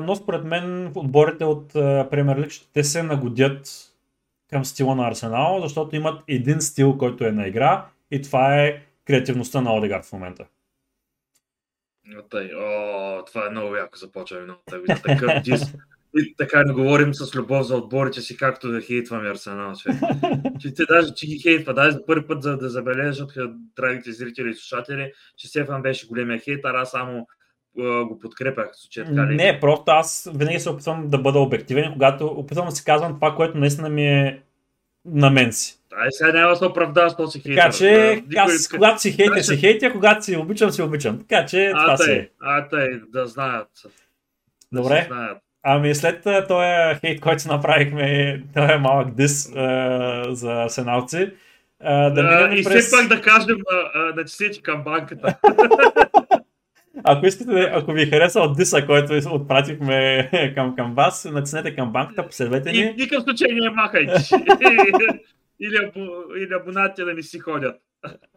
Но 0.02 0.16
според 0.16 0.44
мен 0.44 0.92
отборите 0.94 1.44
от 1.44 1.72
Премьер 2.11 2.38
Лиг 2.38 2.50
ще 2.50 2.84
се 2.84 3.02
нагодят 3.02 3.68
към 4.50 4.64
стила 4.64 4.94
на 4.94 5.08
Арсенал, 5.08 5.61
защото 5.61 5.96
имат 5.96 6.22
един 6.28 6.61
стил, 6.61 6.98
който 6.98 7.24
е 7.24 7.32
на 7.32 7.46
игра 7.46 7.86
и 8.11 8.22
това 8.22 8.56
е 8.56 8.82
креативността 9.06 9.61
на 9.61 9.74
Одегард 9.74 10.04
в 10.04 10.12
момента. 10.12 10.44
Тъй, 12.30 12.51
о, 12.55 13.24
това 13.26 13.46
е 13.46 13.51
много 13.51 13.76
яко 13.76 13.98
започваме 13.98 14.44
много 14.44 14.61
такъв 15.03 15.42
дис. 15.44 15.74
И 16.16 16.34
така 16.38 16.64
да 16.64 16.74
говорим 16.74 17.14
с 17.14 17.34
любов 17.34 17.66
за 17.66 17.76
отборите 17.76 18.20
си, 18.20 18.36
както 18.36 18.68
да 18.68 18.80
хейтваме 18.80 19.30
Арсенал. 19.30 19.72
Че, 19.74 19.90
че 20.61 20.74
те 20.74 20.86
даже, 20.86 21.14
че 21.14 21.26
ги 21.26 21.38
хейтва, 21.38 21.74
даже 21.74 21.90
за 21.90 22.07
първи 22.07 22.26
път 22.26 22.42
за 22.42 22.57
да 22.57 22.70
забележат 22.70 23.32
драгите 23.76 24.12
зрители 24.12 24.51
и 24.51 24.55
слушатели, 24.55 25.12
че 25.36 25.48
Стефан 25.48 25.82
беше 25.82 26.07
големия 26.07 26.38
хейтър, 26.38 26.74
аз 26.74 26.90
само 26.90 27.26
го 27.76 28.18
подкрепях. 28.22 28.70
Случай, 28.72 29.05
така 29.05 29.26
ли? 29.26 29.34
Не, 29.34 29.61
просто 29.61 29.84
аз 29.86 30.30
винаги 30.34 30.61
се 30.61 30.70
опитвам 30.70 31.09
да 31.09 31.18
бъда 31.18 31.38
обективен, 31.38 31.92
когато 31.92 32.26
опитвам 32.26 32.66
да 32.66 32.72
си 32.72 32.84
казвам 32.84 33.14
това, 33.14 33.36
което 33.36 33.59
наистина 33.59 33.88
ми 33.88 34.07
е 34.07 34.42
на 35.05 35.30
мен 35.30 35.53
си. 35.53 35.80
Ай, 35.97 36.09
сега 36.11 36.32
няма 36.32 36.51
да 36.51 36.57
се 36.57 36.64
оправдава 36.64 37.11
с 37.11 37.16
този 37.16 37.41
хейтър. 37.41 37.62
Така 37.62 37.72
че, 37.72 38.22
да, 38.26 38.41
аз, 38.41 38.55
иска... 38.55 38.76
когато 38.76 39.01
си 39.01 39.12
хейтя, 39.12 39.43
си 39.43 39.57
хейтя, 39.57 39.93
когато 39.93 40.24
си 40.24 40.36
обичам, 40.36 40.70
си 40.70 40.82
обичам. 40.82 41.18
Така 41.18 41.47
че, 41.47 41.72
а, 41.74 41.82
това 41.82 41.97
тъй, 41.97 42.20
си 42.20 42.28
А, 42.41 42.68
тъй, 42.68 43.01
да 43.12 43.26
знаят. 43.26 43.68
Добре. 44.72 45.07
Да 45.09 45.14
знаят. 45.14 45.38
Ами 45.62 45.95
след 45.95 46.22
този 46.49 47.01
хейт, 47.01 47.20
който 47.20 47.49
направихме, 47.49 48.43
този 48.55 48.78
малък 48.80 49.14
дис 49.14 49.53
а, 49.57 50.24
за 50.28 50.66
сеналци, 50.68 51.32
а, 51.80 52.11
да, 52.11 52.22
да 52.22 52.55
и 52.55 52.64
през... 52.64 52.86
все 52.86 52.97
пак 52.97 53.09
да 53.09 53.20
кажем 53.20 53.57
да 54.14 54.24
че 54.24 54.62
към 54.62 54.82
банката. 54.84 55.36
Ако 57.05 57.26
искате, 57.26 57.70
ако 57.74 57.93
ви 57.93 58.07
хареса 58.07 58.41
от 58.41 58.57
диса, 58.57 58.86
който 58.86 59.20
отпратихме 59.32 60.30
към, 60.55 60.76
към 60.76 60.95
вас, 60.95 61.28
натиснете 61.32 61.76
към 61.76 61.93
банката, 61.93 62.26
последвайте 62.26 62.72
ни. 62.72 62.78
И 62.78 62.95
никакъв 62.95 63.22
случай 63.22 63.49
не 63.53 63.70
махайте. 63.70 64.14
или, 65.61 65.76
або, 65.76 66.00
или 66.36 66.54
абонатите 66.54 67.04
да 67.04 67.14
не 67.14 67.22
си 67.22 67.38
ходят. 67.38 67.76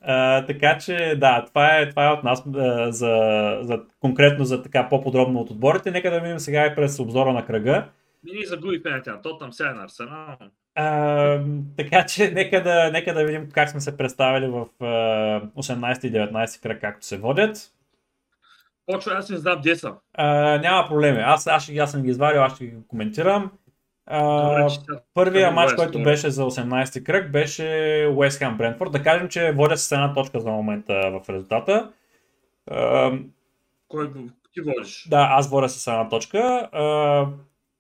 А, 0.02 0.46
така 0.46 0.78
че, 0.78 1.16
да, 1.18 1.46
това 1.46 1.78
е, 1.78 1.90
това 1.90 2.08
е 2.08 2.12
от 2.12 2.24
нас 2.24 2.44
а, 2.56 2.92
за, 2.92 3.58
за, 3.62 3.82
конкретно 4.00 4.46
за 4.46 4.62
така 4.62 4.90
по-подробно 4.90 5.40
от 5.40 5.50
отборите. 5.50 5.92
Нека 5.92 6.12
да 6.12 6.20
видим 6.20 6.40
сега 6.40 6.66
и 6.66 6.76
през 6.76 7.00
обзора 7.00 7.34
на 7.34 7.46
кръга. 7.46 7.90
Ние 8.24 8.46
загубихме 8.46 9.02
на 9.06 9.22
то 9.22 9.38
там 9.38 9.54
сега 9.54 9.74
на 9.74 9.84
Арсенал. 9.84 10.38
А, 10.76 11.40
така 11.78 12.06
че 12.06 12.32
нека 12.32 12.64
да, 12.64 12.92
нека 12.92 13.14
да 13.14 13.26
видим 13.26 13.50
как 13.52 13.70
сме 13.70 13.82
се 13.82 13.98
представили 13.98 14.48
в 14.48 14.68
а, 14.80 14.86
18 15.62 16.08
и 16.08 16.12
19 16.12 16.62
кръг, 16.64 16.82
както 16.82 17.06
се 17.06 17.18
водят. 17.18 17.58
Почва, 18.86 19.12
аз 19.14 19.30
не 19.30 19.38
знам 19.38 19.60
где 19.60 19.76
съм. 19.76 19.98
А, 20.14 20.28
няма 20.58 20.88
проблеми. 20.88 21.20
Аз, 21.20 21.48
аз, 21.48 21.72
аз 21.80 21.92
съм 21.92 22.04
ги 22.04 22.10
извадил, 22.10 22.44
аз 22.44 22.56
ще 22.56 22.66
ги 22.66 22.76
коментирам. 22.88 23.52
А, 24.06 24.70
първия 25.14 25.52
матч, 25.52 25.74
който 25.74 26.04
беше 26.04 26.30
за 26.30 26.44
18-ти 26.44 27.04
кръг, 27.04 27.32
беше 27.32 27.64
West 28.10 28.30
Ham 28.30 28.58
Брентфорд. 28.58 28.92
Да 28.92 29.04
кажем, 29.04 29.30
че 29.30 29.52
водят 29.52 29.80
с 29.80 29.92
една 29.92 30.14
точка 30.14 30.40
за 30.40 30.50
момента 30.50 30.94
в 30.94 31.30
резултата. 31.30 31.92
А, 32.72 33.12
Кой 33.88 34.12
ти 34.54 34.62
водиш? 34.62 35.08
Да, 35.10 35.28
аз 35.32 35.50
водя 35.50 35.70
с 35.70 35.88
една 35.88 36.10
точка. 36.10 36.70
А, 36.72 37.28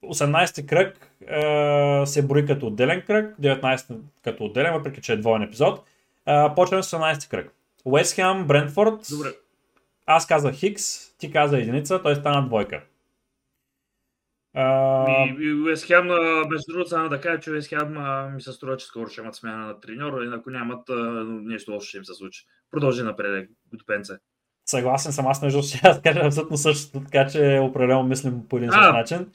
18-ти 0.05 0.65
кръг 0.65 1.09
а, 1.29 2.05
се 2.05 2.27
брои 2.27 2.45
като 2.45 2.67
отделен 2.67 3.03
кръг, 3.07 3.35
19-ти 3.41 3.93
като 4.23 4.45
отделен, 4.45 4.73
въпреки 4.73 5.01
че 5.01 5.13
е 5.13 5.17
двоен 5.17 5.41
епизод. 5.41 5.83
А, 6.25 6.55
почваме 6.55 6.83
с 6.83 6.91
18-ти 6.91 7.29
кръг. 7.29 7.53
West 7.85 8.23
Ham, 8.23 8.43
Брентфорд. 8.43 8.99
Добре. 9.09 9.29
Аз 10.05 10.27
казах 10.27 10.55
Хикс, 10.55 11.17
ти 11.17 11.31
каза 11.31 11.57
единица, 11.57 12.01
той 12.01 12.15
стана 12.15 12.47
двойка. 12.47 12.81
А, 14.55 15.05
И, 15.09 15.35
и 15.39 15.53
Уест 15.53 15.85
Хем, 15.85 16.07
между 16.49 16.65
другото, 16.67 16.89
само 16.89 17.09
да 17.09 17.21
кажа, 17.21 17.39
че 17.39 17.51
Уест 17.51 17.69
Хем 17.69 17.97
ми 18.35 18.41
се 18.41 18.51
струва, 18.51 18.77
че 18.77 18.85
скоро 18.85 19.07
ще 19.07 19.21
имат 19.21 19.35
смяна 19.35 19.67
на 19.67 19.79
треньор 19.79 20.23
и 20.23 20.33
ако 20.33 20.49
нямат, 20.49 20.81
нещо 21.25 21.71
лошо 21.71 21.87
ще 21.87 21.97
им 21.97 22.05
се 22.05 22.13
случи. 22.13 22.45
Продължи 22.71 23.03
напред, 23.03 23.49
Готопенце. 23.71 24.13
съгласен 24.65 25.11
съм, 25.11 25.27
аз 25.27 25.41
между 25.41 25.61
ще 25.61 25.79
аз 25.83 26.01
кажа 26.01 26.19
абсолютно 26.25 26.57
същото, 26.57 27.03
така 27.05 27.27
че 27.27 27.59
определено 27.61 28.03
мислим 28.03 28.47
по 28.49 28.57
един 28.57 28.69
А. 28.69 28.73
същ 28.73 28.93
начин. 28.93 29.27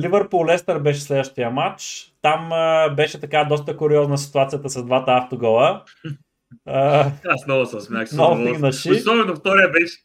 Ливърпул 0.00 0.46
Лестър 0.46 0.78
беше 0.78 1.00
следващия 1.00 1.50
матч. 1.50 2.12
Там 2.22 2.48
а, 2.52 2.88
беше 2.88 3.20
така 3.20 3.44
доста 3.44 3.76
куриозна 3.76 4.18
ситуацията 4.18 4.68
с 4.68 4.84
двата 4.84 5.12
автогола. 5.12 5.84
Аз 7.24 7.46
много 7.46 7.66
се 7.66 7.80
смях. 7.80 8.12
много. 8.12 8.42
Особено 8.90 9.36
втория 9.36 9.68
беше. 9.68 9.96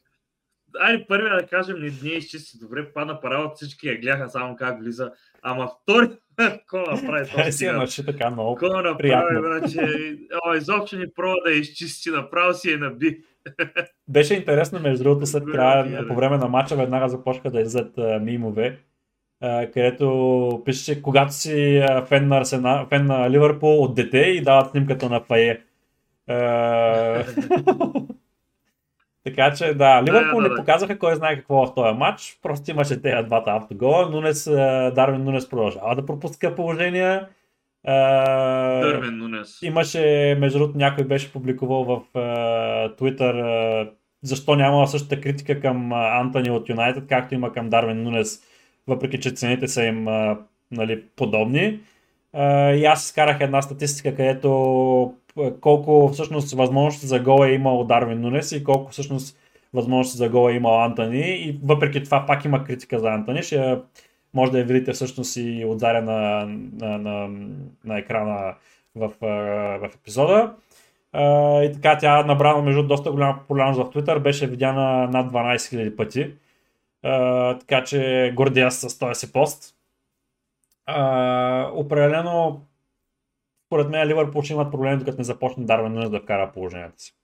Айде 0.80 1.05
първия 1.07 1.36
да 1.36 1.47
кажем, 1.47 1.80
не, 1.80 1.91
не 2.03 2.09
изчисти 2.09 2.57
добре, 2.59 2.93
падна 2.93 3.19
по 3.21 3.30
работа, 3.30 3.55
всички 3.55 3.88
я 3.88 3.99
гледаха 3.99 4.30
само 4.30 4.55
как 4.55 4.80
влиза. 4.80 5.11
Ама 5.41 5.67
втори, 5.67 6.09
какво 6.38 6.78
направи 6.78 7.30
този 7.36 7.51
си 7.51 7.65
имаше 7.65 8.05
така 8.05 8.30
много. 8.30 8.55
Какво 8.55 8.82
направи, 8.82 9.38
значи, 9.39 9.80
изобщо 10.57 10.97
ни 10.97 11.05
пробва 11.15 11.36
да 11.45 11.51
изчисти, 11.51 12.09
направо 12.09 12.53
си 12.53 12.71
я 12.71 12.78
наби. 12.78 13.19
Беше 14.07 14.34
интересно, 14.34 14.80
между 14.80 15.03
другото, 15.03 15.26
след 15.26 15.43
края, 15.51 16.07
по 16.07 16.15
време 16.15 16.38
на 16.38 16.47
матча, 16.47 16.76
веднага 16.76 17.09
започнаха 17.09 17.51
да 17.51 17.61
излизат 17.61 17.93
мимове, 18.21 18.80
където 19.73 20.61
пише, 20.65 21.01
когато 21.01 21.34
си 21.34 21.84
фен 22.07 22.28
на, 22.28 22.38
Арсена, 22.38 22.86
фен 22.89 23.05
на 23.05 23.30
Ливърпул 23.30 23.84
от 23.84 23.95
дете 23.95 24.17
и 24.17 24.41
дават 24.41 24.71
снимката 24.71 25.09
на 25.09 25.28
Пае. 25.28 25.59
Така 29.26 29.53
че 29.53 29.73
да, 29.73 30.03
Ливърпул 30.03 30.41
да, 30.41 30.41
не 30.41 30.49
да. 30.49 30.55
показаха 30.55 30.99
кой 30.99 31.15
знае 31.15 31.36
какво 31.36 31.65
в 31.65 31.76
този 31.76 31.97
матч, 31.97 32.39
просто 32.41 32.71
имаше 32.71 33.01
тези 33.01 33.26
двата 33.26 33.51
автогола, 33.51 34.09
Нунес, 34.09 34.45
Дарвин 34.95 35.23
Нунес 35.23 35.49
продължава 35.49 35.95
да 35.95 36.05
пропуска 36.05 36.55
положения. 36.55 37.28
А, 37.88 38.80
Дървен 38.82 39.17
Нунес. 39.17 39.61
Имаше, 39.61 40.38
между 40.39 40.59
другото, 40.59 40.78
някой 40.78 41.03
беше 41.03 41.34
публикувал 41.34 41.84
в 41.84 42.01
Twitter 42.89 43.89
защо 44.21 44.55
няма 44.55 44.88
същата 44.88 45.21
критика 45.21 45.59
към 45.59 45.93
Антони 45.93 46.51
от 46.51 46.69
Юнайтед, 46.69 47.07
както 47.07 47.36
има 47.36 47.53
към 47.53 47.69
Дарвин 47.69 48.03
Нунес, 48.03 48.43
въпреки 48.88 49.19
че 49.19 49.32
цените 49.32 49.67
са 49.67 49.84
им 49.84 50.07
нали, 50.71 51.03
подобни. 51.15 51.80
И 52.76 52.86
аз 52.86 53.05
изкарах 53.05 53.38
една 53.39 53.61
статистика, 53.61 54.15
където 54.15 55.13
колко 55.61 56.09
всъщност 56.13 56.53
възможности 56.53 57.07
за 57.07 57.19
гол 57.19 57.45
е 57.45 57.51
имал 57.51 57.83
Дарвин 57.83 58.21
Нунес 58.21 58.51
и 58.51 58.63
колко 58.63 58.91
всъщност 58.91 59.38
възможности 59.73 60.17
за 60.17 60.29
гол 60.29 60.49
е 60.49 60.53
имал 60.53 60.83
Антони. 60.83 61.19
И 61.19 61.59
въпреки 61.63 62.03
това 62.03 62.25
пак 62.25 62.45
има 62.45 62.63
критика 62.63 62.99
за 62.99 63.09
Антони. 63.09 63.43
Ще 63.43 63.77
може 64.33 64.51
да 64.51 64.59
я 64.59 64.65
видите 64.65 64.93
всъщност 64.93 65.38
и 65.38 65.65
отзаря 65.67 66.01
на, 66.01 66.45
на, 66.73 66.97
на, 66.97 67.29
на 67.86 67.97
екрана 67.97 68.55
в, 68.95 69.11
в 69.79 69.89
епизода. 69.95 70.55
И 71.63 71.71
така 71.73 71.97
тя 71.97 72.23
набрана 72.23 72.61
между 72.61 72.83
доста 72.83 73.11
голяма 73.11 73.39
популярност 73.39 73.81
в 73.81 73.93
Twitter, 73.93 74.19
беше 74.19 74.47
видяна 74.47 75.07
над 75.07 75.31
12 75.31 75.55
000 75.55 75.95
пъти. 75.95 76.33
Така 77.59 77.83
че 77.83 78.33
гордия 78.36 78.71
с 78.71 78.99
този 78.99 79.19
си 79.19 79.31
пост. 79.31 79.75
Определено 81.73 82.61
според 83.76 83.89
мен 83.89 84.07
Ливърпул 84.07 84.41
ще 84.41 84.53
имат 84.53 84.71
проблеми, 84.71 84.97
докато 84.97 85.17
не 85.17 85.23
започне 85.23 85.65
Дарвин 85.65 85.93
Нунес 85.93 86.09
да 86.09 86.19
вкара 86.19 86.51
положението 86.53 87.01
си. 87.01 87.15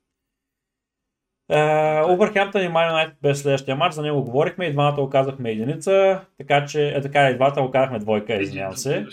Обърхемптън 2.08 2.64
и 2.64 2.68
Ман 2.68 2.88
Юнайтед 2.88 3.18
беше 3.22 3.40
следващия 3.40 3.76
матч, 3.76 3.96
за 3.96 4.02
него 4.02 4.24
говорихме 4.24 4.66
и 4.66 4.72
двамата 4.72 5.02
оказахме 5.02 5.52
единица, 5.52 6.22
така 6.38 6.66
че, 6.66 6.88
е, 6.88 7.02
така 7.02 7.30
и 7.30 7.36
двата 7.36 7.62
оказахме 7.62 8.00
двойка, 8.00 8.36
извинявам 8.36 8.76
се. 8.76 9.06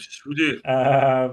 А, 0.65 1.31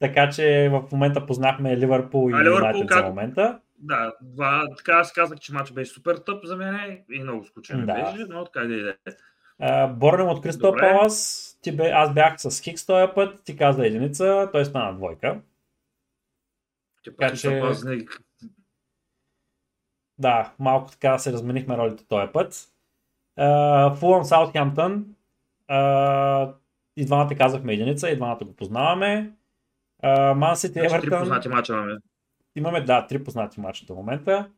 така 0.00 0.30
че 0.30 0.68
в 0.72 0.84
момента 0.92 1.26
познахме 1.26 1.76
Ливърпул 1.76 2.30
и 2.30 2.46
Юнайтед 2.46 2.88
за 2.90 3.02
момента. 3.02 3.58
Да, 3.78 4.12
два, 4.22 4.66
така 4.76 4.92
аз 4.92 5.12
казах, 5.12 5.38
че 5.38 5.52
матч 5.52 5.72
беше 5.72 5.92
супер 5.92 6.16
тъп 6.16 6.44
за 6.44 6.56
мен 6.56 6.98
и 7.12 7.22
много 7.22 7.44
скучен 7.44 7.86
Да. 7.86 7.94
беше, 7.94 8.26
но 8.28 8.44
така 8.44 8.66
да 8.66 8.74
иде. 8.74 8.96
Борнем 9.88 10.28
от 10.28 10.42
Кристал. 10.42 10.74
Палас. 10.76 11.50
Ти 11.64 11.76
бе, 11.76 11.90
аз 11.90 12.14
бях 12.14 12.40
с 12.40 12.60
Хикс 12.60 12.86
този 12.86 13.12
път, 13.14 13.44
ти 13.44 13.56
каза 13.56 13.86
единица, 13.86 14.48
той 14.52 14.64
стана 14.64 14.94
двойка. 14.94 15.40
Че 17.02 17.16
Така 17.16 17.36
че- 17.36 17.62
Да, 20.18 20.52
малко 20.58 20.90
така 20.90 21.18
се 21.18 21.32
разменихме 21.32 21.76
ролите 21.76 22.04
този 22.08 22.32
път. 22.32 22.68
Фулъм 23.98 24.24
Саутхемптън. 24.24 25.14
И 26.96 27.04
двамата 27.06 27.34
казахме 27.38 27.72
единица, 27.72 28.10
и 28.10 28.16
двамата 28.16 28.44
го 28.44 28.56
познаваме. 28.56 29.32
Ман 30.36 30.56
Сити 30.56 30.72
Значи 30.72 30.88
три 30.88 30.96
Евертън. 30.96 31.20
познати 31.20 31.48
мача 31.48 31.72
имаме. 31.72 31.96
Имаме, 32.56 32.80
да, 32.80 33.06
три 33.06 33.24
познати 33.24 33.60
мача 33.60 33.86
до 33.86 33.94
момента. 33.94 34.50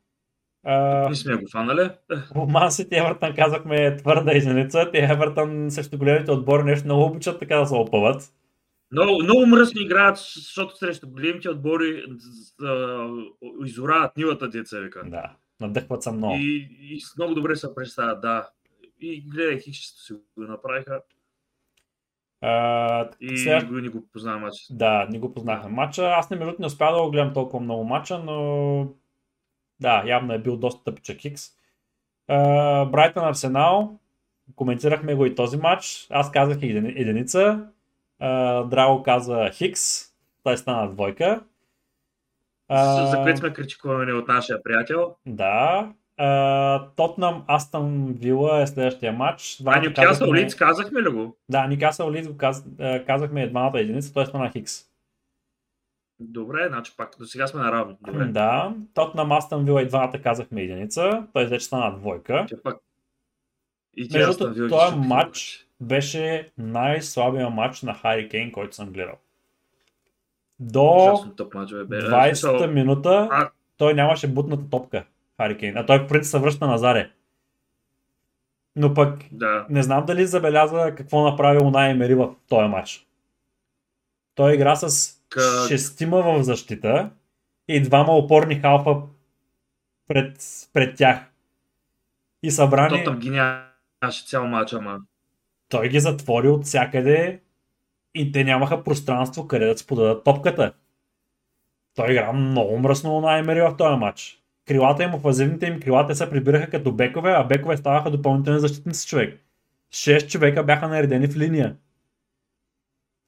А, 0.68 1.08
Не 1.08 1.14
сме 1.14 1.36
го 1.36 1.48
фанали. 1.52 1.90
Ман 2.34 2.72
Сити 2.72 2.96
Евертън 2.96 3.34
казахме 3.34 3.96
твърда 3.96 4.32
единица. 4.32 4.90
Те 4.92 4.98
Евертън 4.98 5.70
срещу 5.70 5.98
големите 5.98 6.30
отбори 6.30 6.62
нещо 6.62 6.84
много 6.84 7.04
обичат 7.04 7.38
така 7.38 7.56
да 7.56 7.66
се 7.66 7.74
опъват. 7.74 8.32
Много, 8.92 9.22
много 9.22 9.46
мръсни 9.46 9.82
играят, 9.82 10.16
защото 10.16 10.76
срещу 10.76 11.08
големите 11.08 11.50
отбори 11.50 12.04
изорават 13.64 14.16
нивата 14.16 14.48
деца, 14.48 14.78
вика. 14.80 15.02
Да, 15.06 15.30
надъхват 15.60 16.02
се 16.02 16.12
много. 16.12 16.34
И, 16.36 16.68
и 16.80 16.98
много 17.18 17.34
добре 17.34 17.56
се 17.56 17.74
представят, 17.74 18.20
да. 18.20 18.48
И 19.00 19.24
гледай, 19.28 19.58
хището 19.60 20.00
си 20.02 20.12
го 20.12 20.42
направиха 20.42 21.00
А, 22.40 23.08
и 23.20 23.36
сега- 23.38 23.68
не 23.70 23.88
го 23.88 24.08
познавам 24.12 24.40
матч. 24.40 24.54
Да, 24.70 25.06
не 25.10 25.18
го 25.18 25.34
познахме 25.34 25.70
матча. 25.70 26.02
Аз 26.04 26.30
не 26.30 26.36
другото 26.36 26.60
не 26.60 26.66
успях 26.66 26.92
да 26.94 27.02
го 27.02 27.10
гледам 27.10 27.32
толкова 27.34 27.60
много 27.60 27.84
матча, 27.84 28.18
но 28.18 28.88
да, 29.80 30.02
явно 30.06 30.32
е 30.32 30.38
бил 30.38 30.56
доста 30.56 30.84
тъпичък 30.84 31.18
Хикс. 31.18 31.42
Брайтън 32.86 33.24
Арсенал, 33.24 33.98
коментирахме 34.56 35.14
го 35.14 35.26
и 35.26 35.34
този 35.34 35.56
матч. 35.56 36.06
Аз 36.10 36.30
казах 36.30 36.56
един, 36.56 36.86
единица. 36.86 37.66
А, 38.20 38.62
Драго 38.62 39.02
каза 39.02 39.50
Хикс, 39.52 39.82
той 40.42 40.56
стана 40.58 40.90
двойка. 40.90 41.40
А, 42.68 43.06
За 43.06 43.16
което 43.16 43.38
сме 43.38 43.52
критикувани 43.52 44.12
от 44.12 44.28
нашия 44.28 44.62
приятел. 44.62 45.14
Да. 45.26 45.88
Тотнам 46.96 47.44
Астън 47.46 48.06
Вила 48.12 48.60
е 48.60 48.66
следващия 48.66 49.12
матч. 49.12 49.62
А 49.66 49.92
казахме- 49.94 50.38
Лиц 50.38 50.54
казахме 50.54 51.02
ли 51.02 51.08
го? 51.08 51.36
Да, 51.48 51.66
Никасъл 51.66 52.12
Лидс 52.12 52.28
го 52.28 52.36
каз... 52.36 52.64
казахме 53.06 53.48
двамата 53.48 53.80
единица, 53.80 54.12
той 54.14 54.26
стана 54.26 54.50
Хикс. 54.50 54.72
Добре, 56.20 56.68
значи 56.68 56.92
пак 56.96 57.16
до 57.18 57.24
сега 57.24 57.46
сме 57.46 57.60
наравно. 57.60 57.96
Добре. 58.00 58.24
Да, 58.24 58.74
Тотнам 58.94 59.32
Астън 59.32 59.64
Вила 59.64 59.82
и 59.82 59.86
двамата 59.88 60.22
казахме 60.22 60.62
единица, 60.62 61.26
той 61.32 61.46
вече 61.46 61.64
стана 61.64 61.98
двойка. 61.98 62.46
Че 62.48 62.62
пак... 62.62 62.76
И 63.96 64.08
Между 64.12 64.30
Астън 64.30 64.52
другото, 64.54 64.74
този 64.76 64.96
матч 64.96 65.66
беше 65.80 66.50
най-слабия 66.58 67.50
матч 67.50 67.82
на 67.82 67.94
Хари 67.94 68.28
Кейн, 68.28 68.52
който 68.52 68.76
съм 68.76 68.90
гледал. 68.92 69.14
До 70.60 71.12
Ужасно 71.12 71.34
тъп 71.34 71.54
мач, 71.54 71.70
бе. 71.72 71.84
бе. 71.84 71.96
20-та 72.00 72.32
В 72.32 72.36
смисъл, 72.36 72.70
минута 72.72 73.28
А- 73.30 73.50
той 73.76 73.94
нямаше 73.94 74.28
бутната 74.28 74.70
топка, 74.70 75.04
Хари 75.36 75.58
Кейн. 75.58 75.76
А 75.76 75.86
той 75.86 75.98
в 75.98 76.08
принцип 76.08 76.30
се 76.30 76.38
връща 76.38 76.66
на 76.66 76.78
Заре. 76.78 77.10
Но 78.76 78.94
пък 78.94 79.18
Да. 79.32 79.66
не 79.70 79.82
знам 79.82 80.06
дали 80.06 80.26
забеляза 80.26 80.94
какво 80.96 81.30
направи 81.30 81.58
Унай 81.58 81.90
Емери 81.90 82.14
в 82.14 82.34
този 82.48 82.68
матч. 82.68 83.06
Той 84.36 84.54
игра 84.54 84.76
с 84.76 85.16
Как? 85.28 85.68
шестима 85.68 86.22
в 86.22 86.42
защита 86.42 87.10
и 87.68 87.82
двама 87.82 88.12
опорни 88.12 88.60
халфа 88.60 88.96
пред, 90.08 90.38
пред 90.72 90.96
тях. 90.96 91.20
И 92.42 92.50
събрани, 92.50 92.98
Тотъм 92.98 93.18
ги 93.18 93.30
нямаше 93.30 94.26
цял 94.26 94.46
матч, 94.46 94.72
ама. 94.72 95.00
той 95.68 95.88
ги 95.88 96.00
затвори 96.00 96.48
от 96.48 96.64
всякъде 96.64 97.40
и 98.14 98.32
те 98.32 98.44
нямаха 98.44 98.84
пространство 98.84 99.48
къде 99.48 99.66
да 99.66 99.78
си 99.78 99.86
подадат 99.86 100.24
топката. 100.24 100.72
Той 101.94 102.12
игра 102.12 102.32
много 102.32 102.78
мръсно 102.78 103.20
на 103.20 103.38
Емери 103.38 103.60
в 103.60 103.76
този 103.78 103.96
матч. 103.96 104.42
Крилата 104.66 105.02
им, 105.02 105.14
офазивните 105.14 105.66
им 105.66 105.80
крила, 105.80 106.06
те 106.06 106.14
се 106.14 106.30
прибираха 106.30 106.70
като 106.70 106.92
бекове, 106.92 107.30
а 107.30 107.44
бекове 107.44 107.76
ставаха 107.76 108.10
допълнителни 108.10 108.60
защитници 108.60 109.08
човек. 109.08 109.40
Шест 109.90 110.30
човека 110.30 110.64
бяха 110.64 110.88
наредени 110.88 111.26
в 111.26 111.36
линия. 111.36 111.76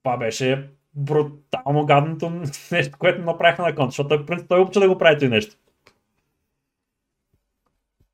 Това 0.03 0.17
беше 0.17 0.69
брутално 0.99 1.86
гадното 1.86 2.30
нещо, 2.72 2.99
което 2.99 3.22
направиха 3.22 3.62
на 3.62 3.74
конт, 3.74 3.90
защото 3.90 4.26
принцип, 4.26 4.49
той 4.49 4.61
обича 4.61 4.80
да 4.80 4.88
го 4.88 4.99
прави 4.99 5.18
това 5.18 5.28
нещо. 5.28 5.57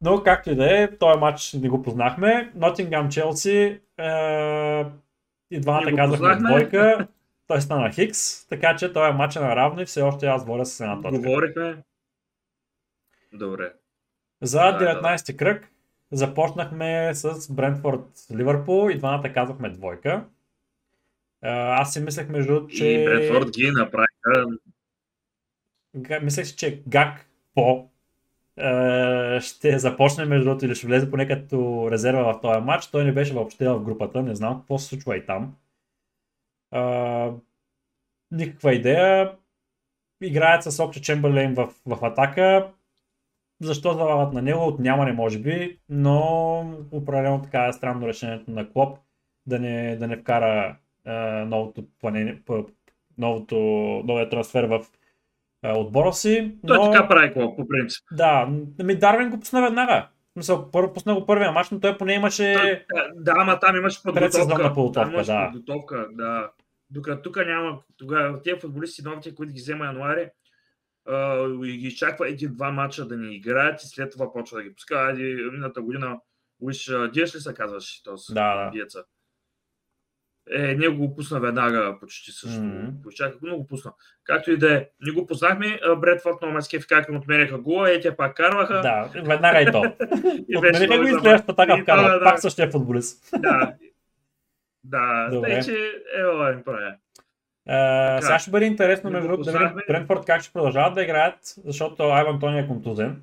Но 0.03 0.22
както 0.22 0.51
и 0.51 0.55
да 0.55 0.82
е, 0.82 0.97
този 0.97 1.18
матч 1.20 1.53
не 1.53 1.68
го 1.68 1.82
познахме. 1.82 2.53
Нотингам 2.55 3.09
Челси 3.09 3.80
е, 3.99 4.11
и 5.51 5.61
двамата 5.61 5.97
казахме 5.97 6.37
двойка. 6.37 7.09
Той 7.47 7.61
стана 7.61 7.91
Хикс, 7.91 8.47
така 8.49 8.76
че 8.76 8.93
този 8.93 9.12
матч 9.12 9.37
е 9.37 9.41
наравно 9.41 9.82
и 9.82 9.87
все 9.87 10.03
още 10.03 10.26
аз 10.26 10.45
водя 10.45 10.66
с 10.66 10.80
една 10.80 11.03
точка. 11.03 11.18
Говорихме. 11.18 11.76
Добре. 13.32 13.72
За 14.43 14.59
Да, 14.59 15.01
19 15.03 15.26
ти 15.26 15.37
кръг 15.37 15.70
започнахме 16.12 17.14
с 17.14 17.53
Брентфорд 17.53 18.05
Ливърпул 18.35 18.91
и 18.91 18.99
двамата 18.99 19.32
казахме 19.32 19.68
двойка. 19.70 20.24
Аз 21.45 21.93
си 21.93 22.01
мислех 22.01 22.29
между 22.29 22.67
че... 22.67 22.87
И 22.87 23.05
Брентфорд 23.05 23.51
ги 23.51 23.71
направиха. 23.71 24.47
Мислех, 26.23 26.55
че 26.57 26.83
Гак 26.87 27.27
по 27.55 27.91
ще 29.41 29.79
започне 29.79 30.25
между 30.25 30.45
другото 30.45 30.65
или 30.65 30.75
ще 30.75 30.87
влезе 30.87 31.11
поне 31.11 31.29
като 31.29 31.89
резерва 31.91 32.33
в 32.33 32.41
този 32.41 32.61
матч. 32.61 32.87
Той 32.87 33.05
не 33.05 33.13
беше 33.13 33.35
въобще 33.35 33.69
в 33.69 33.81
групата, 33.81 34.23
не 34.23 34.35
знам 34.35 34.59
какво 34.59 34.79
се 34.79 34.87
случва 34.87 35.17
и 35.17 35.27
там. 35.27 35.57
никаква 38.31 38.75
идея. 38.75 39.33
Играят 40.23 40.63
с 40.63 40.81
Окче 40.81 41.03
Чемберлейн 41.03 41.55
в, 41.55 41.71
в 41.87 42.05
атака. 42.05 42.73
Защо 43.61 43.93
залагат 43.93 44.33
на 44.33 44.43
него? 44.43 44.67
Отнямане 44.67 45.13
може 45.13 45.39
би, 45.39 45.79
но 45.89 46.61
определено 46.93 47.43
така 47.43 47.67
е 47.67 47.73
странно 47.73 48.09
решението 48.09 48.51
на 48.51 48.71
Клоп 48.71 48.99
да 49.47 49.59
не, 49.59 49.97
да 49.97 50.09
не 50.09 50.17
вкара 50.17 50.77
новото, 51.47 51.85
планение, 52.01 52.43
новото, 53.19 53.57
новия 54.05 54.29
трансфер 54.29 54.65
в 54.65 54.87
отбора 55.65 56.13
си. 56.13 56.55
Но... 56.63 56.75
Той 56.75 56.91
така 56.91 57.09
прави 57.09 57.33
Клоп, 57.33 57.57
по 57.57 57.69
принцип. 57.69 58.05
Да, 58.13 58.49
ми 58.85 58.99
Дарвин 58.99 59.31
го 59.31 59.41
пусна 59.41 59.63
веднага. 59.63 60.09
Мисъл, 60.37 60.71
първо 60.71 60.93
пусна 60.93 61.15
го 61.15 61.27
първия 61.27 61.53
мач, 61.53 61.71
но 61.71 61.81
той 61.81 61.99
поне 61.99 62.13
имаше... 62.13 62.85
Да, 63.15 63.35
ама 63.37 63.61
там 63.61 63.77
имаше 63.77 64.03
подготовка. 64.03 64.39
подготовка, 64.39 64.93
там 64.93 65.13
да. 65.13 65.51
подготовка, 65.53 66.09
да. 66.13 66.51
Докато 66.91 67.23
тук 67.23 67.37
няма, 67.37 67.79
тогава 67.97 68.43
тези 68.43 68.61
футболисти 68.61 69.03
новите, 69.05 69.35
които 69.35 69.53
ги 69.53 69.61
взема 69.61 69.85
януари, 69.85 70.29
uh, 71.09 71.67
и 71.67 71.77
ги 71.77 71.87
изчаква 71.87 72.29
един-два 72.29 72.71
мача 72.71 73.07
да 73.07 73.17
ни 73.17 73.35
играят 73.37 73.83
и 73.83 73.87
след 73.87 74.13
това 74.13 74.33
почва 74.33 74.59
да 74.59 74.65
ги 74.65 74.75
пуска. 74.75 74.95
Айде, 74.95 75.37
година, 75.81 76.19
Уиш 76.61 76.91
Диеш 77.13 77.35
ли 77.35 77.41
се 77.41 77.55
казваш 77.55 78.03
този 78.03 78.35
да, 78.35 78.65
да. 78.65 78.71
диеца? 78.71 79.05
Е, 80.53 80.75
не 80.75 80.89
го 80.89 81.15
пусна 81.15 81.41
веднага 81.41 81.97
почти 82.01 82.33
също. 82.33 82.61
Mm-hmm. 82.61 83.03
Почаках, 83.03 83.39
но 83.43 83.57
го 83.57 83.67
пусна. 83.67 83.93
Както 84.25 84.51
и 84.51 84.57
да 84.57 84.75
е. 84.75 84.87
Не 85.01 85.13
го 85.13 85.27
познахме. 85.27 85.81
Бредфорд 85.97 86.43
много 86.43 86.55
ме 86.55 86.79
как 86.89 87.09
им 87.09 87.17
отменяха 87.17 87.59
гола, 87.59 87.93
и 87.93 88.01
те 88.01 88.17
пак 88.17 88.37
карваха. 88.37 88.81
Да, 88.81 89.11
веднага 89.15 89.61
и 89.61 89.73
то. 89.73 89.79
Отмениха 90.57 90.99
го 90.99 91.05
и 91.05 91.11
следващата 91.11 91.57
така 91.57 91.83
вкарва. 91.83 92.09
Да, 92.09 92.25
пак 92.25 92.41
същия 92.41 92.71
футболист. 92.71 93.31
Да. 93.39 93.75
Да, 94.85 95.31
тъй, 95.43 95.61
че 95.63 95.73
е, 95.73 96.53
им 96.53 96.63
правя. 96.65 96.95
Uh, 97.71 98.21
сега 98.21 98.39
ще 98.39 98.51
бъде 98.51 98.67
интересно 98.67 99.11
между 99.11 99.29
другото 99.29 99.53
да 99.53 99.59
видим 99.59 99.75
Брентфорд 99.89 100.25
как 100.27 100.43
ще 100.43 100.53
продължават 100.53 100.95
да 100.95 101.03
играят, 101.03 101.39
защото 101.65 102.03
Айван 102.03 102.41
Тони 102.41 102.59
е 102.59 102.67
контузен. 102.67 103.23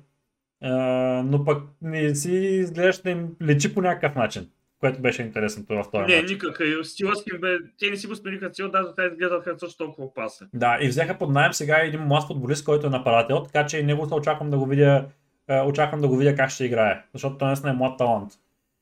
Uh, 0.64 1.22
но 1.22 1.44
пък 1.44 1.62
не 1.82 2.14
си 2.14 2.32
изглеждаш 2.32 3.02
да 3.02 3.10
им 3.10 3.28
лечи 3.42 3.74
по 3.74 3.82
някакъв 3.82 4.14
начин 4.14 4.50
което 4.82 5.00
беше 5.00 5.22
интересното 5.22 5.74
в 5.74 5.90
този 5.92 6.14
Не, 6.14 6.22
никак. 6.22 6.60
Стилът 6.82 7.24
бе, 7.40 7.56
те 7.78 7.90
не 7.90 7.96
си 7.96 8.06
го 8.06 8.14
смениха 8.14 8.50
цел, 8.50 8.68
даже 8.68 8.88
те 8.96 9.02
изгледаха 9.12 9.58
също 9.58 9.84
толкова 9.84 10.06
опасен. 10.06 10.48
Да, 10.54 10.78
и 10.80 10.88
взеха 10.88 11.18
под 11.18 11.30
найем 11.30 11.52
сега 11.52 11.76
един 11.76 12.00
млад 12.00 12.26
футболист, 12.26 12.64
който 12.64 12.86
е 12.86 12.90
нападател, 12.90 13.42
така 13.42 13.66
че 13.66 13.82
него 13.82 14.06
се 14.06 14.14
очаквам 14.14 14.50
да 14.50 14.58
го 14.58 14.66
видя, 14.66 15.04
е, 15.48 15.60
очаквам 15.60 16.00
да 16.00 16.08
го 16.08 16.16
видя 16.16 16.34
как 16.34 16.50
ще 16.50 16.64
играе, 16.64 17.02
защото 17.12 17.38
той 17.38 17.48
наистина 17.48 17.72
е 17.72 17.74
млад 17.74 17.98
талант. 17.98 18.32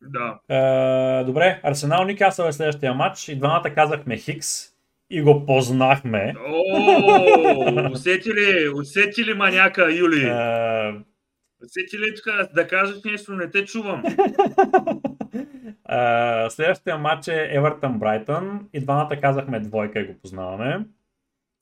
Да. 0.02 0.38
Е, 0.48 1.24
добре, 1.24 1.60
Арсенал 1.62 2.04
Никасъл 2.04 2.46
е 2.46 2.52
следващия 2.52 2.94
матч 2.94 3.28
и 3.28 3.36
двамата 3.36 3.74
казахме 3.74 4.16
Хикс 4.16 4.48
и 5.10 5.22
го 5.22 5.46
познахме. 5.46 6.34
О, 6.48 7.90
усети 7.92 8.34
ли, 8.34 8.68
усети 8.74 9.24
ли 9.24 9.34
маняка, 9.34 9.92
Юли? 9.92 10.24
Е, 10.24 10.94
усети 11.64 11.98
ли 11.98 12.14
тук 12.14 12.52
да 12.54 12.68
кажеш 12.68 12.96
нещо, 13.04 13.32
не 13.32 13.50
те 13.50 13.64
чувам. 13.64 14.02
Uh, 15.92 16.48
следващия 16.48 16.98
матч 16.98 17.28
е 17.28 17.48
Евертън 17.52 17.98
Брайтън 17.98 18.68
и 18.72 18.80
двамата 18.80 19.16
казахме 19.20 19.60
двойка 19.60 20.00
и 20.00 20.06
го 20.06 20.14
познаваме. 20.22 20.80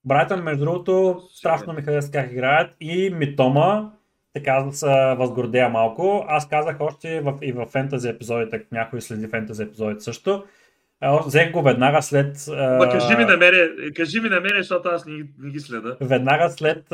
Брайтън, 0.05 0.43
между 0.43 0.65
другото, 0.65 1.21
страшно 1.35 1.73
ми 1.73 1.83
хареса 1.83 2.13
как 2.13 2.33
играят 2.33 2.77
и 2.81 3.11
Митома, 3.15 3.91
така 4.35 4.63
да 4.67 4.73
се 4.73 5.15
възгордея 5.19 5.69
малко. 5.69 6.25
Аз 6.29 6.49
казах 6.49 6.77
още 6.81 7.21
в, 7.21 7.39
и 7.43 7.53
в 7.53 7.67
фентази 7.67 8.09
епизодите, 8.09 8.65
някой 8.73 9.01
следи 9.01 9.29
фентази 9.29 9.63
епизодите 9.63 10.01
също. 10.01 10.45
Взех 11.27 11.53
го 11.53 11.63
веднага 11.63 12.03
след... 12.03 12.47
Ма, 12.49 12.89
кажи 12.93 13.17
ми 13.17 13.25
на 13.25 13.37
мене, 13.37 13.69
кажи 13.97 14.21
ми 14.21 14.29
на 14.29 14.41
мене, 14.41 14.59
защото 14.59 14.89
аз 14.89 15.07
не, 15.07 15.25
не 15.39 15.51
ги 15.51 15.61
следа. 15.61 15.97
Веднага 16.01 16.51
след 16.51 16.91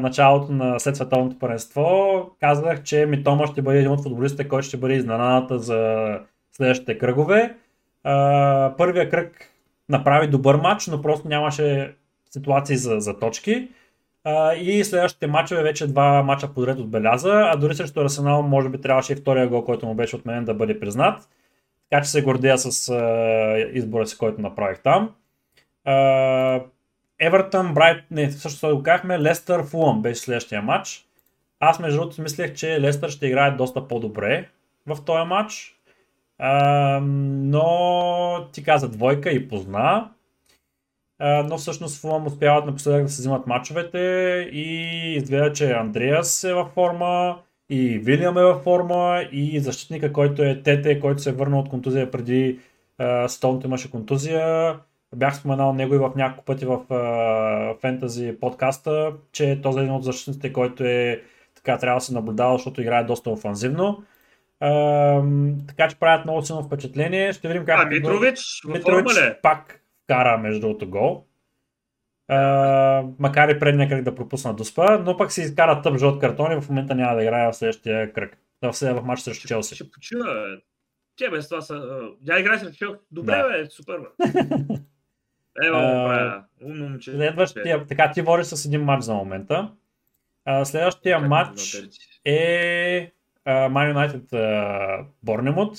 началото 0.00 0.52
на 0.52 0.80
след 0.80 0.96
световното 0.96 1.38
паренство 1.38 2.20
казах, 2.40 2.82
че 2.82 3.06
Митома 3.06 3.46
ще 3.46 3.62
бъде 3.62 3.78
един 3.78 3.90
от 3.90 4.02
футболистите, 4.02 4.48
който 4.48 4.66
ще 4.66 4.76
бъде 4.76 4.94
изненадата 4.94 5.58
за 5.58 6.18
следващите 6.56 6.98
кръгове. 6.98 7.56
А, 8.04 8.74
първия 8.78 9.10
кръг 9.10 9.50
направи 9.88 10.26
добър 10.26 10.54
матч, 10.54 10.86
но 10.86 11.02
просто 11.02 11.28
нямаше 11.28 11.94
ситуации 12.30 12.76
за, 12.76 13.00
за 13.00 13.18
точки. 13.18 13.68
А, 14.24 14.54
и 14.54 14.84
следващите 14.84 15.26
матчове 15.26 15.62
вече 15.62 15.86
два 15.86 16.22
мача 16.22 16.54
подред 16.54 16.78
отбеляза, 16.78 17.32
а 17.32 17.56
дори 17.56 17.74
срещу 17.74 18.00
Арсенал 18.00 18.42
може 18.42 18.68
би 18.68 18.80
трябваше 18.80 19.12
и 19.12 19.16
втория 19.16 19.48
гол, 19.48 19.64
който 19.64 19.86
му 19.86 19.94
беше 19.94 20.16
отменен 20.16 20.44
да 20.44 20.54
бъде 20.54 20.80
признат. 20.80 21.28
Така 21.90 22.02
че 22.02 22.10
се 22.10 22.22
гордея 22.22 22.58
с 22.58 22.88
а, 22.88 23.68
избора 23.72 24.06
си, 24.06 24.18
който 24.18 24.40
направих 24.40 24.78
там. 24.78 25.10
Евертън, 27.20 27.74
Брайт, 27.74 28.04
не, 28.10 28.30
също 28.30 28.76
го 28.76 28.82
казахме, 28.82 29.18
Лестър, 29.18 29.62
Фулъм 29.62 30.02
беше 30.02 30.20
следващия 30.20 30.62
матч. 30.62 31.04
Аз 31.60 31.78
между 31.78 32.00
другото 32.00 32.22
мислех, 32.22 32.54
че 32.54 32.80
Лестър 32.80 33.08
ще 33.08 33.26
играе 33.26 33.50
доста 33.50 33.88
по-добре 33.88 34.48
в 34.86 35.04
този 35.04 35.28
матч. 35.28 35.76
А, 36.38 37.00
но 37.02 38.48
ти 38.52 38.64
каза 38.64 38.88
двойка 38.88 39.30
и 39.30 39.48
позна. 39.48 40.10
А, 41.18 41.42
но 41.42 41.58
всъщност 41.58 42.00
Фулъм 42.00 42.26
успяват 42.26 42.66
напоследък 42.66 43.02
да 43.02 43.08
се 43.08 43.20
взимат 43.22 43.46
мачовете 43.46 43.98
и 44.52 44.64
изгледа, 45.16 45.52
че 45.52 45.72
Андреас 45.72 46.44
е 46.44 46.54
във 46.54 46.68
форма, 46.68 47.38
и 47.70 47.98
Вилиам 47.98 48.38
е 48.38 48.42
във 48.42 48.62
форма, 48.62 49.24
и 49.32 49.60
защитника, 49.60 50.12
който 50.12 50.42
е 50.42 50.62
Тете, 50.62 51.00
който 51.00 51.22
се 51.22 51.30
е 51.30 51.32
върнал 51.32 51.60
от 51.60 51.68
контузия 51.68 52.10
преди 52.10 52.58
Стоунто 53.28 53.66
имаше 53.66 53.90
контузия. 53.90 54.76
Бях 55.16 55.36
споменал 55.36 55.72
него 55.72 55.94
и 55.94 55.98
в 55.98 56.12
няколко 56.16 56.44
пъти 56.44 56.66
в 56.66 56.80
фентази 57.80 58.36
подкаста, 58.40 59.12
че 59.32 59.60
този 59.62 59.78
е 59.78 59.82
един 59.82 59.94
от 59.94 60.04
защитниците, 60.04 60.52
който 60.52 60.84
е 60.84 61.22
така 61.54 61.78
трябва 61.78 62.00
да 62.00 62.04
се 62.04 62.14
наблюдава, 62.14 62.56
защото 62.56 62.80
играе 62.82 63.04
доста 63.04 63.30
офанзивно 63.30 64.02
така 65.68 65.88
че 65.88 65.98
правят 65.98 66.24
много 66.24 66.42
силно 66.42 66.62
впечатление. 66.62 67.32
Ще 67.32 67.48
видим 67.48 67.64
как. 67.64 67.80
А, 67.80 67.86
Митрович, 67.86 68.40
Митрович 68.68 69.12
пак 69.42 69.80
кара 70.06 70.38
между 70.38 70.60
другото 70.60 70.90
гол. 70.90 71.26
Uh, 72.30 73.14
макар 73.18 73.48
и 73.48 73.58
предния 73.58 73.88
кръг 73.88 74.02
да 74.02 74.14
пропусна 74.14 74.54
доспа, 74.54 74.98
но 74.98 75.16
пък 75.16 75.32
си 75.32 75.40
изкара 75.40 75.82
тъп 75.82 75.98
жълт 75.98 76.20
картон 76.20 76.52
и 76.52 76.60
в 76.60 76.68
момента 76.68 76.94
няма 76.94 77.16
да 77.16 77.22
играе 77.22 77.52
в 77.52 77.54
следващия 77.54 78.12
кръг. 78.12 78.38
В 78.62 78.72
следващия 78.72 79.06
матч 79.06 79.20
срещу 79.20 79.48
Челси. 79.48 79.74
Ще 79.74 79.90
почина. 79.90 80.56
Те 81.16 81.30
без 81.30 81.48
това 81.48 81.60
са... 81.60 82.00
Я 82.28 82.38
играе 82.38 82.58
срещу 82.58 82.76
Челси. 82.76 83.00
Добре, 83.10 83.36
да. 83.36 83.48
бе, 83.48 83.66
супер, 83.70 83.98
бе. 83.98 84.24
Ево, 85.66 85.76
uh, 85.76 86.42
умно 86.64 86.88
момче. 86.88 87.10
Следващия, 87.10 87.86
така 87.86 88.10
ти 88.14 88.22
водиш 88.22 88.46
с 88.46 88.66
един 88.66 88.84
матч 88.84 89.04
за 89.04 89.14
момента. 89.14 89.72
Uh, 90.48 90.64
следващия 90.64 91.20
матч 91.20 91.82
е 92.24 93.12
Man 93.46 93.94
United 93.94 95.04
Борнемут. 95.22 95.78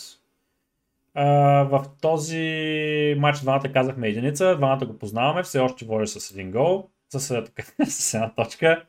В 1.16 1.86
този 2.01 3.16
матч 3.18 3.39
двамата 3.39 3.72
казахме 3.74 4.07
единица, 4.07 4.55
двамата 4.55 4.86
го 4.86 4.99
познаваме, 4.99 5.43
все 5.43 5.59
още 5.59 5.86
води 5.86 6.07
с 6.07 6.32
един 6.32 6.51
гол, 6.51 6.89
с, 7.09 7.20
с 7.86 8.13
една 8.13 8.32
точка. 8.36 8.84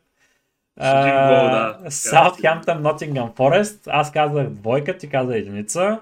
Саутхемптън, 1.89 2.83
Нотингъм 2.83 3.33
Форест. 3.37 3.89
Аз 3.89 4.12
казах 4.12 4.49
двойка, 4.49 4.99
ти 4.99 5.09
каза 5.09 5.37
единица. 5.37 6.01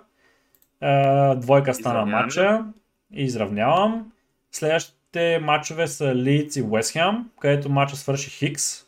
двойка 1.37 1.75
стана 1.75 2.07
матча. 2.07 2.65
И 3.13 3.23
изравнявам. 3.25 4.13
Следващите 4.53 5.39
матчове 5.43 5.87
са 5.87 6.15
Лийц 6.15 6.57
и 6.57 6.63
Уестхем, 6.63 7.31
където 7.41 7.71
матча 7.71 7.97
свърши 7.97 8.31
Хикс. 8.31 8.85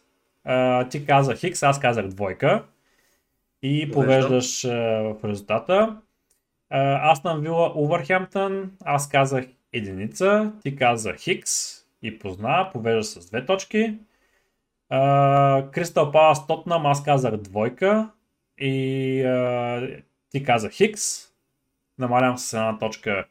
ти 0.91 1.07
каза 1.07 1.37
Хикс, 1.37 1.63
аз 1.63 1.81
казах 1.81 2.07
двойка 2.07 2.63
и 3.63 3.91
повеждаш 3.93 4.63
в 4.65 5.17
резултата. 5.25 5.97
Астън 6.71 7.41
Вила 7.41 7.73
Увърхемптън, 7.75 8.73
аз 8.85 9.09
казах 9.09 9.45
единица, 9.73 10.53
ти 10.63 10.77
каза 10.77 11.15
Хикс 11.15 11.77
и 12.03 12.19
позна, 12.19 12.71
повежда 12.73 13.05
с 13.05 13.29
две 13.29 13.47
точки. 13.47 13.99
Кристал 15.73 16.13
Палас 16.13 16.47
Тотнам, 16.47 16.87
аз 16.87 17.03
казах 17.03 17.37
двойка 17.37 18.11
и 18.59 19.23
а, 19.23 19.89
ти 20.31 20.43
каза 20.43 20.71
Хикс. 20.71 21.27
Намалям 21.99 22.39
с 22.39 22.53
една 22.53 22.79
точка 22.79 23.27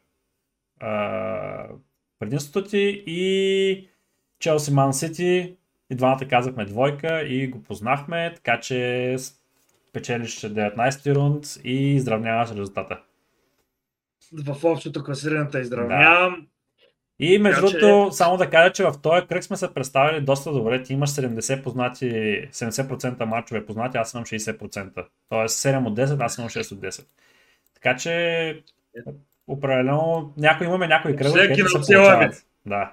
а, 0.80 1.66
предимството 2.18 2.68
ти 2.68 3.04
и 3.06 3.88
Челси 4.38 4.72
Ман 4.72 4.94
Сити 4.94 5.56
и 5.90 5.94
двамата 5.94 6.28
казахме 6.28 6.64
двойка 6.64 7.22
и 7.22 7.46
го 7.46 7.62
познахме, 7.62 8.32
така 8.34 8.60
че 8.60 9.16
печелиш 9.96 10.40
19 10.40 11.14
рунд 11.14 11.44
и 11.64 11.94
изравняваш 11.94 12.50
резултата. 12.50 13.00
В 14.44 14.64
общото 14.64 15.04
класираната 15.04 15.60
изравнявам. 15.60 16.46
И 17.18 17.38
между 17.38 17.60
Така 17.66 17.72
че- 17.72 17.78
другото, 17.78 18.12
само 18.12 18.36
да 18.36 18.50
кажа, 18.50 18.72
че 18.72 18.84
в 18.84 18.94
този 19.02 19.26
кръг 19.26 19.44
сме 19.44 19.56
се 19.56 19.74
представили 19.74 20.20
доста 20.24 20.52
добре. 20.52 20.82
Ти 20.82 20.92
имаш 20.92 21.10
70 21.10 21.62
познати, 21.62 22.06
70% 22.52 23.24
мачове 23.24 23.66
познати, 23.66 23.96
аз 23.98 24.14
имам 24.14 24.24
60%. 24.24 25.06
Тоест 25.28 25.58
7 25.58 25.86
от 25.86 25.98
10, 25.98 26.24
аз 26.24 26.38
имам 26.38 26.50
6 26.50 26.72
от 26.72 26.80
10. 26.80 27.06
Така 27.74 27.96
че, 27.96 28.62
определено, 29.46 30.34
някой 30.36 30.66
имаме 30.66 30.86
някои 30.88 31.16
кръгове, 31.16 31.40
Всеки 31.40 31.48
където 31.48 31.68
се 31.68 31.94
получават. 31.94 32.46
Да, 32.66 32.92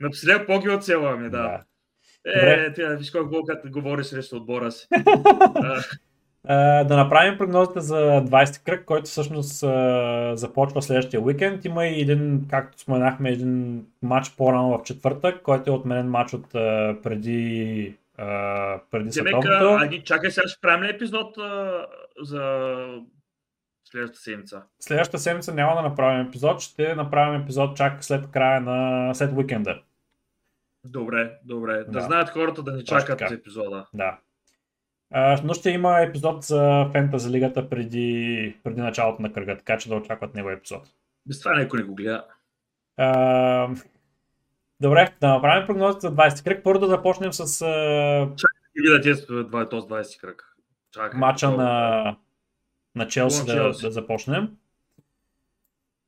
Напоследък 0.00 0.46
по-ги 0.46 0.68
оцелваме, 0.70 1.28
да. 1.28 1.42
да. 1.42 1.64
Е, 2.24 2.72
ти 2.72 2.82
виж 2.84 3.10
колко 3.10 3.42
говориш 3.66 4.06
срещу 4.06 4.36
отбора 4.36 4.72
си. 4.72 4.86
Да 6.88 6.96
направим 6.96 7.38
прогнозите 7.38 7.80
за 7.80 7.96
20 7.96 8.64
кръг, 8.64 8.84
който 8.84 9.04
всъщност 9.04 9.58
започва 10.38 10.82
следващия 10.82 11.20
уикенд. 11.20 11.64
Има 11.64 11.86
и 11.86 12.00
един, 12.00 12.46
както 12.50 12.80
споменахме, 12.80 13.30
един 13.30 13.84
матч 14.02 14.30
по-рано 14.36 14.78
в 14.78 14.82
четвъртък, 14.82 15.42
който 15.42 15.70
е 15.70 15.74
отменен 15.74 16.10
матч 16.10 16.34
от 16.34 16.48
преди, 17.02 17.94
преди 18.90 19.10
Демек, 19.10 19.12
световното. 19.12 19.76
а, 19.80 19.86
ги 19.86 20.02
чакай 20.02 20.30
сега, 20.30 20.48
ще 20.48 20.60
правим 20.60 20.84
ли 20.84 20.90
епизод 20.90 21.38
а, 21.38 21.86
за 22.22 22.74
следващата 23.84 24.20
седмица? 24.20 24.62
Следващата 24.80 25.18
седмица 25.18 25.54
няма 25.54 25.74
да 25.74 25.82
направим 25.82 26.26
епизод, 26.26 26.60
ще 26.60 26.94
направим 26.94 27.42
епизод 27.42 27.76
чак 27.76 28.04
след 28.04 28.30
края 28.30 28.60
на 28.60 29.14
след 29.14 29.32
уикенда. 29.32 29.80
Добре, 30.84 31.32
добре. 31.44 31.72
Да, 31.74 31.90
Да. 31.90 32.00
знаят 32.00 32.28
хората 32.28 32.62
да 32.62 32.70
Точно 32.84 32.84
чакат 32.98 33.30
епизода. 33.30 33.86
Да. 33.94 34.18
А, 35.10 35.40
но 35.44 35.54
ще 35.54 35.70
има 35.70 36.00
епизод 36.00 36.42
за 36.42 36.88
Фентази 36.92 37.30
лигата 37.30 37.68
преди, 37.68 38.56
преди 38.64 38.80
началото 38.80 39.22
на 39.22 39.32
кръга, 39.32 39.56
така 39.56 39.78
че 39.78 39.88
да 39.88 39.94
очакват 39.94 40.34
него 40.34 40.50
епизод. 40.50 40.82
Без 41.26 41.40
това 41.40 41.58
никой 41.58 41.80
не 41.80 41.86
го 41.86 41.94
гледа. 41.94 42.24
А, 42.96 43.68
добре, 44.80 45.08
да 45.20 45.28
направим 45.28 45.66
прогнозите 45.66 46.00
за 46.00 46.14
20 46.14 46.44
кръг. 46.44 46.64
Първо 46.64 46.80
да 46.80 46.86
започнем 46.86 47.32
с 47.32 47.62
а, 47.62 47.66
И 48.76 48.82
видя 48.82 49.68
този 49.68 49.86
20 49.86 50.20
кръг. 50.20 50.56
Чакай. 50.90 51.20
Долу. 51.40 51.56
на, 51.56 52.16
на 52.94 53.06
Челси 53.08 53.46
да, 53.46 53.52
Челси. 53.52 53.82
да 53.82 53.90
започнем. 53.90 54.56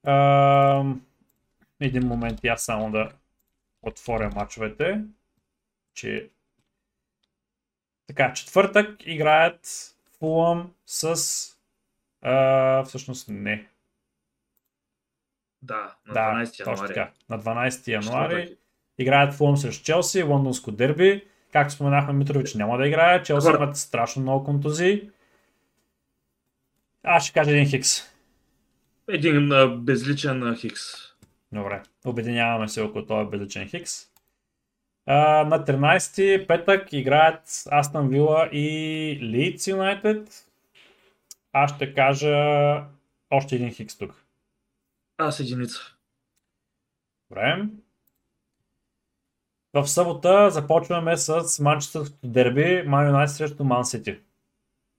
А, 0.04 0.84
един 1.80 2.06
момент 2.06 2.44
аз 2.44 2.64
само 2.64 2.90
да 2.90 3.08
отворя 3.82 4.30
матчовете. 4.34 5.04
Че... 5.94 6.30
Така, 8.10 8.32
четвъртък 8.32 9.06
играят 9.06 9.60
Фулъм 10.18 10.70
с... 10.86 11.14
А, 12.22 12.84
всъщност 12.84 13.28
не. 13.28 13.68
Да, 15.62 15.94
на 16.06 16.14
да, 16.14 16.20
12 16.20 16.64
точно 16.64 16.72
януари. 16.72 16.94
така. 16.94 17.10
На 17.28 17.38
12 17.38 17.88
януари 17.88 18.40
Четвъртък. 18.40 18.58
играят 18.98 19.34
Фулъм 19.34 19.56
срещу 19.56 19.84
Челси, 19.84 20.22
лондонско 20.22 20.72
дерби. 20.72 21.24
Както 21.52 21.74
споменахме, 21.74 22.12
Митрович 22.12 22.54
няма 22.54 22.78
да 22.78 22.88
играе. 22.88 23.22
Челси 23.22 23.46
Добър. 23.46 23.58
имат 23.58 23.76
страшно 23.76 24.22
много 24.22 24.44
контузии. 24.44 25.10
Аз 27.02 27.24
ще 27.24 27.32
кажа 27.32 27.50
един 27.50 27.68
хикс. 27.68 27.90
Един 29.08 29.52
а, 29.52 29.66
безличен 29.68 30.42
а, 30.42 30.56
Хикс. 30.56 30.80
Добре, 31.52 31.82
обединяваме 32.04 32.68
се 32.68 32.80
около 32.82 33.06
този 33.06 33.30
безличен 33.30 33.68
хикс. 33.68 34.10
А, 35.12 35.44
на 35.44 35.64
13 35.64 36.46
петък 36.46 36.92
играят 36.92 37.42
Астън 37.70 38.08
Вила 38.08 38.48
и 38.52 39.18
Лийдс 39.22 39.66
Юнайтед. 39.66 40.46
Аз 41.52 41.74
ще 41.74 41.94
кажа 41.94 42.36
още 43.30 43.54
един 43.54 43.72
хикс 43.72 43.98
тук. 43.98 44.14
Аз 45.18 45.40
единица. 45.40 45.80
Добре. 47.30 47.68
В 49.72 49.86
събота 49.86 50.50
започваме 50.50 51.16
с 51.16 51.58
Манчестърското 51.62 52.28
дерби 52.28 52.82
Ман 52.86 53.06
Юнайтед 53.06 53.36
срещу 53.36 53.64
Ман 53.64 53.84
Сити. 53.84 54.18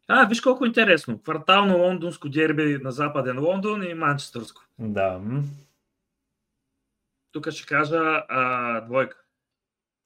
А, 0.08 0.26
виж 0.26 0.42
колко 0.42 0.66
интересно. 0.66 1.22
Квартално 1.22 1.78
лондонско 1.78 2.30
дерби 2.30 2.78
на 2.84 2.92
западен 2.92 3.40
Лондон 3.40 3.84
и 3.84 3.94
Манчестърско. 3.94 4.62
Да. 4.80 5.22
Тук 7.32 7.52
ще 7.52 7.66
кажа 7.66 8.24
а, 8.30 8.82
двойка. 8.82 9.21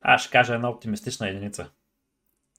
Аз 0.07 0.21
ще 0.21 0.31
кажа 0.31 0.55
една 0.55 0.69
оптимистична 0.69 1.29
единица. 1.29 1.69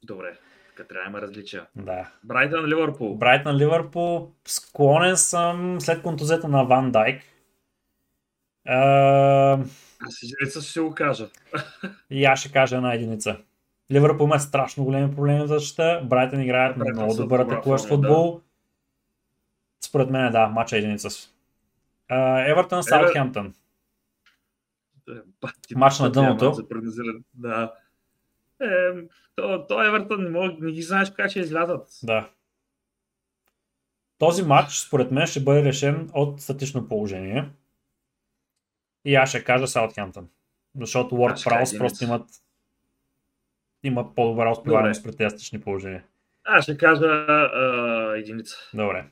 Добре, 0.03 0.39
така 0.69 0.89
трябва 0.89 1.05
да 1.05 1.11
има 1.11 1.21
различия. 1.21 1.67
Да. 1.77 2.11
Брайтън, 2.25 2.67
Ливърпул. 2.67 3.15
Брайтън 3.15 3.57
Ливърпул, 3.57 4.33
склонен 4.49 5.17
съм 5.17 5.81
след 5.81 6.03
контузията 6.03 6.49
на 6.49 6.65
Ван 6.65 6.91
Дайк. 6.91 7.23
А, 8.67 8.79
Аз 10.01 10.23
единица 10.23 10.63
ще 10.63 10.81
го 10.81 10.95
кажа. 10.95 11.29
и 12.11 12.25
аз 12.25 12.41
ще 12.41 12.53
кажа 12.53 12.77
една 12.77 12.95
единица. 12.95 13.37
Ливърпул 13.93 14.25
има 14.25 14.41
страшно 14.41 14.85
големи 14.85 15.15
проблеми 15.15 15.41
в 15.41 15.47
защита. 15.47 16.03
Брайтън 16.05 16.41
играят 16.41 16.79
Брайтън 16.79 16.95
много 17.03 17.15
добър 17.15 17.41
атакуващ 17.41 17.89
футбол. 17.89 18.41
Според 19.85 20.11
мен 20.11 20.33
да, 20.33 20.47
матча 20.47 20.77
е 20.77 20.79
единица. 20.79 21.09
Евертън, 22.47 22.83
Саутхемптън. 22.83 23.47
Е, 23.47 23.53
бати, 25.41 25.75
Мач 25.77 25.99
на 25.99 26.11
дъното. 26.13 26.53
за. 26.83 27.03
Да. 27.35 27.73
Е, 28.63 28.67
то, 29.35 29.67
то 29.69 29.83
Евертън 29.83 30.23
не, 30.23 30.31
мога, 30.31 30.57
не 30.61 30.73
ги 30.73 30.83
знаеш 30.83 31.11
как 31.11 31.31
ще 31.31 31.41
излязат. 31.41 31.89
Да. 32.03 32.31
Този 34.19 34.43
матч, 34.43 34.73
според 34.73 35.11
мен, 35.11 35.27
ще 35.27 35.41
бъде 35.41 35.65
решен 35.65 36.11
от 36.15 36.41
статично 36.41 36.89
положение. 36.89 37.49
И 39.05 39.15
аз 39.15 39.29
ще 39.29 39.45
кажа 39.45 39.67
Саутхемптън. 39.67 40.29
Защото 40.81 41.15
Уорд 41.15 41.45
Праус 41.45 41.79
просто 41.79 42.05
имат 42.05 42.25
имат 43.83 44.15
по-добра 44.15 44.51
успеваемост 44.51 45.05
при 45.05 45.17
тези 45.17 45.31
статични 45.31 45.61
положения. 45.61 46.05
Аз 46.45 46.63
ще 46.65 46.77
кажа 46.77 47.07
а, 47.07 48.13
единица. 48.17 48.57
Добре. 48.75 49.05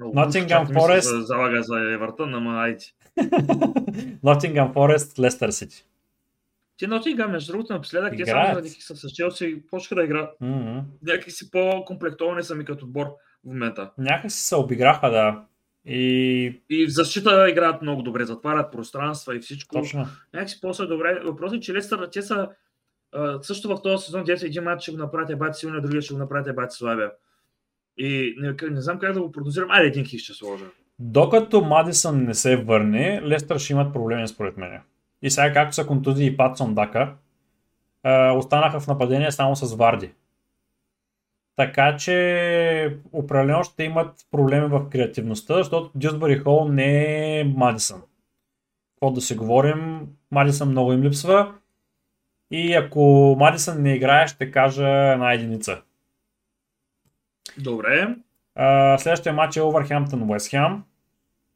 Nottingham 0.00 0.66
Forest. 0.66 1.00
За, 1.00 1.22
залага 1.22 1.62
за 1.62 1.92
Евертън, 1.92 2.34
ама 2.34 2.62
айде. 2.62 2.84
Nottingham 4.24 4.72
Forest, 4.72 5.18
Лестър 5.18 5.50
Сити. 5.50 5.84
Ти 6.76 6.86
Нотингам, 6.86 7.30
между 7.30 7.52
другото, 7.52 7.72
напоследък, 7.72 8.14
те 8.16 8.26
само 8.26 8.46
заради 8.46 8.68
са 8.68 8.96
с 8.96 9.12
Челси, 9.12 9.62
почнаха 9.70 9.94
да 9.94 10.04
играят. 10.04 10.40
М-м. 10.40 10.84
Някакси 11.02 11.30
си 11.30 11.50
по-комплектовани 11.50 12.42
са 12.42 12.54
ми 12.54 12.64
като 12.64 12.84
отбор 12.84 13.06
в 13.06 13.12
момента. 13.44 13.90
Някакси 13.98 14.40
се 14.40 14.56
обиграха, 14.56 15.10
да. 15.10 15.44
И 15.84 16.62
И 16.70 16.86
в 16.86 16.90
защита 16.90 17.50
играят 17.50 17.82
много 17.82 18.02
добре, 18.02 18.24
затварят 18.24 18.72
пространства 18.72 19.36
и 19.36 19.38
всичко. 19.38 19.74
точно. 19.74 20.06
Някакси 20.34 20.60
по-са 20.60 20.86
добре. 20.86 21.20
Въпросът 21.24 21.56
е, 21.56 21.60
че 21.60 21.74
Лестър, 21.74 22.08
те 22.12 22.22
са 22.22 22.48
а, 23.12 23.42
също 23.42 23.68
в 23.68 23.82
този 23.82 24.04
сезон, 24.04 24.24
са 24.36 24.46
един 24.46 24.62
матч 24.62 24.82
ще 24.82 24.92
го 24.92 24.98
направите 24.98 25.36
бати 25.36 25.58
силния, 25.58 25.82
другия 25.82 26.02
ще 26.02 26.14
го 26.14 26.20
направите 26.20 26.52
бати 26.52 26.76
слабия. 26.76 27.10
И 27.98 28.34
не, 28.38 28.70
не 28.70 28.80
знам 28.80 28.98
как 28.98 29.12
да 29.12 29.20
го 29.22 29.32
прогнозирам. 29.32 29.70
Айде 29.70 29.88
един 29.88 30.04
хик 30.04 30.20
ще 30.20 30.32
сложа. 30.34 30.64
Докато 30.98 31.60
Мадисън 31.60 32.24
не 32.24 32.34
се 32.34 32.56
върне, 32.56 33.22
Лестър 33.22 33.58
ще 33.58 33.72
имат 33.72 33.92
проблеми 33.92 34.28
според 34.28 34.56
мен. 34.56 34.80
И 35.22 35.30
сега 35.30 35.52
както 35.52 35.74
са 35.74 35.86
контузии 35.86 36.26
и 36.26 36.36
Пат 36.36 36.56
Сондака, 36.56 37.14
а, 38.02 38.32
останаха 38.32 38.80
в 38.80 38.86
нападение 38.86 39.32
само 39.32 39.56
с 39.56 39.76
Варди. 39.76 40.12
Така 41.56 41.96
че 41.96 42.96
определено 43.12 43.64
ще 43.64 43.84
имат 43.84 44.26
проблеми 44.30 44.66
в 44.66 44.88
креативността, 44.90 45.56
защото 45.56 45.90
Дюсбъри 45.94 46.38
Хол 46.38 46.68
не 46.68 47.40
е 47.40 47.44
Мадисън. 47.44 48.02
Какво 48.94 49.10
да 49.10 49.20
се 49.20 49.36
говорим, 49.36 50.08
Мадисън 50.30 50.68
много 50.68 50.92
им 50.92 51.02
липсва. 51.02 51.54
И 52.50 52.74
ако 52.74 53.36
Мадисън 53.38 53.82
не 53.82 53.94
играе, 53.94 54.26
ще 54.26 54.50
кажа 54.50 54.88
една 54.88 55.32
единица. 55.32 55.82
Добре. 57.58 58.16
Следващия 58.98 59.32
матч 59.32 59.56
е 59.56 59.62
Увърхемптън 59.62 60.30
Уест 60.30 60.50
Хем. 60.50 60.82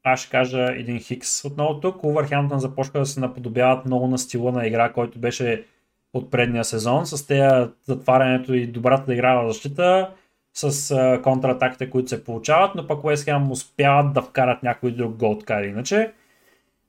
Аз 0.03 0.21
ще 0.21 0.31
кажа 0.31 0.73
един 0.73 1.01
хикс 1.01 1.45
отново 1.45 1.81
тук. 1.81 2.05
Увърхемптън 2.05 2.61
започва 2.61 2.99
да 2.99 3.07
се 3.07 3.21
наподобяват 3.21 3.87
много 3.87 4.07
на 4.07 4.19
стила 4.19 4.53
на 4.53 4.67
игра, 4.67 4.93
който 4.93 5.19
беше 5.19 5.65
от 6.13 6.31
предния 6.31 6.65
сезон, 6.65 7.07
с 7.07 7.27
тези 7.27 7.71
затварянето 7.85 8.55
и 8.55 8.67
добрата 8.67 9.15
игра 9.15 9.35
в 9.35 9.49
защита, 9.49 10.11
с 10.55 10.91
а, 10.91 11.23
контратаките, 11.23 11.91
които 11.91 12.09
се 12.09 12.25
получават, 12.25 12.75
но 12.75 12.87
пък 12.87 13.05
Уест 13.05 13.25
Хем 13.25 13.51
успяват 13.51 14.13
да 14.13 14.23
вкарат 14.23 14.63
някой 14.63 14.91
друг 14.93 15.17
гол, 15.17 15.39
така 15.39 15.61
или 15.61 15.69
иначе. 15.69 16.13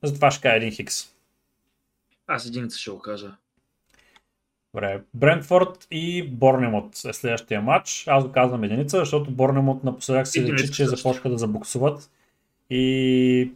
Затова 0.04 0.32
ще 0.32 0.42
кажа 0.42 0.56
един 0.56 0.72
хикс. 0.72 1.08
Аз 2.28 2.46
единица 2.46 2.80
ще 2.80 2.92
го 2.92 3.00
кажа. 3.00 3.32
Добре. 4.74 5.04
Брентфорд 5.14 5.88
и 5.92 6.28
Борнемот 6.28 6.96
е 7.06 7.14
следващия 7.14 7.62
матч. 7.62 8.04
Аз 8.08 8.24
го 8.24 8.32
казвам 8.32 8.64
единица, 8.64 8.98
защото 8.98 9.32
Борнемот 9.32 9.84
напоследък 9.84 10.28
се 10.28 10.44
личи, 10.44 10.72
че 10.72 10.86
започнаха 10.86 11.30
да 11.30 11.38
забуксуват. 11.38 12.12
И 12.70 13.52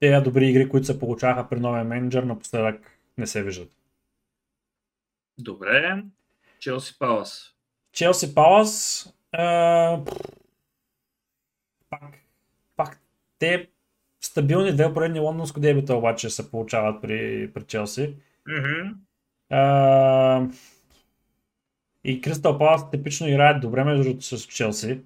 тези 0.00 0.24
добри 0.24 0.48
игри, 0.48 0.68
които 0.68 0.86
се 0.86 0.98
получаваха 0.98 1.48
при 1.48 1.60
новия 1.60 1.84
менеджер, 1.84 2.22
напоследък 2.22 2.98
не 3.18 3.26
се 3.26 3.42
виждат. 3.42 3.70
Добре. 5.38 6.02
Челси 6.58 6.98
Палас. 6.98 7.54
Челси 7.92 8.34
Палас, 8.34 9.06
пак, 11.90 12.18
пак 12.76 13.00
те 13.38 13.68
стабилни 14.20 14.72
две 14.72 14.94
поредни 14.94 15.20
лондонско 15.20 15.60
дебита 15.60 15.94
обаче 15.96 16.30
се 16.30 16.50
получават 16.50 17.02
при, 17.02 17.50
при 17.54 17.62
Челси. 17.62 18.16
Mm-hmm. 18.48 18.94
А, 19.54 20.46
и 22.04 22.20
Кристал 22.20 22.58
Палас 22.58 22.90
типично 22.90 23.28
играят 23.28 23.60
добре 23.60 23.84
между 23.84 24.04
другото 24.04 24.24
с 24.24 24.46
Челси. 24.46 25.00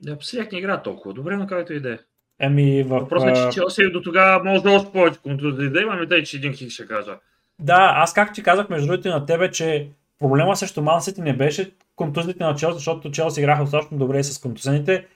Да, 0.00 0.18
не 0.52 0.58
игра 0.58 0.82
толкова 0.82 1.14
добре, 1.14 1.36
но 1.36 1.46
както 1.46 1.72
и 1.72 1.80
да 1.80 1.92
е. 1.92 1.98
Еми, 2.40 2.82
в... 2.82 2.88
Въпросът 2.88 3.30
е, 3.30 3.34
че 3.34 3.54
Челси 3.54 3.92
до 3.92 4.02
тогава 4.02 4.44
може 4.44 4.62
да 4.62 4.70
още 4.70 4.92
повече 4.92 5.18
контузии 5.18 5.68
да 5.68 5.80
имаме, 5.80 6.08
тъй 6.08 6.22
че 6.22 6.36
един 6.36 6.52
хик 6.52 6.70
ще 6.70 6.86
кажа. 6.86 7.18
Да, 7.58 7.92
аз 7.96 8.12
как 8.14 8.34
ти 8.34 8.42
казах 8.42 8.68
между 8.68 8.86
другото 8.86 9.08
на 9.08 9.26
тебе, 9.26 9.50
че 9.50 9.88
проблема 10.18 10.56
срещу 10.56 10.82
Ман 10.82 11.02
Сити 11.02 11.20
не 11.20 11.36
беше 11.36 11.70
контузите 11.96 12.44
на 12.44 12.54
Челси, 12.54 12.74
защото 12.74 13.10
Челси 13.10 13.40
играха 13.40 13.62
достатъчно 13.62 13.98
добре 13.98 14.18
и 14.18 14.24
с 14.24 14.38
контузените. 14.38 15.06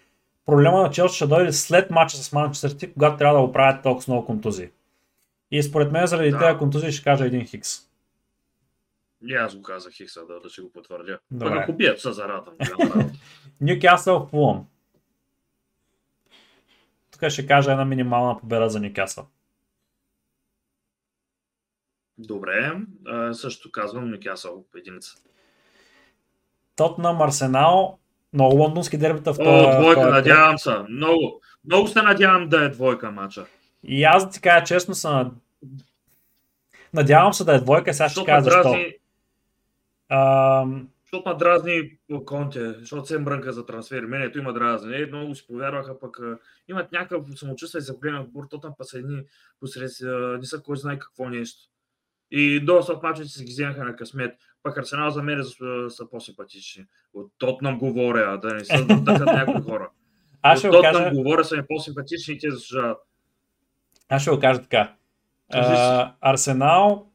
Проблема 0.46 0.82
на 0.82 0.90
Челси 0.90 1.16
ще 1.16 1.26
дойде 1.26 1.52
след 1.52 1.90
матча 1.90 2.16
с 2.16 2.32
Манчестър 2.32 2.68
Сити, 2.68 2.92
когато 2.92 3.16
трябва 3.16 3.38
да 3.38 3.44
оправят 3.44 3.82
толкова 3.82 4.12
много 4.12 4.26
контузии. 4.26 4.68
И 5.50 5.62
според 5.62 5.92
мен 5.92 6.06
заради 6.06 6.30
Да. 6.30 6.38
тези 6.38 6.58
контузии 6.58 6.92
ще 6.92 7.04
кажа 7.04 7.26
един 7.26 7.46
Хикс. 7.46 7.78
И 9.22 9.34
аз 9.34 9.56
го 9.56 9.62
казах 9.62 9.92
Хикса, 9.92 10.26
да, 10.26 10.40
да 10.40 10.48
ще 10.48 10.62
го 10.62 10.72
потвърдя. 10.72 11.18
Добре. 11.30 11.48
Пък 11.48 11.62
ако 11.62 11.72
бият, 11.72 12.00
се 12.00 12.12
зарадвам. 12.12 12.54
Ньюкасъл 13.60 14.26
Фулъм. 14.26 14.66
Тук 17.12 17.28
ще 17.28 17.46
кажа 17.46 17.70
една 17.72 17.84
минимална 17.84 18.38
победа 18.38 18.70
за 18.70 18.80
Ньюкасъл. 18.80 19.26
Добре, 22.18 22.72
а, 23.06 23.34
също 23.34 23.72
казвам 23.72 24.10
Нюкасъл 24.10 24.64
единица. 24.76 25.14
Тотнам 26.76 27.22
Арсенал, 27.22 27.98
много 28.32 28.56
лондонски 28.56 28.98
дербита 28.98 29.34
в 29.34 29.38
О, 29.40 29.44
този- 29.44 29.66
в 29.66 29.80
двойка, 29.80 30.10
надявам 30.10 30.58
се. 30.58 30.78
Много, 30.88 31.40
много 31.64 31.88
се 31.88 32.02
надявам 32.02 32.48
да 32.48 32.64
е 32.64 32.68
двойка 32.68 33.10
матча. 33.10 33.46
И 33.84 34.04
аз 34.04 34.24
да 34.24 34.30
ти 34.30 34.40
кажа 34.40 34.64
честно 34.64 34.94
се 34.94 35.08
над- 35.08 35.32
Надявам 36.94 37.32
се 37.32 37.44
да 37.44 37.54
е 37.54 37.60
двойка, 37.60 37.94
сега 37.94 38.08
ще 38.08 38.24
кажа 38.24 38.44
защо. 38.44 38.62
дразни, 38.62 38.94
Ам, 40.08 40.88
защото 41.02 41.28
ме 41.28 41.34
дразни 41.34 41.98
Конте, 42.24 42.72
защото 42.72 43.06
се 43.06 43.18
мрънка 43.18 43.52
за 43.52 43.66
трансфери. 43.66 44.06
Мене 44.06 44.24
ето 44.24 44.38
има 44.38 44.52
дразни. 44.52 44.96
Е, 44.96 45.06
много 45.06 45.34
си 45.34 45.46
повярваха, 45.46 46.00
пък 46.00 46.18
а, 46.18 46.38
имат 46.68 46.92
някакъв 46.92 47.24
самочувствие 47.34 47.80
за 47.80 47.94
голям 47.94 48.20
отбор, 48.22 48.44
то 48.50 48.60
там 48.60 48.72
па 48.78 48.84
са 48.84 48.98
едни 48.98 49.22
посред, 49.60 49.90
а, 50.02 50.38
не 50.38 50.46
са 50.46 50.62
кой 50.62 50.76
знае 50.76 50.98
какво 50.98 51.28
нещо. 51.28 51.58
И 52.30 52.60
доста 52.60 52.92
от 52.92 53.02
мачовете 53.02 53.32
си 53.32 53.44
ги 53.44 53.50
вземаха 53.50 53.84
на 53.84 53.96
късмет. 53.96 54.34
Пък 54.62 54.78
Арсенал 54.78 55.10
за 55.10 55.22
мен 55.22 55.44
са, 55.44 55.90
са 55.90 56.10
по-симпатични. 56.10 56.84
От 57.14 57.32
Тотнам 57.38 57.78
говоря, 57.78 58.24
а 58.28 58.36
да 58.36 58.54
не 58.54 58.64
са 58.64 58.84
да 58.86 59.12
някои 59.24 59.62
хора. 59.62 59.90
аз 60.42 60.58
ще 60.58 60.68
От 60.68 60.74
Тотнам 60.74 60.92
кажа, 60.92 61.10
говоря 61.14 61.44
са 61.44 61.56
ми 61.56 61.62
по-симпатични 61.68 62.34
и 62.34 62.38
те 62.38 62.50
заслужават. 62.50 62.98
Аз 64.08 64.22
ще 64.22 64.30
го 64.30 64.40
кажа 64.40 64.62
така. 64.62 64.92
А, 65.52 66.12
Арсенал 66.20 67.06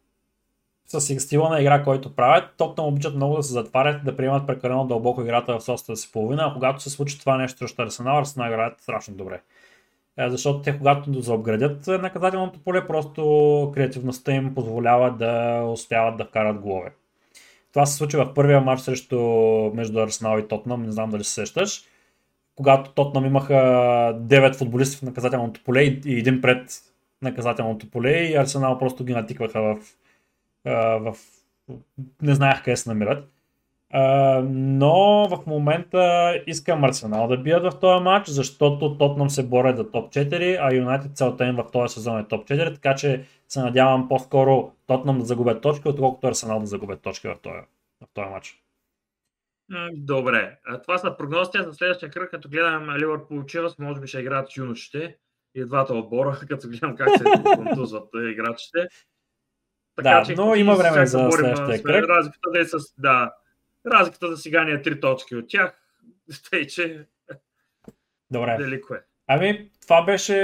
с 1.00 1.20
стила 1.20 1.50
на 1.50 1.62
игра, 1.62 1.84
който 1.84 2.16
правят, 2.16 2.54
Тотнам 2.58 2.88
обичат 2.88 3.16
много 3.16 3.36
да 3.36 3.44
се 3.44 3.54
затварят, 3.54 4.06
да 4.06 4.18
приемат 4.18 4.48
прекалено 4.48 4.88
дълбоко 4.88 5.22
играта 5.22 5.60
в 5.60 5.64
собствената 5.64 6.02
си 6.02 6.12
половина, 6.12 6.44
а 6.46 6.54
когато 6.54 6.84
се 6.84 6.90
случи 6.90 7.20
това 7.20 7.38
нещо 7.38 7.58
срещу 7.58 7.82
Арсенал, 7.82 8.18
Арсенал 8.18 8.48
играят 8.48 8.82
страшно 8.82 9.14
добре. 9.14 9.42
Е, 10.18 10.30
Защото 10.30 10.62
те, 10.62 10.78
когато 10.78 11.22
заобградят 11.22 11.88
наказателното 11.88 12.60
поле, 12.60 12.88
просто 12.88 13.72
креативността 13.74 14.32
им 14.32 14.56
позволява 14.56 15.12
да 15.12 15.64
успяват 15.64 16.18
да 16.18 16.26
вкарат 16.26 16.60
голове. 16.60 16.92
Това 17.74 17.86
се 17.86 17.98
случи 17.98 18.18
в 18.18 18.34
първия 18.34 18.62
матч 18.62 18.82
срещу 18.82 19.20
между 19.74 20.00
Арсенал 20.00 20.40
и 20.40 20.48
Тотнам, 20.48 20.84
не 20.84 20.92
знам 20.92 21.10
дали 21.10 21.24
се 21.24 21.34
сещаш. 21.34 21.84
Когато 22.62 22.92
Тотнам 22.92 23.26
имаха 23.26 23.54
9 23.54 24.56
футболисти 24.58 24.98
в 24.98 25.02
наказателното 25.02 25.64
поле 25.64 25.82
и 25.82 26.20
един 26.20 26.42
пред 26.42 26.72
наказателното 27.22 27.92
поле 27.92 28.12
и 28.12 28.36
Арсенал 28.36 28.78
просто 28.78 29.04
ги 29.04 29.14
натикваха 29.14 29.62
в, 29.62 29.78
в... 31.00 31.16
не 32.22 32.36
знаех 32.36 32.64
къде 32.64 32.78
се 32.78 32.90
намират. 32.90 33.30
Но 34.44 35.28
в 35.30 35.46
момента 35.48 36.34
искам 36.48 36.84
Арсенал 36.84 37.28
да 37.28 37.38
бият 37.38 37.74
в 37.74 37.80
този 37.80 38.04
матч, 38.04 38.30
защото 38.30 38.98
Тотнам 38.98 39.30
се 39.30 39.48
борят 39.48 39.78
за 39.78 39.92
топ 39.92 40.14
4, 40.14 40.58
а 40.62 40.76
Юнайтед 40.76 41.18
целта 41.18 41.46
им 41.46 41.56
в 41.56 41.66
този 41.72 41.94
сезон 41.94 42.20
е 42.20 42.28
топ 42.28 42.48
4, 42.48 42.74
така 42.74 42.96
че 42.96 43.24
се 43.48 43.62
надявам 43.62 44.08
по-скоро 44.10 44.72
Тотнам 44.88 45.20
да 45.20 45.26
загубят 45.26 45.62
точки, 45.62 45.88
отколкото 45.88 46.28
Арсенал 46.28 46.60
да 46.60 46.66
загубят 46.66 47.02
точки 47.02 47.28
в 47.28 47.36
този, 47.42 47.60
в 48.02 48.08
този 48.14 48.30
матч. 48.30 48.62
М, 49.72 49.90
Добре. 49.94 50.58
Това 50.84 50.98
са 50.98 51.18
прогнозите 51.18 51.64
за 51.64 51.74
следващия 51.74 52.12
кръг, 52.12 52.32
като 52.32 52.50
гледам 52.50 52.98
Ливърпул 52.98 53.46
Чивас, 53.46 53.78
може 53.80 54.02
би 54.02 54.08
ще 54.08 54.20
играят 54.20 54.58
юношите 54.58 55.18
и 55.56 55.66
двата 55.66 55.94
отбора, 55.94 56.40
като 56.50 56.68
гледам 56.68 56.96
как 56.96 57.10
се 57.18 57.24
контузват 57.56 58.10
играчите. 58.32 58.88
Да, 60.02 60.26
но 60.38 60.56
има 60.56 60.76
време 60.76 61.06
за 61.06 61.18
борим, 61.18 61.46
следващия 61.46 61.84
кръг. 61.84 62.10
Разликата 62.10 62.50
да 62.52 62.60
е 62.60 62.66
с... 62.66 62.78
Да. 62.98 63.34
Разликата 63.88 64.28
за 64.28 64.38
сега 64.38 64.64
ни 64.64 64.72
е 64.72 64.82
три 64.82 65.00
точки 65.00 65.36
от 65.36 65.46
тях. 65.48 65.82
Тъй, 66.50 66.68
че 66.68 67.06
Добре. 68.32 68.58
велико 68.60 68.94
е. 68.94 69.02
Ами, 69.28 69.70
това 69.82 70.06
беше 70.06 70.38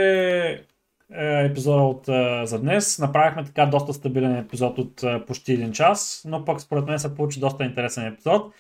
е, 1.11 1.45
епизода 1.45 1.81
от, 1.81 2.07
е, 2.07 2.45
за 2.45 2.59
днес. 2.59 2.99
Направихме 2.99 3.45
така 3.45 3.65
доста 3.65 3.93
стабилен 3.93 4.37
епизод 4.37 4.77
от 4.77 5.03
е, 5.03 5.25
почти 5.25 5.53
един 5.53 5.71
час, 5.71 6.23
но 6.27 6.45
пък 6.45 6.61
според 6.61 6.85
мен 6.85 6.99
се 6.99 7.15
получи 7.15 7.39
доста 7.39 7.63
интересен 7.63 8.05
епизод. 8.05 8.53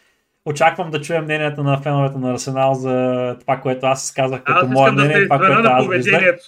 Очаквам 0.47 0.91
да 0.91 1.01
чуя 1.01 1.21
мнението 1.21 1.63
на 1.63 1.81
феновете 1.81 2.17
на 2.17 2.31
Арсенал 2.31 2.73
за 2.73 3.35
това, 3.39 3.61
което 3.61 3.85
аз 3.85 4.05
изказах 4.05 4.43
като 4.43 4.59
Аз 4.59 4.69
мое 4.69 4.89
искам 4.89 4.95
да 4.95 5.01
се 5.01 5.07
мнение, 5.07 5.25
това, 5.25 5.37
което 5.37 5.61
на 5.61 5.69
аз 5.69 5.85
поведението. 5.85 6.43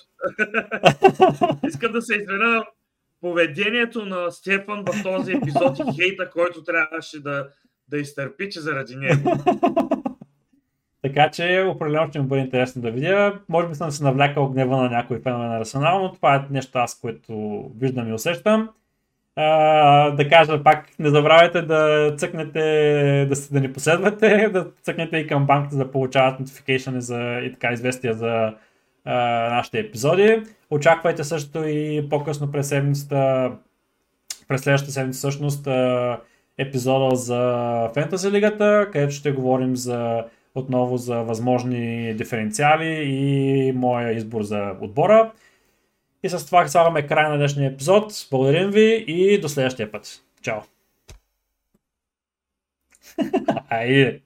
искам 1.68 1.92
да 1.92 2.02
се 2.02 2.16
извина 2.16 2.48
на 2.48 2.66
поведението 3.22 4.06
на 4.06 4.32
Стефан 4.32 4.84
в 4.86 5.04
този 5.04 5.32
епизод 5.34 5.80
и 5.80 6.02
хейта, 6.02 6.30
който 6.30 6.64
трябваше 6.64 7.22
да, 7.22 7.48
да 7.88 7.98
изтърпи, 7.98 8.50
че 8.50 8.60
заради 8.60 8.96
него. 8.96 9.32
Така 11.02 11.32
че 11.32 11.66
определено 11.68 12.10
ще 12.10 12.20
ми 12.20 12.28
бъде 12.28 12.42
интересно 12.42 12.82
да 12.82 12.92
видя. 12.92 13.40
Може 13.50 13.68
би 13.68 13.76
съм 13.76 13.92
се 13.92 14.04
навлякал 14.04 14.50
гнева 14.50 14.78
на 14.78 14.90
някои 14.90 15.22
фенове 15.22 15.48
на 15.48 15.58
Арсенал, 15.58 16.02
но 16.02 16.14
това 16.14 16.36
е 16.36 16.46
нещо 16.52 16.78
аз, 16.78 17.00
което 17.00 17.64
виждам 17.80 18.10
и 18.10 18.14
усещам. 18.14 18.70
А, 19.42 20.12
да 20.12 20.30
кажа 20.30 20.64
пак, 20.64 20.86
не 21.00 21.10
забравяйте 21.10 21.62
да 21.62 22.14
цъкнете, 22.18 22.60
да, 23.30 23.36
да 23.52 23.60
ни 23.60 23.74
последвате, 23.74 24.50
да 24.54 24.68
цъкнете 24.84 25.18
и 25.18 25.28
към 25.28 25.46
банката 25.46 25.76
да 25.76 25.92
получават 25.92 26.40
notification 26.40 26.98
за, 26.98 27.40
и 27.44 27.52
така 27.54 27.74
известия 27.74 28.14
за 28.14 28.54
а, 29.06 29.16
нашите 29.56 29.80
епизоди. 29.80 30.44
Очаквайте 30.70 31.24
също 31.24 31.68
и 31.68 32.08
по-късно 32.10 32.52
през 32.52 32.70
седмицата, 32.70 33.52
през 34.48 34.62
следващата 34.62 34.94
седмица 34.94 35.18
всъщност 35.18 35.68
а, 35.68 36.18
епизода 36.58 37.16
за 37.16 37.90
Фентази 37.94 38.32
лигата, 38.32 38.88
където 38.92 39.14
ще 39.14 39.32
говорим 39.32 39.76
за 39.76 40.24
отново 40.56 40.98
за 40.98 41.16
възможни 41.16 42.14
диференциали 42.14 43.04
и 43.04 43.72
моя 43.76 44.12
избор 44.12 44.42
за 44.42 44.72
отбора. 44.82 45.32
И 46.24 46.30
с 46.30 46.46
това 46.46 46.68
слагаме 46.68 47.08
край 47.08 47.30
на 47.30 47.38
днешния 47.38 47.72
епизод. 47.72 48.28
Благодарим 48.32 48.70
ви 48.70 49.06
и 49.08 49.42
до 49.42 49.50
следващия 49.50 49.92
път. 49.92 50.22
Чао! 50.42 50.62
Айде! 53.70 54.22